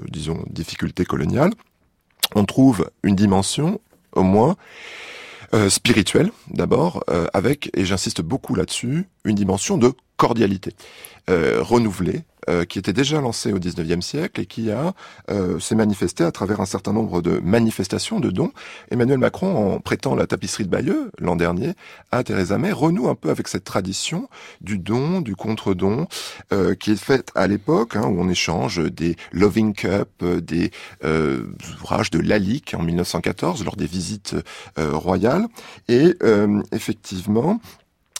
disons, 0.09 0.45
difficultés 0.51 1.07
coloniales, 1.07 1.53
on 2.35 2.45
trouve 2.45 2.91
une 3.03 3.15
dimension, 3.17 3.81
au 4.13 4.23
moins, 4.23 4.57
euh, 5.55 5.69
spirituelle 5.71 6.31
d'abord, 6.51 7.05
euh, 7.11 7.27
avec, 7.33 7.71
et 7.75 7.85
j'insiste 7.85 8.21
beaucoup 8.21 8.55
là-dessus, 8.55 9.09
une 9.25 9.37
dimension 9.37 9.79
de 9.79 9.93
cordialité 10.17 10.73
euh, 11.31 11.59
renouvelée, 11.61 12.25
euh, 12.49 12.65
qui 12.65 12.79
était 12.79 12.93
déjà 12.93 13.21
lancé 13.21 13.53
au 13.53 13.59
XIXe 13.59 14.07
siècle 14.07 14.41
et 14.41 14.47
qui 14.47 14.71
a 14.71 14.95
euh, 15.31 15.59
s'est 15.59 15.75
manifesté 15.75 16.23
à 16.23 16.31
travers 16.31 16.61
un 16.61 16.67
certain 16.67 16.93
nombre 16.93 17.21
de 17.21 17.41
manifestations, 17.41 18.21
de 18.21 18.31
dons. 18.31 18.53
Emmanuel 18.93 19.19
Macron, 19.19 19.75
en 19.75 19.81
prêtant 19.81 20.15
la 20.15 20.29
tapisserie 20.29 20.63
de 20.63 20.69
Bayeux 20.69 21.11
l'an 21.19 21.35
dernier 21.35 21.73
à 22.13 22.23
Theresa 22.23 22.57
May, 22.57 22.71
renoue 22.71 23.09
un 23.09 23.17
peu 23.17 23.31
avec 23.31 23.49
cette 23.49 23.65
tradition 23.65 24.29
du 24.61 24.79
don, 24.79 25.23
du 25.23 25.35
contre-don, 25.35 26.07
euh, 26.53 26.77
qui 26.77 26.93
est 26.93 27.03
faite 27.03 27.33
à 27.35 27.49
l'époque, 27.49 27.97
hein, 27.97 28.05
où 28.05 28.21
on 28.21 28.29
échange 28.29 28.79
des 28.93 29.17
Loving 29.33 29.75
Cup, 29.75 30.25
des 30.25 30.71
ouvrages 31.03 32.11
de 32.11 32.21
Lalique 32.21 32.75
en 32.79 32.83
1914 32.83 33.65
lors 33.65 33.75
des 33.75 33.87
visites 33.87 34.37
royales. 34.77 35.47
Et 35.89 36.15
effectivement, 36.71 37.61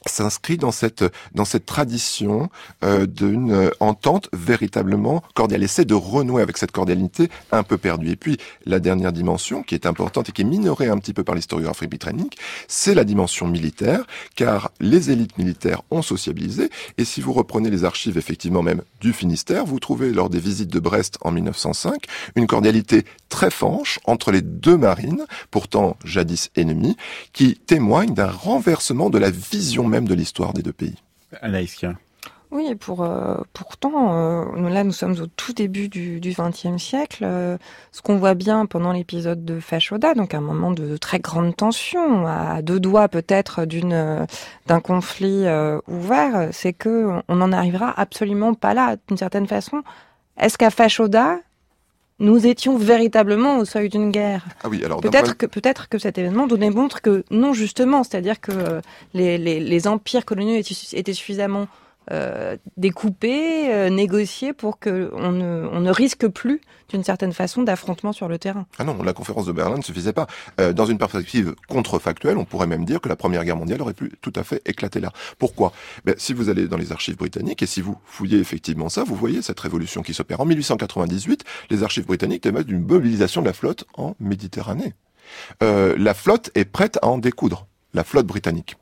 s'inscrit 0.07 0.57
dans 0.57 0.73
cette 0.73 1.05
dans 1.35 1.45
cette 1.45 1.67
tradition 1.67 2.49
euh, 2.85 3.07
d'une 3.07 3.53
euh, 3.53 3.71
entente 3.81 4.29
véritablement 4.33 5.23
cordiale. 5.35 5.63
Essaie 5.63 5.85
de 5.85 5.95
renouer 5.95 6.43
avec 6.43 6.57
cette 6.59 6.73
cordialité 6.73 7.31
un 7.53 7.63
peu 7.63 7.79
perdue. 7.79 8.11
Et 8.11 8.17
puis 8.17 8.39
la 8.65 8.81
dernière 8.81 9.13
dimension 9.13 9.63
qui 9.63 9.75
est 9.75 9.87
importante 9.87 10.29
et 10.29 10.33
qui 10.33 10.43
est 10.43 10.47
minorée 10.47 10.89
un 10.89 10.99
petit 10.99 11.13
peu 11.13 11.25
par 11.25 11.35
l'historiographie 11.35 11.87
britannique, 11.87 12.39
c'est 12.69 12.95
la 12.95 13.05
dimension 13.05 13.47
militaire, 13.49 14.07
car 14.35 14.71
les 14.81 15.11
élites 15.11 15.39
militaires 15.39 15.83
ont 15.91 16.03
sociabilisé. 16.03 16.71
Et 16.99 17.05
si 17.05 17.21
vous 17.21 17.33
reprenez 17.33 17.71
les 17.71 17.85
archives 17.85 18.19
effectivement 18.19 18.63
même 18.63 18.83
du 19.01 19.13
Finistère, 19.13 19.65
vous 19.65 19.81
trouvez 19.81 20.13
lors 20.13 20.31
des 20.31 20.41
visites 20.41 20.73
de 20.73 20.81
Brest 20.81 21.19
en 21.23 21.33
1905 21.33 22.05
une 22.37 22.47
cordialité 22.47 23.05
très 23.29 23.51
franche 23.51 23.99
entre 24.05 24.31
les 24.31 24.43
deux 24.43 24.77
marines, 24.77 25.25
pourtant 25.51 25.97
jadis 26.05 26.51
ennemies, 26.57 26.97
qui 27.33 27.57
témoigne 27.57 28.15
d'un 28.15 28.31
renversement 28.31 29.11
de 29.11 29.19
la 29.19 29.31
vision 29.31 29.87
même 29.87 29.96
de 30.05 30.15
l'histoire 30.15 30.53
des 30.53 30.63
deux 30.63 30.73
pays. 30.73 30.97
Anaïska. 31.41 31.95
Oui, 32.53 32.75
pour, 32.77 33.03
euh, 33.03 33.37
pourtant, 33.53 34.45
euh, 34.55 34.69
là 34.71 34.85
nous 34.85 34.93
sommes 34.93 35.21
au 35.21 35.27
tout 35.27 35.53
début 35.53 35.89
du 35.89 36.21
XXe 36.21 36.81
siècle. 36.81 37.25
Euh, 37.25 37.59
ce 37.91 38.03
qu'on 38.03 38.17
voit 38.17 38.35
bien 38.35 38.67
pendant 38.67 38.93
l'épisode 38.93 39.45
de 39.45 39.59
Fashoda, 39.59 40.15
donc 40.15 40.33
un 40.33 40.41
moment 40.41 40.71
de, 40.71 40.97
très 40.97 41.19
grande 41.19 41.57
tension, 41.57 42.27
à 42.27 42.63
deux 42.63 42.79
doigts 42.79 43.09
peut-être 43.09 43.65
d'une 43.65 44.27
d'un 44.67 44.81
conflit 44.81 45.45
ouvert, 45.89 46.49
c'est 46.53 46.73
que 46.73 47.21
on 47.29 47.37
n'en 47.37 47.53
arrivera 47.53 47.93
absolument 47.99 48.55
pas 48.55 48.75
là, 48.75 48.97
d'une 49.09 49.17
certaine 49.17 49.47
façon. 49.47 49.83
Est-ce 50.39 50.57
qu'à 50.57 50.71
Fashoda, 50.71 51.39
nous 52.19 52.47
étions 52.47 52.77
véritablement 52.77 53.59
au 53.59 53.65
seuil 53.65 53.89
d'une 53.89 54.11
guerre. 54.11 54.47
Ah 54.65 54.69
oui, 54.69 54.83
alors 54.85 55.01
peut-être 55.01 55.37
que 55.37 55.47
peut-être 55.47 55.89
que 55.89 55.99
cet 55.99 56.19
événement 56.19 56.47
donnait 56.47 56.71
montre 56.71 57.03
que 57.03 57.25
non 57.31 57.53
justement, 57.53 58.05
c'est-à-dire 58.05 58.41
que 58.41 58.81
les, 59.13 59.37
les, 59.37 59.61
les, 59.61 59.89
empires 59.89 60.25
coloniaux 60.25 60.57
étaient 60.93 61.13
suffisamment 61.13 61.69
euh, 62.13 62.57
découper, 62.77 63.73
euh, 63.73 63.91
négocier 63.91 64.53
pour 64.53 64.79
que 64.79 65.11
on 65.15 65.33
ne, 65.33 65.69
on 65.73 65.81
ne 65.81 65.91
risque 65.91 66.29
plus 66.29 66.61
d'une 66.89 67.03
certaine 67.03 67.33
façon 67.33 67.63
d'affrontement 67.63 68.13
sur 68.13 68.29
le 68.29 68.39
terrain. 68.39 68.67
Ah 68.79 68.85
non, 68.85 69.03
la 69.03 69.13
conférence 69.13 69.47
de 69.47 69.53
Berlin 69.53 69.77
ne 69.77 69.83
suffisait 69.83 70.13
pas. 70.13 70.27
Euh, 70.61 70.73
dans 70.73 70.87
une 70.87 70.99
perspective 70.99 71.55
contrefactuelle, 71.69 72.37
on 72.37 72.45
pourrait 72.45 72.67
même 72.67 72.85
dire 72.85 73.01
que 73.01 73.09
la 73.09 73.17
Première 73.17 73.45
Guerre 73.45 73.57
mondiale 73.57 73.83
aurait 73.83 73.95
pu 73.95 74.13
tout 74.21 74.33
à 74.37 74.45
fait 74.45 74.63
éclater 74.67 75.01
là. 75.01 75.13
Pourquoi? 75.39 75.73
Ben, 76.05 76.15
Si 76.19 76.33
vous 76.33 76.49
allez 76.49 76.69
dans 76.69 76.77
les 76.77 76.93
archives 76.93 77.17
britanniques 77.17 77.63
et 77.63 77.67
si 77.67 77.81
vous 77.81 77.97
fouillez 78.05 78.39
effectivement 78.39 78.89
ça, 78.89 79.05
vous 79.05 79.17
voyez 79.17 79.43
cette 79.43 79.59
révolution 79.59 80.03
qui 80.03 80.15
s'opère. 80.15 80.41
En 80.41 80.45
1898, 80.45 81.45
les 81.71 81.83
archives 81.83 82.07
britanniques 82.07 82.43
témoignent 82.43 82.67
d'une 82.67 82.87
mobilisation 82.87 83.41
de 83.41 83.47
la 83.47 83.53
flotte 83.53 83.85
en 83.95 84.15
Méditerranée. 84.21 84.95
Euh, 85.63 85.95
la 85.99 86.15
flotte 86.15 86.51
est 86.55 86.65
prête 86.65 86.99
à 87.03 87.09
en 87.09 87.19
découdre, 87.19 87.67
la 87.95 88.05
flotte 88.05 88.27
britannique. 88.27 88.77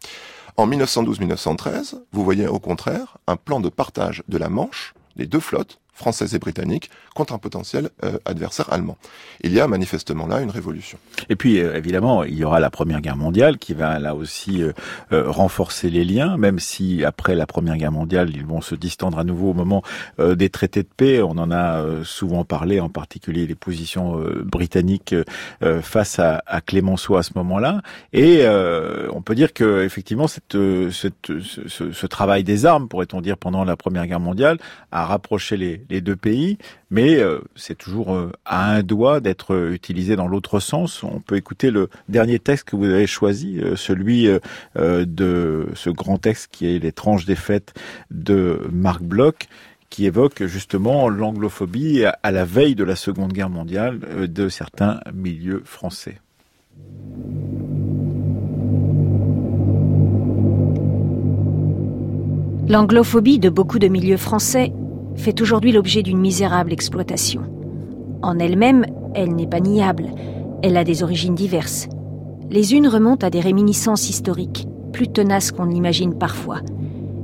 En 0.56 0.68
1912-1913, 0.68 1.96
vous 2.12 2.22
voyez 2.22 2.46
au 2.46 2.60
contraire 2.60 3.18
un 3.26 3.34
plan 3.34 3.58
de 3.58 3.68
partage 3.68 4.22
de 4.28 4.38
la 4.38 4.48
Manche, 4.48 4.94
les 5.16 5.26
deux 5.26 5.40
flottes, 5.40 5.80
française 5.94 6.34
et 6.34 6.38
britannique 6.38 6.90
contre 7.14 7.32
un 7.32 7.38
potentiel 7.38 7.90
euh, 8.02 8.18
adversaire 8.24 8.72
allemand. 8.72 8.98
Il 9.42 9.52
y 9.52 9.60
a 9.60 9.68
manifestement 9.68 10.26
là 10.26 10.40
une 10.40 10.50
révolution. 10.50 10.98
Et 11.28 11.36
puis 11.36 11.60
euh, 11.60 11.76
évidemment, 11.76 12.24
il 12.24 12.34
y 12.34 12.44
aura 12.44 12.60
la 12.60 12.70
Première 12.70 13.00
Guerre 13.00 13.16
mondiale 13.16 13.58
qui 13.58 13.74
va 13.74 13.98
là 14.00 14.14
aussi 14.14 14.62
euh, 14.62 14.72
renforcer 15.10 15.90
les 15.90 16.04
liens, 16.04 16.36
même 16.36 16.58
si 16.58 17.04
après 17.04 17.34
la 17.34 17.46
Première 17.46 17.76
Guerre 17.76 17.92
mondiale, 17.92 18.30
ils 18.34 18.44
vont 18.44 18.60
se 18.60 18.74
distendre 18.74 19.18
à 19.18 19.24
nouveau 19.24 19.50
au 19.50 19.54
moment 19.54 19.82
des 20.18 20.48
traités 20.48 20.82
de 20.82 20.88
paix. 20.88 21.22
On 21.22 21.38
en 21.38 21.50
a 21.50 21.84
souvent 22.04 22.44
parlé, 22.44 22.80
en 22.80 22.88
particulier 22.88 23.46
les 23.46 23.54
positions 23.54 24.20
britanniques 24.44 25.14
face 25.82 26.18
à, 26.18 26.42
à, 26.46 26.60
Clémenceau 26.60 27.16
à 27.16 27.22
ce 27.22 27.32
moment-là. 27.36 27.82
Et 28.12 28.46
on 28.46 29.22
peut 29.22 29.34
dire 29.34 29.52
que 29.52 29.84
effectivement, 29.84 30.26
cette, 30.26 30.56
cette 30.90 31.32
ce, 31.40 31.92
ce 31.92 32.06
travail 32.06 32.44
des 32.44 32.66
armes, 32.66 32.88
pourrait-on 32.88 33.20
dire, 33.20 33.36
pendant 33.36 33.64
la 33.64 33.76
Première 33.76 34.06
Guerre 34.06 34.20
mondiale, 34.20 34.58
a 34.90 35.04
rapproché 35.04 35.56
les, 35.56 35.83
les 35.90 36.00
deux 36.00 36.16
pays, 36.16 36.58
mais 36.90 37.16
euh, 37.16 37.40
c'est 37.56 37.76
toujours 37.76 38.14
euh, 38.14 38.30
à 38.44 38.72
un 38.72 38.82
doigt 38.82 39.20
d'être 39.20 39.54
euh, 39.54 39.72
utilisé 39.72 40.16
dans 40.16 40.28
l'autre 40.28 40.60
sens. 40.60 41.02
On 41.02 41.20
peut 41.20 41.36
écouter 41.36 41.70
le 41.70 41.88
dernier 42.08 42.38
texte 42.38 42.68
que 42.68 42.76
vous 42.76 42.86
avez 42.86 43.06
choisi, 43.06 43.60
celui 43.76 44.28
de 44.76 45.68
ce 45.74 45.90
grand 45.90 46.18
texte 46.18 46.48
qui 46.52 46.66
est 46.66 46.78
L'étrange 46.78 47.24
défaite 47.24 47.74
de 48.10 48.60
Marc 48.72 49.02
Bloch 49.02 49.48
qui 49.90 50.06
évoque 50.06 50.44
justement 50.46 51.08
l'anglophobie 51.08 52.04
à 52.04 52.30
la 52.30 52.44
veille 52.44 52.74
de 52.74 52.84
la 52.84 52.96
Seconde 52.96 53.32
Guerre 53.32 53.50
mondiale 53.50 54.00
de 54.28 54.48
certains 54.48 55.00
milieux 55.12 55.62
français. 55.64 56.20
L'anglophobie 62.68 63.38
de 63.38 63.50
beaucoup 63.50 63.78
de 63.78 63.88
milieux 63.88 64.16
français 64.16 64.72
fait 65.16 65.40
aujourd'hui 65.40 65.72
l'objet 65.72 66.02
d'une 66.02 66.18
misérable 66.18 66.72
exploitation. 66.72 67.42
En 68.22 68.38
elle-même, 68.38 68.86
elle, 69.14 69.34
n'est 69.34 69.46
pas 69.46 69.60
niable, 69.60 70.10
elle 70.62 70.76
a 70.76 70.84
des 70.84 71.02
origines 71.02 71.34
diverses. 71.34 71.88
Les 72.50 72.74
unes 72.74 72.88
remontent 72.88 73.26
à 73.26 73.30
des 73.30 73.40
réminiscences 73.40 74.08
historiques, 74.08 74.66
plus 74.92 75.08
tenaces 75.08 75.52
qu'on 75.52 75.66
l'imagine 75.66 76.16
parfois. 76.16 76.60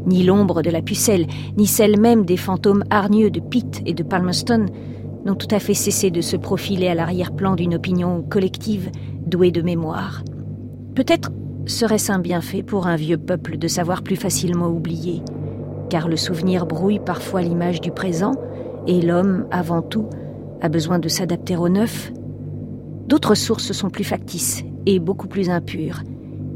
Ni 0.07 0.23
l'ombre 0.23 0.63
de 0.63 0.71
la 0.71 0.83
pucelle, 0.83 1.27
ni 1.57 1.67
celle 1.67 2.01
même 2.01 2.25
des 2.25 2.37
fantômes 2.37 2.85
hargneux 2.91 3.31
de 3.31 3.41
Pitt 3.41 3.83
et 3.87 3.95
de 3.95 4.03
Palmerston 4.03 4.67
n'ont 5.25 5.35
tout 5.35 5.49
à 5.51 5.59
fait 5.59 5.75
cessé 5.75 6.11
de 6.11 6.21
se 6.21 6.37
profiler 6.37 6.89
à 6.89 6.95
l'arrière-plan 6.95 7.55
d'une 7.55 7.75
opinion 7.75 8.23
collective 8.23 8.91
douée 9.27 9.51
de 9.51 9.63
mémoire. 9.63 10.23
Peut-être 10.95 11.31
serait-ce 11.67 12.11
un 12.11 12.19
bienfait 12.19 12.63
pour 12.63 12.87
un 12.87 12.97
vieux 12.97 13.19
peuple 13.19 13.59
de 13.59 13.69
savoir 13.69 14.03
plus 14.03 14.17
facilement 14.17 14.69
oublier 14.69 15.23
car 15.91 16.09
le 16.09 16.17
souvenir 16.17 16.65
brouille 16.65 17.01
parfois 17.01 17.43
l'image 17.43 17.81
du 17.83 17.91
présent, 17.91 18.33
et 18.87 19.03
l'homme, 19.03 19.47
avant 19.51 19.83
tout, 19.83 20.07
a 20.63 20.69
besoin 20.69 20.99
de 20.99 21.09
s'adapter 21.09 21.57
au 21.57 21.69
neuf. 21.69 22.13
D'autres 23.07 23.35
sources 23.35 23.73
sont 23.73 23.91
plus 23.91 24.05
factices 24.05 24.65
et 24.87 24.99
beaucoup 24.99 25.29
plus 25.29 25.51
impures. 25.51 26.03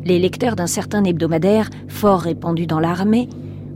Les 0.04 0.18
lecteurs 0.18 0.56
d'un 0.56 0.66
certain 0.66 1.04
hebdomadaire, 1.04 1.68
fort 1.88 2.20
répandu 2.20 2.66
dans 2.66 2.80
l'armée, 2.80 3.28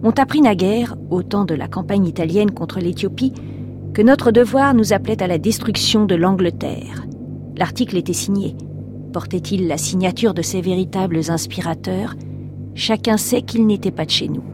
ont 0.03 0.13
appris 0.17 0.41
naguère, 0.41 0.95
au 1.11 1.23
temps 1.23 1.45
de 1.45 1.55
la 1.55 1.69
campagne 1.69 2.07
italienne 2.07 2.53
contre 2.53 2.79
l'Éthiopie, 2.79 3.33
que 3.95 4.03
notre 4.03 4.31
devoir 4.31 4.75
nous 4.75 4.93
appelait 4.93 5.23
à 5.23 5.27
la 5.27 5.39
destruction 5.39 6.05
de 6.05 6.15
l'Angleterre. 6.15 7.07
L'article 7.57 7.97
était 7.97 8.13
signé. 8.13 8.55
Portait-il 9.13 9.67
la 9.67 9.79
signature 9.79 10.35
de 10.35 10.43
ces 10.43 10.61
véritables 10.61 11.31
inspirateurs? 11.31 12.15
Chacun 12.75 13.17
sait 13.17 13.43
qu'il 13.43 13.67
n'était 13.67 13.91
pas 13.91 14.05
de 14.05 14.11
chez 14.11 14.29
nous. 14.29 14.45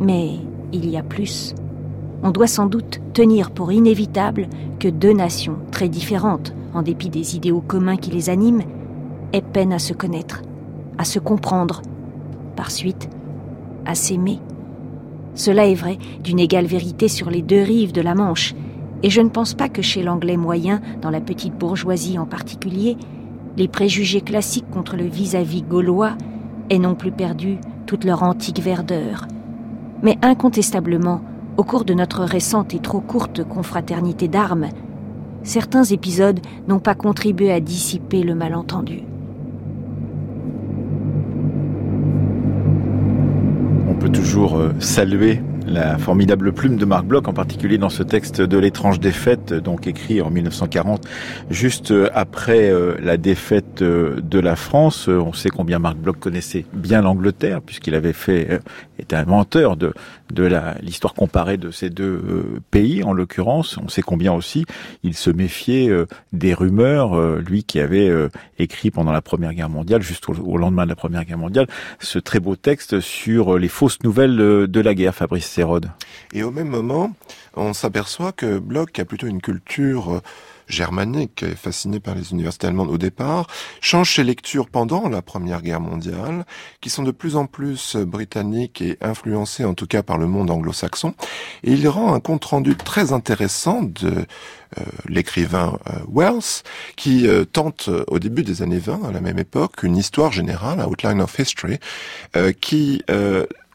Mais 0.00 0.32
il 0.72 0.88
y 0.88 0.96
a 0.96 1.02
plus. 1.02 1.54
On 2.22 2.30
doit 2.30 2.46
sans 2.46 2.66
doute 2.66 3.00
tenir 3.12 3.50
pour 3.50 3.70
inévitable 3.70 4.48
que 4.78 4.88
deux 4.88 5.12
nations 5.12 5.58
très 5.70 5.88
différentes, 5.88 6.54
en 6.72 6.82
dépit 6.82 7.10
des 7.10 7.36
idéaux 7.36 7.60
communs 7.60 7.96
qui 7.96 8.10
les 8.10 8.30
animent, 8.30 8.64
aient 9.32 9.42
peine 9.42 9.72
à 9.72 9.78
se 9.78 9.92
connaître, 9.92 10.42
à 10.98 11.04
se 11.04 11.18
comprendre, 11.18 11.82
par 12.56 12.70
suite, 12.70 13.08
à 13.84 13.94
s'aimer. 13.94 14.40
Cela 15.34 15.66
est 15.66 15.74
vrai 15.74 15.98
d'une 16.22 16.38
égale 16.38 16.66
vérité 16.66 17.08
sur 17.08 17.30
les 17.30 17.42
deux 17.42 17.62
rives 17.62 17.92
de 17.92 18.00
la 18.00 18.14
Manche, 18.14 18.54
et 19.02 19.10
je 19.10 19.20
ne 19.20 19.28
pense 19.28 19.54
pas 19.54 19.68
que 19.68 19.82
chez 19.82 20.02
l'anglais 20.02 20.36
moyen, 20.36 20.80
dans 21.02 21.10
la 21.10 21.20
petite 21.20 21.54
bourgeoisie 21.54 22.18
en 22.18 22.26
particulier, 22.26 22.96
les 23.56 23.68
préjugés 23.68 24.22
classiques 24.22 24.70
contre 24.70 24.96
le 24.96 25.04
vis-à-vis 25.04 25.62
-vis 25.62 25.68
gaulois 25.68 26.16
aient 26.70 26.78
non 26.78 26.94
plus 26.94 27.12
perdu 27.12 27.58
toute 27.86 28.04
leur 28.04 28.22
antique 28.22 28.60
verdeur. 28.60 29.26
Mais 30.04 30.18
incontestablement, 30.20 31.22
au 31.56 31.64
cours 31.64 31.86
de 31.86 31.94
notre 31.94 32.24
récente 32.24 32.74
et 32.74 32.78
trop 32.78 33.00
courte 33.00 33.42
confraternité 33.42 34.28
d'armes, 34.28 34.68
certains 35.42 35.84
épisodes 35.84 36.40
n'ont 36.68 36.78
pas 36.78 36.94
contribué 36.94 37.50
à 37.50 37.58
dissiper 37.58 38.22
le 38.22 38.34
malentendu. 38.34 39.00
On 43.88 43.94
peut 43.94 44.10
toujours 44.10 44.58
euh, 44.58 44.72
saluer 44.78 45.40
la 45.74 45.98
formidable 45.98 46.52
plume 46.52 46.76
de 46.76 46.84
Marc 46.84 47.04
Bloch, 47.04 47.26
en 47.26 47.32
particulier 47.32 47.78
dans 47.78 47.88
ce 47.88 48.04
texte 48.04 48.40
de 48.40 48.58
l'étrange 48.58 49.00
défaite, 49.00 49.52
donc 49.52 49.88
écrit 49.88 50.22
en 50.22 50.30
1940, 50.30 51.04
juste 51.50 51.92
après 52.14 52.70
euh, 52.70 52.94
la 53.02 53.16
défaite 53.16 53.82
euh, 53.82 54.20
de 54.22 54.38
la 54.38 54.54
France. 54.54 55.08
On 55.08 55.32
sait 55.32 55.48
combien 55.48 55.80
Marc 55.80 55.96
Bloch 55.96 56.16
connaissait 56.20 56.64
bien 56.72 57.02
l'Angleterre, 57.02 57.60
puisqu'il 57.60 57.96
avait 57.96 58.12
fait, 58.12 58.46
euh, 58.50 58.58
était 59.00 59.16
inventeur 59.16 59.76
de, 59.76 59.92
de 60.32 60.48
l'histoire 60.80 61.12
comparée 61.12 61.56
de 61.56 61.72
ces 61.72 61.90
deux 61.90 62.22
pays, 62.70 63.02
en 63.02 63.12
l'occurrence. 63.12 63.76
On 63.82 63.88
sait 63.88 64.02
combien 64.02 64.32
aussi 64.32 64.66
il 65.02 65.14
se 65.14 65.30
méfiait 65.30 65.90
des 66.32 66.54
rumeurs, 66.54 67.20
lui 67.38 67.64
qui 67.64 67.80
avait 67.80 68.10
écrit 68.58 68.90
pendant 68.90 69.10
la 69.10 69.20
Première 69.20 69.52
Guerre 69.52 69.68
mondiale, 69.68 70.02
juste 70.02 70.28
au, 70.28 70.56
lendemain 70.56 70.84
de 70.84 70.90
la 70.90 70.96
Première 70.96 71.24
Guerre 71.24 71.38
mondiale, 71.38 71.66
ce 71.98 72.18
très 72.18 72.38
beau 72.38 72.56
texte 72.56 73.00
sur 73.00 73.58
les 73.58 73.68
fausses 73.68 74.02
nouvelles 74.04 74.36
de 74.36 74.80
la 74.80 74.94
guerre, 74.94 75.14
Fabrice 75.14 75.46
Et 76.32 76.42
au 76.42 76.50
même 76.50 76.68
moment, 76.68 77.12
on 77.54 77.72
s'aperçoit 77.72 78.32
que 78.32 78.58
Bloch 78.58 78.98
a 78.98 79.04
plutôt 79.04 79.26
une 79.26 79.40
culture 79.40 80.20
germanique, 80.68 81.44
fasciné 81.56 82.00
par 82.00 82.14
les 82.14 82.32
universités 82.32 82.66
allemandes 82.66 82.90
au 82.90 82.98
départ, 82.98 83.46
change 83.80 84.14
ses 84.14 84.24
lectures 84.24 84.68
pendant 84.68 85.08
la 85.08 85.22
Première 85.22 85.62
Guerre 85.62 85.80
mondiale, 85.80 86.46
qui 86.80 86.90
sont 86.90 87.02
de 87.02 87.10
plus 87.10 87.36
en 87.36 87.46
plus 87.46 87.96
britanniques 87.96 88.80
et 88.80 88.96
influencées 89.00 89.64
en 89.64 89.74
tout 89.74 89.86
cas 89.86 90.02
par 90.02 90.18
le 90.18 90.26
monde 90.26 90.50
anglo-saxon. 90.50 91.14
Et 91.62 91.72
il 91.72 91.88
rend 91.88 92.14
un 92.14 92.20
compte-rendu 92.20 92.76
très 92.76 93.12
intéressant 93.12 93.82
de 93.82 94.26
euh, 94.78 94.82
l'écrivain 95.08 95.78
euh, 95.88 95.98
Wells, 96.12 96.62
qui 96.96 97.28
euh, 97.28 97.44
tente 97.44 97.90
au 98.08 98.18
début 98.18 98.42
des 98.42 98.62
années 98.62 98.78
20, 98.78 99.04
à 99.04 99.12
la 99.12 99.20
même 99.20 99.38
époque, 99.38 99.82
une 99.82 99.96
histoire 99.96 100.32
générale, 100.32 100.84
Outline 100.86 101.20
of 101.20 101.38
History, 101.38 101.78
qui 102.60 103.02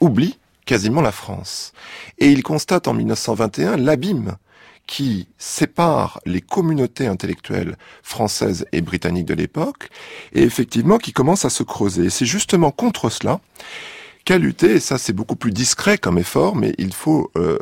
oublie 0.02 0.39
quasiment 0.70 1.02
la 1.02 1.12
France. 1.12 1.74
Et 2.20 2.30
il 2.30 2.44
constate 2.44 2.88
en 2.88 2.94
1921 2.94 3.76
l'abîme 3.78 4.36
qui 4.86 5.28
sépare 5.40 6.20
les 6.28 6.42
communautés 6.42 7.08
intellectuelles 7.08 7.76
françaises 8.04 8.68
et 8.72 8.82
britanniques 8.82 9.26
de 9.26 9.34
l'époque, 9.34 9.90
et 10.32 10.44
effectivement 10.44 11.00
qui 11.00 11.12
commence 11.12 11.44
à 11.44 11.50
se 11.50 11.64
creuser. 11.64 12.12
C'est 12.12 12.28
justement 12.28 12.70
contre 12.70 13.10
cela 13.10 13.40
qu'a 14.26 14.38
lutté, 14.38 14.74
et 14.74 14.80
ça 14.80 15.00
c'est 15.00 15.14
beaucoup 15.14 15.36
plus 15.36 15.52
discret 15.52 15.98
comme 15.98 16.20
effort, 16.20 16.56
mais 16.56 16.76
il 16.78 16.94
faut, 16.94 17.32
euh, 17.36 17.58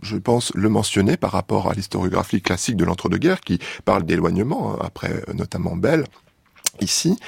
je 0.00 0.16
pense, 0.16 0.50
le 0.54 0.70
mentionner 0.70 1.18
par 1.18 1.32
rapport 1.32 1.70
à 1.70 1.74
l'historiographie 1.74 2.40
classique 2.40 2.76
de 2.76 2.86
l'entre-deux-guerres, 2.86 3.42
qui 3.42 3.58
parle 3.84 4.04
d'éloignement, 4.04 4.72
hein, 4.72 4.78
après 4.82 5.12
euh, 5.12 5.34
notamment 5.34 5.76
Bell, 5.76 6.06
ici, 6.80 7.18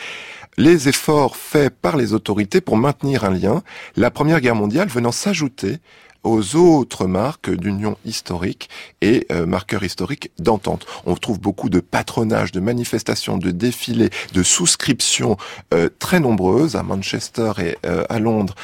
les 0.59 0.89
efforts 0.89 1.37
faits 1.37 1.73
par 1.73 1.97
les 1.97 2.13
autorités 2.13 2.61
pour 2.61 2.77
maintenir 2.77 3.25
un 3.25 3.31
lien, 3.31 3.63
la 3.97 4.11
Première 4.11 4.41
Guerre 4.41 4.57
mondiale 4.57 4.89
venant 4.89 5.13
s'ajouter 5.13 5.79
aux 6.25 6.57
autres 6.57 7.07
marques 7.07 7.49
d'union 7.49 7.97
historique 8.05 8.69
et 9.01 9.25
euh, 9.31 9.47
marqueurs 9.47 9.85
historiques 9.85 10.33
d'entente. 10.41 10.85
On 11.07 11.15
trouve 11.15 11.41
beaucoup 11.41 11.71
de 11.71 11.79
patronage, 11.79 12.51
de 12.51 12.59
manifestations, 12.59 13.39
de 13.39 13.53
défilés, 13.53 14.11
de 14.35 14.43
souscriptions 14.43 15.37
euh, 15.73 15.89
très 16.01 16.19
nombreuses 16.19 16.75
à 16.75 16.83
Manchester 16.83 17.53
et 17.59 17.79
euh, 17.87 18.03
à 18.09 18.19
Londres 18.19 18.57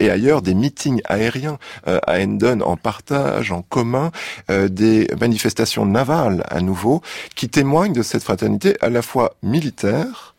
et 0.00 0.10
ailleurs, 0.10 0.42
des 0.42 0.54
meetings 0.54 1.00
aériens 1.04 1.58
à 1.84 2.18
Hendon 2.18 2.60
en 2.60 2.76
partage, 2.76 3.52
en 3.52 3.62
commun, 3.62 4.10
des 4.48 5.06
manifestations 5.20 5.86
navales 5.86 6.44
à 6.48 6.60
nouveau, 6.60 7.02
qui 7.34 7.48
témoignent 7.48 7.92
de 7.92 8.02
cette 8.02 8.24
fraternité 8.24 8.76
à 8.80 8.88
la 8.88 9.02
fois 9.02 9.34
militaire 9.42 10.35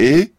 et 0.00 0.32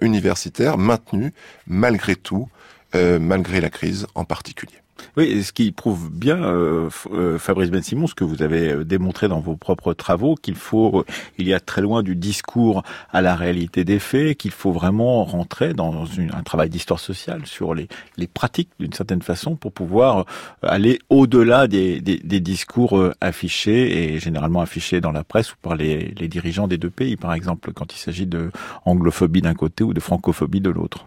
universitaire 0.00 0.78
maintenue 0.78 1.32
malgré 1.66 2.16
tout, 2.16 2.48
malgré 2.94 3.60
la 3.60 3.70
crise 3.70 4.06
en 4.14 4.24
particulier. 4.24 4.78
Oui, 5.16 5.42
ce 5.42 5.52
qui 5.52 5.72
prouve 5.72 6.10
bien, 6.10 6.42
euh, 6.42 6.88
euh, 7.12 7.38
Fabrice 7.38 7.70
Ben 7.70 7.82
Simon, 7.82 8.06
ce 8.06 8.14
que 8.14 8.24
vous 8.24 8.42
avez 8.42 8.72
euh, 8.72 8.84
démontré 8.84 9.28
dans 9.28 9.40
vos 9.40 9.56
propres 9.56 9.92
travaux, 9.92 10.34
qu'il 10.34 10.54
faut, 10.54 11.04
il 11.38 11.48
y 11.48 11.54
a 11.54 11.60
très 11.60 11.82
loin 11.82 12.02
du 12.02 12.16
discours 12.16 12.82
à 13.12 13.20
la 13.20 13.34
réalité 13.34 13.84
des 13.84 13.98
faits, 13.98 14.36
qu'il 14.36 14.50
faut 14.50 14.72
vraiment 14.72 15.24
rentrer 15.24 15.74
dans 15.74 16.04
un 16.04 16.42
travail 16.42 16.70
d'histoire 16.70 17.00
sociale 17.00 17.46
sur 17.46 17.74
les, 17.74 17.88
pratiques 18.32 18.70
d'une 18.78 18.92
certaine 18.92 19.22
façon 19.22 19.56
pour 19.56 19.72
pouvoir 19.72 20.24
aller 20.62 21.00
au-delà 21.08 21.66
des, 21.66 22.00
discours 22.00 23.10
affichés 23.20 24.14
et 24.14 24.20
généralement 24.20 24.60
affichés 24.60 25.00
dans 25.00 25.12
la 25.12 25.24
presse 25.24 25.52
ou 25.52 25.56
par 25.60 25.74
les, 25.74 26.14
les 26.18 26.28
dirigeants 26.28 26.68
des 26.68 26.78
deux 26.78 26.90
pays, 26.90 27.16
par 27.16 27.34
exemple, 27.34 27.72
quand 27.72 27.92
il 27.92 27.98
s'agit 27.98 28.26
de 28.26 28.50
anglophobie 28.84 29.42
d'un 29.42 29.54
côté 29.54 29.84
ou 29.84 29.92
de 29.92 30.00
francophobie 30.00 30.60
de 30.60 30.70
l'autre. 30.70 31.06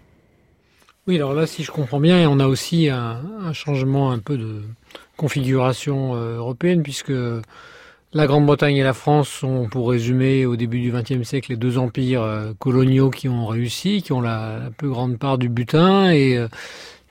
Oui, 1.05 1.17
alors 1.17 1.33
là, 1.33 1.45
si 1.47 1.63
je 1.63 1.71
comprends 1.71 1.99
bien, 1.99 2.29
on 2.29 2.39
a 2.39 2.47
aussi 2.47 2.87
un, 2.89 3.51
changement 3.51 4.11
un 4.11 4.19
peu 4.19 4.37
de 4.37 4.61
configuration 5.17 6.15
euh, 6.15 6.37
européenne, 6.37 6.81
puisque 6.81 7.11
la 8.13 8.25
Grande-Bretagne 8.25 8.77
et 8.77 8.83
la 8.83 8.93
France 8.93 9.27
sont, 9.27 9.67
pour 9.69 9.89
résumer, 9.89 10.45
au 10.45 10.55
début 10.55 10.79
du 10.79 10.93
XXe 10.93 11.27
siècle, 11.27 11.51
les 11.51 11.57
deux 11.57 11.77
empires 11.77 12.21
euh, 12.21 12.53
coloniaux 12.57 13.09
qui 13.09 13.27
ont 13.27 13.45
réussi, 13.47 14.01
qui 14.01 14.13
ont 14.13 14.21
la, 14.21 14.69
plus 14.77 14.87
grande 14.87 15.19
part 15.19 15.37
du 15.37 15.49
butin 15.49 16.09
et 16.09 16.37
euh, 16.37 16.47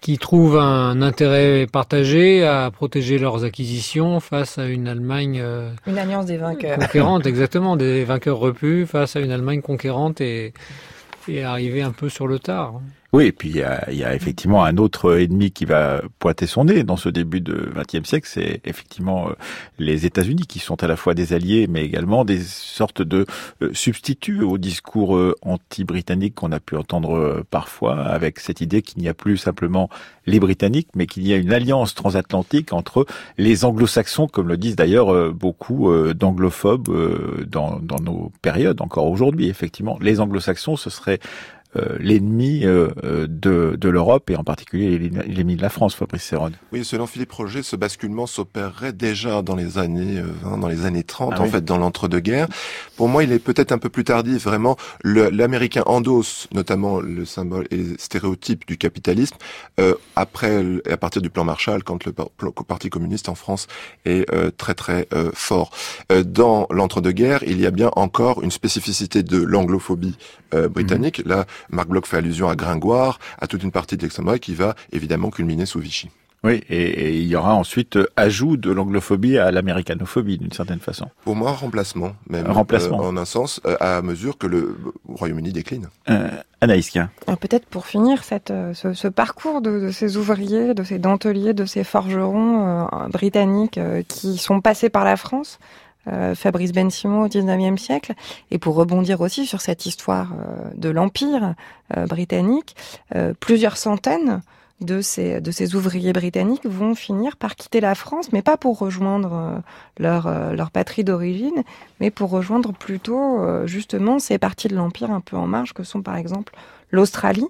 qui 0.01 0.17
trouvent 0.17 0.57
un 0.57 1.03
intérêt 1.03 1.67
partagé 1.71 2.47
à 2.47 2.71
protéger 2.71 3.19
leurs 3.19 3.45
acquisitions 3.45 4.21
face 4.21 4.57
à 4.57 4.69
une 4.69 4.89
Allemagne 4.89 5.45
une 5.87 5.99
alliance 5.99 6.25
des 6.25 6.39
vainqueurs 6.39 6.79
conquérante, 6.79 7.27
exactement, 7.27 7.77
des 7.77 8.05
vainqueurs 8.05 8.39
repus 8.39 8.87
face 8.87 9.17
à 9.17 9.21
une 9.21 9.31
Allemagne 9.31 9.61
conquérante 9.61 10.23
et, 10.23 10.55
et 11.29 11.45
arrivée 11.45 11.83
un 11.83 11.93
peu 11.93 12.09
sur 12.09 12.27
le 12.27 12.39
tard. 12.39 12.81
Oui, 13.15 13.27
et 13.27 13.33
puis 13.33 13.51
il 13.51 13.57
y 13.57 13.63
a, 13.63 14.15
effectivement 14.15 14.65
un 14.65 14.79
autre 14.79 15.21
ennemi 15.21 15.51
qui 15.51 15.67
va 15.67 16.01
pointer 16.19 16.47
son 16.47 16.65
nez 16.65 16.83
dans 16.83 16.97
ce 16.97 17.11
début 17.11 17.43
de 17.43 17.71
XXe 17.75 18.09
siècle, 18.09 18.27
c'est 18.27 18.63
effectivement 18.65 19.29
euh, 19.29 19.33
les 19.79 20.07
États-Unis 20.07 20.47
qui 20.47 20.61
sont 20.61 20.83
à 20.83 20.87
la 20.87 20.97
fois 20.97 21.13
des 21.13 21.35
alliés, 21.35 21.67
mais 21.69 21.85
également 21.85 22.25
des 22.25 22.41
sortes 22.41 23.03
de 23.03 23.27
euh, 23.61 23.69
substituts 23.75 24.41
au 24.41 24.57
discours 24.57 25.15
euh, 25.15 25.35
anti-britannique 25.43 26.37
qu'on 26.37 26.53
a 26.53 26.61
pu 26.61 26.75
entendre 26.75 27.45
parfois, 27.51 28.01
avec 28.01 28.41
cette 28.41 28.63
idée 28.63 28.81
qu'il 28.81 29.03
n'y 29.03 29.11
a 29.11 29.15
plus 29.15 29.37
simplement 29.37 29.91
les 30.25 30.41
Britanniques, 30.41 30.89
mais 30.95 31.05
qu'il 31.05 31.29
y 31.29 31.35
a 31.35 31.37
une 31.37 31.53
alliance 31.53 31.95
transatlantique 31.95 32.73
entre 32.73 33.05
les 33.37 33.67
Anglo-Saxons, 33.67 34.27
comme 34.27 34.49
le 34.49 34.57
disent 34.57 34.77
d'ailleurs 34.77 35.35
beaucoup 35.35 35.93
d'anglophobes 36.15 37.45
dans, 37.47 37.79
dans 37.81 37.99
nos 38.01 38.33
périodes, 38.41 38.81
encore 38.81 39.07
aujourd'hui, 39.11 39.49
effectivement. 39.49 39.99
Les 40.01 40.21
Anglo-Saxons, 40.21 40.77
ce 40.77 40.91
serait 40.91 41.19
l'ennemi 41.99 42.65
euh, 42.65 42.91
euh, 43.05 43.27
de, 43.27 43.77
de 43.79 43.89
l'Europe 43.89 44.29
et 44.31 44.37
en 44.37 44.45
particulier 44.45 44.99
l'ennemi 44.99 45.57
de 45.57 45.63
la 45.63 45.71
France, 45.71 45.95
Fabrice 45.95 46.25
Serrone. 46.25 46.53
Oui, 46.73 46.85
selon 46.85 47.07
Philippe 47.07 47.33
Roger, 47.33 47.63
ce 47.63 47.77
basculement 47.77 48.27
s'opérerait 48.27 48.93
déjà 48.93 49.43
dans 49.43 49.57
les 49.57 49.79
années 49.79 50.21
20, 50.43 50.59
dans 50.59 50.69
les 50.69 50.85
années 50.85 51.03
30, 51.03 51.35
ah 51.37 51.43
en 51.43 51.47
fait, 51.47 51.65
dans 51.65 51.79
l'entre-deux-guerres. 51.79 52.49
Pour 52.97 53.09
moi, 53.09 53.25
il 53.25 53.33
est 53.33 53.39
peut-être 53.39 53.73
un 53.73 53.79
peu 53.79 53.89
plus 53.89 54.05
tardif. 54.05 54.45
Vraiment, 54.45 54.77
l'Américain 55.03 55.83
endosse 55.87 56.49
notamment 56.53 57.01
le 57.01 57.25
symbole 57.25 57.67
et 57.71 57.77
les 57.77 57.99
stéréotypes 57.99 58.67
du 58.67 58.77
capitalisme 58.77 59.37
euh, 59.81 59.95
après, 60.15 60.63
à 60.91 60.97
partir 60.97 61.23
du 61.23 61.31
plan 61.31 61.45
Marshall, 61.45 61.83
quand 61.85 62.05
le, 62.05 62.13
Parti 62.69 62.91
communiste 62.91 63.29
en 63.29 63.35
France 63.35 63.67
est 64.05 64.27
très 64.57 64.75
très 64.75 65.09
fort. 65.35 65.71
dans 66.25 66.67
l'entre-deux-guerres, 66.71 67.43
il 67.45 67.61
y 67.61 67.67
a 67.67 67.71
bien 67.71 67.91
encore 67.97 68.43
une 68.43 68.51
spécificité 68.51 69.23
de 69.23 69.39
l'anglophobie 69.39 70.17
britannique. 70.71 71.25
Mhm. 71.25 71.31
Là, 71.31 71.47
Marc 71.71 71.89
Bloch 71.89 72.07
fait 72.07 72.19
allusion 72.19 72.49
à 72.49 72.57
Gringoire, 72.57 73.19
à 73.41 73.47
toute 73.47 73.63
une 73.63 73.73
partie 73.73 73.97
de 73.97 74.03
l'extrême 74.03 74.39
qui 74.39 74.55
va 74.55 74.75
évidemment 74.93 75.31
culminer 75.31 75.67
sous 75.67 75.81
Vichy. 75.81 76.11
Oui, 76.45 76.61
et, 76.69 77.19
il 77.19 77.27
y 77.29 77.37
aura 77.37 77.55
ensuite 77.55 77.97
euh, 77.97 78.09
ajout 78.17 78.57
de 78.57 78.73
l'anglophobie 78.73 79.39
à 79.39 79.53
l'américanophobie 79.53 80.39
d'une 80.39 80.51
certaine 80.51 80.81
façon. 80.81 81.09
Pour 81.25 81.37
moi, 81.37 81.53
remplacement, 81.53 82.15
même. 82.29 82.51
Remplacement. 82.51 83.01
Euh, 83.01 83.09
en 83.09 83.17
un 83.17 83.25
sens, 83.25 83.61
euh, 83.65 83.77
à 83.79 84.03
mesure 84.03 84.39
que 84.39 84.49
le 84.49 84.77
Royaume-Uni 85.09 85.53
décline. 85.53 85.89
Euh, 86.11 86.31
Anaïs 86.61 86.93
Peut-être 87.41 87.67
pour 87.67 87.87
finir 87.87 88.25
cette, 88.25 88.53
ce, 88.73 89.09
parcours 89.09 89.61
de, 89.61 89.91
ces 89.93 90.17
ouvriers, 90.17 90.75
de 90.75 90.83
ces 90.83 90.99
denteliers, 90.99 91.55
de 91.55 91.65
ces 91.65 91.85
forgerons 91.85 92.89
britanniques 93.13 93.81
qui 94.07 94.39
sont 94.39 94.61
passés 94.61 94.89
par 94.89 95.05
la 95.05 95.17
France, 95.17 95.59
euh, 96.09 96.35
Fabrice 96.35 96.73
Ben 96.73 96.91
Simon 96.91 97.23
au 97.23 97.29
XIXe 97.29 97.81
siècle, 97.81 98.15
et 98.51 98.59
pour 98.59 98.75
rebondir 98.75 99.21
aussi 99.21 99.47
sur 99.47 99.61
cette 99.61 99.87
histoire 99.87 100.33
euh, 100.33 100.71
de 100.75 100.89
l'Empire 100.89 101.55
euh, 101.97 102.07
britannique, 102.07 102.75
plusieurs 103.41 103.77
centaines 103.77 104.41
de 104.81 105.01
ces, 105.01 105.41
de 105.41 105.51
ces 105.53 105.77
ouvriers 105.77 106.13
britanniques 106.13 106.67
vont 106.67 106.95
finir 106.95 107.37
par 107.37 107.55
quitter 107.55 107.81
la 107.81 107.95
France, 107.95 108.33
mais 108.33 108.43
pas 108.43 108.57
pour 108.57 108.79
rejoindre 108.79 109.63
leur, 109.99 110.55
leur 110.55 110.71
patrie 110.71 111.05
d'origine, 111.05 111.63
mais 112.01 112.11
pour 112.11 112.31
rejoindre 112.31 112.73
plutôt 112.73 113.67
justement 113.67 114.19
ces 114.19 114.39
parties 114.39 114.69
de 114.69 114.75
l'Empire 114.75 115.11
un 115.11 115.21
peu 115.21 115.37
en 115.37 115.47
marge 115.47 115.73
que 115.73 115.85
sont 115.85 116.03
par 116.03 116.17
exemple 116.17 116.55
l'Australie, 116.91 117.49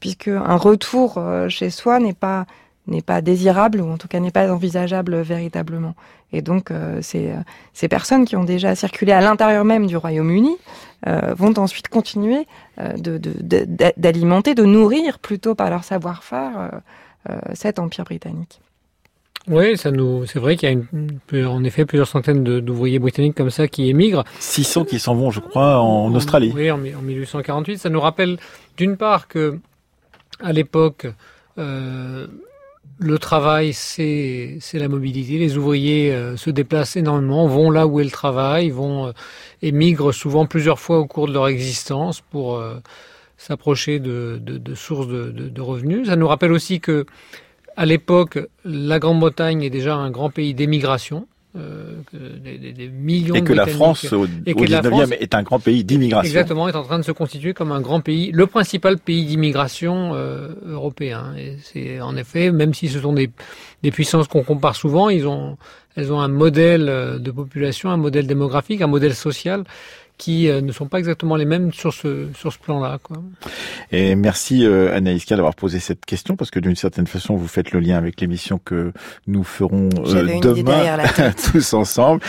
puisque 0.00 0.28
un 0.28 0.56
retour 0.56 1.22
chez 1.48 1.70
soi 1.70 2.00
n'est 2.00 2.12
pas 2.12 2.46
n'est 2.86 3.02
pas 3.02 3.20
désirable 3.20 3.80
ou 3.80 3.90
en 3.90 3.98
tout 3.98 4.08
cas 4.08 4.20
n'est 4.20 4.30
pas 4.30 4.52
envisageable 4.52 5.20
véritablement. 5.20 5.94
Et 6.32 6.42
donc 6.42 6.70
euh, 6.70 7.00
ces, 7.02 7.30
euh, 7.30 7.36
ces 7.72 7.88
personnes 7.88 8.24
qui 8.24 8.36
ont 8.36 8.44
déjà 8.44 8.74
circulé 8.74 9.12
à 9.12 9.20
l'intérieur 9.20 9.64
même 9.64 9.86
du 9.86 9.96
Royaume-Uni 9.96 10.56
euh, 11.06 11.34
vont 11.36 11.56
ensuite 11.58 11.88
continuer 11.88 12.46
euh, 12.80 12.92
d'alimenter, 13.96 14.54
de, 14.54 14.62
de, 14.62 14.66
de, 14.66 14.72
nourrir 14.72 15.18
plutôt 15.18 15.54
par 15.54 15.70
leur 15.70 15.84
savoir-faire 15.84 16.80
cet 17.54 17.78
empire 17.78 18.02
britannique. 18.04 18.60
Oui, 19.48 19.76
ça 19.76 19.90
nous, 19.90 20.24
c'est 20.26 20.38
vrai 20.38 20.56
qu'il 20.56 20.68
y 20.68 20.72
a 20.72 20.74
une, 20.74 21.46
en 21.46 21.64
effet 21.64 21.84
plusieurs 21.84 22.06
centaines 22.06 22.44
d'ouvriers 22.60 23.00
britanniques 23.00 23.36
comme 23.36 23.50
ça 23.50 23.66
qui 23.66 23.88
émigrent. 23.88 24.24
600 24.38 24.84
qui 24.84 25.00
s'en 25.00 25.14
vont, 25.14 25.30
je 25.30 25.40
crois, 25.40 25.80
en, 25.80 26.14
Australie. 26.14 26.52
Oui, 26.54 26.70
en, 26.70 26.78
1848. 26.78 27.78
Ça 27.78 27.90
nous 27.90 28.00
rappelle 28.00 28.38
d'une 28.76 28.96
part 28.96 29.26
que 29.26 29.58
à 30.40 30.52
l'époque, 30.52 31.06
euh, 31.58 32.26
le 33.02 33.18
travail, 33.18 33.72
c'est 33.72 34.58
la 34.74 34.88
mobilité. 34.88 35.38
Les 35.38 35.56
ouvriers 35.56 36.12
euh, 36.12 36.36
se 36.36 36.50
déplacent 36.50 36.96
énormément, 36.96 37.46
vont 37.46 37.70
là 37.70 37.86
où 37.86 38.00
est 38.00 38.04
le 38.04 38.10
travail, 38.10 38.70
vont 38.70 39.08
euh, 39.08 39.12
émigrent 39.60 40.12
souvent 40.12 40.46
plusieurs 40.46 40.78
fois 40.78 40.98
au 40.98 41.06
cours 41.06 41.28
de 41.28 41.32
leur 41.32 41.48
existence 41.48 42.20
pour 42.20 42.56
euh, 42.56 42.76
s'approcher 43.36 43.98
de, 43.98 44.40
sources 44.74 45.08
de, 45.08 45.30
de, 45.30 45.60
revenus. 45.60 46.06
Ça 46.06 46.16
nous 46.16 46.28
rappelle 46.28 46.52
aussi 46.52 46.80
que 46.80 47.04
à 47.76 47.86
l'époque, 47.86 48.38
la 48.64 48.98
Grande-Bretagne 48.98 49.62
est 49.62 49.70
déjà 49.70 49.96
un 49.96 50.10
grand 50.10 50.30
pays 50.30 50.54
d'émigration. 50.54 51.26
Euh, 51.54 51.96
des, 52.14 52.72
des, 52.72 52.88
millions 52.88 53.34
et 53.34 53.44
que 53.44 53.52
la 53.52 53.66
France 53.66 54.10
au, 54.10 54.24
et 54.46 54.54
19e 54.54 55.12
est 55.12 55.34
un 55.34 55.42
grand 55.42 55.58
pays 55.60 55.84
d'immigration. 55.84 56.26
Exactement, 56.26 56.66
est 56.66 56.74
en 56.74 56.82
train 56.82 56.98
de 56.98 57.04
se 57.04 57.12
constituer 57.12 57.52
comme 57.52 57.72
un 57.72 57.82
grand 57.82 58.00
pays, 58.00 58.32
le 58.32 58.46
principal 58.46 58.96
pays 58.96 59.26
d'immigration 59.26 60.14
euh, 60.14 60.54
européen. 60.64 61.34
Et 61.36 61.58
c'est 61.62 62.00
en 62.00 62.16
effet, 62.16 62.52
même 62.52 62.72
si 62.72 62.88
ce 62.88 63.00
sont 63.00 63.12
des, 63.12 63.28
des 63.82 63.90
puissances 63.90 64.28
qu'on 64.28 64.44
compare 64.44 64.74
souvent, 64.76 65.10
ils 65.10 65.26
ont, 65.26 65.58
elles 65.94 66.10
ont 66.10 66.20
un 66.20 66.28
modèle 66.28 66.88
euh, 66.88 67.18
de 67.18 67.30
population, 67.30 67.90
un 67.90 67.98
modèle 67.98 68.26
démographique, 68.26 68.80
un 68.80 68.86
modèle 68.86 69.14
social 69.14 69.64
qui 70.18 70.48
euh, 70.48 70.60
ne 70.60 70.72
sont 70.72 70.86
pas 70.86 70.98
exactement 70.98 71.36
les 71.36 71.44
mêmes 71.44 71.72
sur 71.72 71.92
ce 71.92 72.28
sur 72.34 72.52
ce 72.52 72.58
plan-là. 72.58 72.98
Et 73.90 74.14
merci 74.14 74.64
euh, 74.64 74.94
Anaïska 74.94 75.36
d'avoir 75.36 75.54
posé 75.54 75.80
cette 75.80 76.04
question 76.04 76.36
parce 76.36 76.50
que 76.50 76.60
d'une 76.60 76.76
certaine 76.76 77.06
façon 77.06 77.36
vous 77.36 77.48
faites 77.48 77.72
le 77.72 77.80
lien 77.80 77.96
avec 77.96 78.20
l'émission 78.20 78.60
que 78.62 78.92
nous 79.26 79.42
ferons 79.44 79.88
euh, 80.06 80.40
demain 80.40 80.98
tous 81.52 81.74
ensemble 81.74 82.20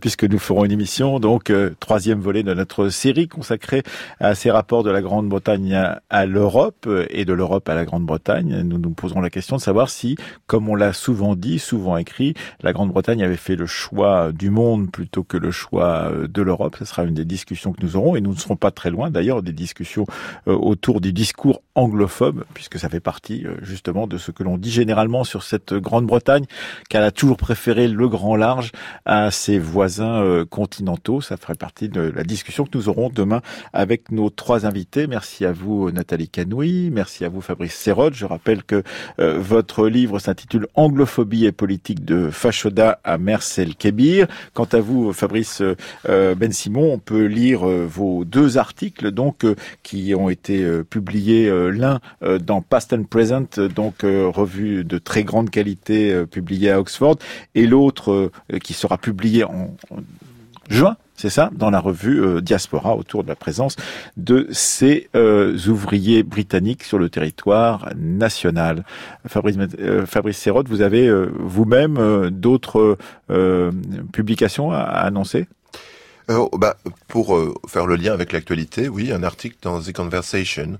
puisque 0.00 0.24
nous 0.24 0.38
ferons 0.38 0.64
une 0.64 0.72
émission 0.72 1.20
donc 1.20 1.52
troisième 1.80 2.20
volet 2.20 2.42
de 2.42 2.52
notre 2.54 2.88
série 2.88 3.28
consacrée 3.28 3.82
à 4.20 4.34
ces 4.34 4.50
rapports 4.50 4.82
de 4.82 4.90
la 4.90 5.00
Grande-Bretagne 5.00 5.74
à, 6.10 6.26
l'Europe 6.26 6.88
et 7.10 7.24
de 7.24 7.32
l'Europe 7.32 7.68
à 7.68 7.74
la 7.74 7.84
Grande-Bretagne. 7.84 8.62
Nous 8.62 8.78
nous 8.78 8.90
poserons 8.90 9.20
la 9.20 9.30
question 9.30 9.56
de 9.56 9.60
savoir 9.60 9.90
si, 9.90 10.16
comme 10.46 10.68
on 10.68 10.74
l'a 10.74 10.92
souvent 10.92 11.34
dit, 11.34 11.58
souvent 11.58 11.96
écrit, 11.96 12.34
la 12.62 12.72
Grande-Bretagne 12.72 13.22
avait 13.22 13.36
fait 13.36 13.56
le 13.56 13.66
choix 13.66 14.32
du 14.32 14.50
monde 14.50 14.90
plutôt 14.90 15.22
que 15.22 15.36
le 15.36 15.50
choix 15.50 16.10
de 16.28 16.42
l'Europe. 16.42 16.76
Ce 16.78 16.84
sera 16.84 17.04
une 17.04 17.14
des 17.14 17.24
discussions 17.28 17.72
que 17.72 17.82
nous 17.82 17.96
aurons, 17.96 18.16
et 18.16 18.20
nous 18.20 18.32
ne 18.32 18.38
serons 18.38 18.56
pas 18.56 18.70
très 18.70 18.90
loin 18.90 19.10
d'ailleurs 19.10 19.42
des 19.42 19.52
discussions 19.52 20.06
euh, 20.48 20.54
autour 20.54 21.00
du 21.00 21.12
discours 21.12 21.62
anglophobe, 21.74 22.44
puisque 22.54 22.78
ça 22.78 22.88
fait 22.88 23.00
partie 23.00 23.46
euh, 23.46 23.54
justement 23.62 24.06
de 24.06 24.18
ce 24.18 24.30
que 24.30 24.42
l'on 24.42 24.58
dit 24.58 24.70
généralement 24.70 25.24
sur 25.24 25.42
cette 25.42 25.74
Grande-Bretagne, 25.74 26.44
qu'elle 26.88 27.02
a 27.02 27.10
toujours 27.10 27.36
préféré 27.36 27.88
le 27.88 28.08
grand 28.08 28.36
large 28.36 28.72
à 29.04 29.30
ses 29.30 29.58
voisins 29.58 30.22
euh, 30.22 30.44
continentaux. 30.44 31.20
Ça 31.20 31.36
ferait 31.36 31.54
partie 31.54 31.88
de 31.88 32.00
la 32.00 32.24
discussion 32.24 32.64
que 32.64 32.76
nous 32.76 32.88
aurons 32.88 33.10
demain 33.10 33.42
avec 33.72 34.10
nos 34.10 34.30
trois 34.30 34.66
invités. 34.66 35.06
Merci 35.06 35.44
à 35.44 35.52
vous 35.52 35.90
Nathalie 35.90 36.28
Canoui, 36.28 36.90
merci 36.90 37.24
à 37.24 37.28
vous 37.28 37.40
Fabrice 37.40 37.74
Serrod. 37.74 38.14
Je 38.14 38.26
rappelle 38.26 38.62
que 38.64 38.82
votre 39.18 39.86
livre 39.88 40.18
s'intitule 40.18 40.66
Anglophobie 40.74 41.46
et 41.46 41.52
politique 41.52 42.04
de 42.04 42.30
Fachoda 42.30 43.00
à 43.04 43.18
Mercel 43.18 43.74
Kébir. 43.74 44.26
Quant 44.54 44.68
à 44.72 44.80
vous 44.80 45.12
Fabrice 45.12 45.62
Ben 46.04 46.52
Simon, 46.52 46.92
on 46.92 46.98
peut 46.98 47.17
lire 47.26 47.68
euh, 47.68 47.86
vos 47.86 48.24
deux 48.24 48.58
articles 48.58 49.10
donc 49.10 49.44
euh, 49.44 49.54
qui 49.82 50.14
ont 50.14 50.28
été 50.28 50.62
euh, 50.62 50.84
publiés 50.84 51.50
l'un 51.70 52.00
dans 52.40 52.62
Past 52.62 52.92
and 52.92 53.04
Present 53.04 53.60
donc 53.74 54.02
revue 54.02 54.84
de 54.84 54.98
très 54.98 55.24
grande 55.24 55.50
qualité 55.50 56.24
publiée 56.26 56.70
à 56.70 56.80
Oxford 56.80 57.16
et 57.54 57.66
l'autre 57.66 58.30
qui 58.62 58.72
sera 58.72 58.98
publié 58.98 59.44
en, 59.44 59.74
juin 60.68 60.96
c'est 61.14 61.30
ça, 61.30 61.50
dans 61.52 61.70
la 61.70 61.80
revue 61.80 62.40
Diaspora, 62.42 62.94
autour 62.94 63.24
de 63.24 63.28
la 63.28 63.34
présence 63.34 63.74
de 64.16 64.46
ces 64.52 65.08
ouvriers 65.66 66.22
britanniques 66.22 66.84
sur 66.84 66.98
le 66.98 67.08
territoire 67.08 67.90
national. 67.96 68.84
Fabrice, 69.26 69.56
Fabrice 70.06 70.38
Serrotte, 70.38 70.68
vous 70.68 70.80
avez 70.80 71.10
vous-même 71.40 72.30
d'autres 72.30 72.96
publications 74.12 74.70
à 74.70 74.78
annoncer? 74.78 75.48
Euh, 76.30 76.46
bah, 76.52 76.76
Pour 77.08 77.36
euh, 77.36 77.54
faire 77.66 77.86
le 77.86 77.96
lien 77.96 78.12
avec 78.12 78.32
l'actualité, 78.32 78.88
oui, 78.88 79.12
un 79.12 79.22
article 79.22 79.56
dans 79.62 79.80
The 79.80 79.92
Conversation 79.92 80.78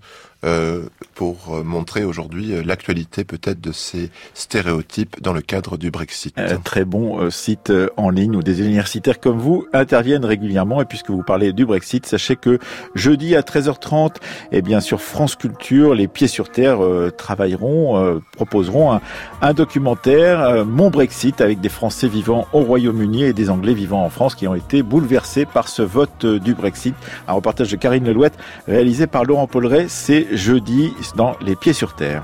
pour 1.14 1.36
euh, 1.53 1.64
montrer 1.64 2.05
aujourd'hui 2.05 2.53
euh, 2.53 2.62
l'actualité 2.64 3.24
peut-être 3.24 3.61
de 3.61 3.72
ces 3.72 4.11
stéréotypes 4.34 5.20
dans 5.20 5.32
le 5.32 5.41
cadre 5.41 5.76
du 5.76 5.91
Brexit. 5.91 6.32
très 6.62 6.84
bon 6.84 7.28
site 7.30 7.72
en 7.97 8.11
ligne 8.11 8.36
où 8.36 8.43
des 8.43 8.61
universitaires 8.61 9.18
comme 9.18 9.39
vous 9.39 9.66
interviennent 9.72 10.24
régulièrement. 10.24 10.80
Et 10.80 10.84
puisque 10.84 11.11
vous 11.11 11.22
parlez 11.22 11.53
du 11.53 11.66
Brexit, 11.66 12.07
sachez 12.07 12.36
que 12.36 12.59
jeudi 12.95 13.34
à 13.34 13.41
13h30, 13.41 14.16
et 14.53 14.62
bien 14.62 14.80
sur 14.80 15.01
France 15.01 15.34
Culture, 15.34 15.95
les 15.95 16.07
pieds 16.07 16.28
sur 16.28 16.51
terre 16.51 16.78
travailleront, 17.16 18.20
proposeront 18.32 18.93
un, 18.93 19.01
un 19.43 19.55
documentaire, 19.55 20.64
Mon 20.64 20.91
Brexit, 20.91 21.41
avec 21.41 21.61
des 21.61 21.68
Français 21.68 22.09
vivant 22.09 22.47
au 22.53 22.61
Royaume-Uni 22.61 23.24
et 23.24 23.32
des 23.32 23.51
Anglais 23.51 23.74
vivant 23.74 24.05
en 24.05 24.11
France 24.11 24.34
qui 24.34 24.47
ont 24.47 24.55
été 24.55 24.82
bouleversés 24.82 25.47
par 25.47 25.68
ce 25.68 25.82
vote 25.82 26.24
du 26.26 26.55
Brexit. 26.55 26.95
Un 27.26 27.32
reportage 27.32 27.70
de 27.70 27.76
Karine 27.76 28.05
Lelouette 28.05 28.39
réalisé 28.66 29.07
par 29.07 29.24
Laurent 29.24 29.47
Polleret. 29.47 29.86
C'est 29.89 30.28
jeudi 30.33 30.93
dans 31.16 31.37
Les 31.41 31.57
Pieds 31.57 31.72
sur 31.72 31.95
Terre. 31.95 32.22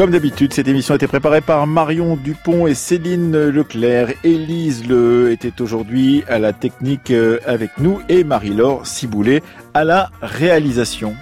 Comme 0.00 0.12
d'habitude, 0.12 0.54
cette 0.54 0.66
émission 0.66 0.94
a 0.94 0.96
été 0.96 1.06
préparée 1.06 1.42
par 1.42 1.66
Marion 1.66 2.16
Dupont 2.16 2.66
et 2.66 2.72
Céline 2.72 3.48
Leclerc. 3.48 4.14
Élise 4.24 4.88
Le 4.88 5.30
était 5.30 5.60
aujourd'hui 5.60 6.24
à 6.26 6.38
la 6.38 6.54
technique 6.54 7.10
euh, 7.10 7.38
avec 7.44 7.72
nous 7.76 8.00
et 8.08 8.24
Marie-Laure 8.24 8.86
Ciboulet 8.86 9.42
à 9.74 9.84
la 9.84 10.10
réalisation. 10.22 11.14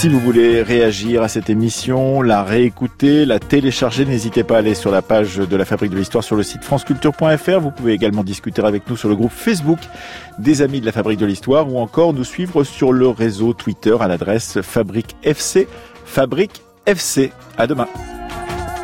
Si 0.00 0.08
vous 0.08 0.18
voulez 0.18 0.62
réagir 0.62 1.22
à 1.22 1.28
cette 1.28 1.50
émission, 1.50 2.22
la 2.22 2.42
réécouter, 2.42 3.26
la 3.26 3.38
télécharger, 3.38 4.06
n'hésitez 4.06 4.44
pas 4.44 4.54
à 4.54 4.58
aller 4.60 4.74
sur 4.74 4.90
la 4.90 5.02
page 5.02 5.36
de 5.36 5.56
la 5.56 5.66
Fabrique 5.66 5.90
de 5.90 5.98
l'Histoire 5.98 6.24
sur 6.24 6.36
le 6.36 6.42
site 6.42 6.64
franceculture.fr. 6.64 7.60
Vous 7.60 7.70
pouvez 7.70 7.92
également 7.92 8.24
discuter 8.24 8.64
avec 8.64 8.88
nous 8.88 8.96
sur 8.96 9.10
le 9.10 9.14
groupe 9.14 9.30
Facebook 9.30 9.78
des 10.38 10.62
Amis 10.62 10.80
de 10.80 10.86
la 10.86 10.92
Fabrique 10.92 11.20
de 11.20 11.26
l'Histoire 11.26 11.70
ou 11.70 11.78
encore 11.78 12.14
nous 12.14 12.24
suivre 12.24 12.64
sur 12.64 12.94
le 12.94 13.08
réseau 13.08 13.52
Twitter 13.52 13.94
à 14.00 14.08
l'adresse 14.08 14.62
Fabrique 14.62 15.16
FC. 15.22 15.68
Fabrique 16.06 16.62
FC. 16.86 17.30
À 17.58 17.66
demain. 17.66 17.86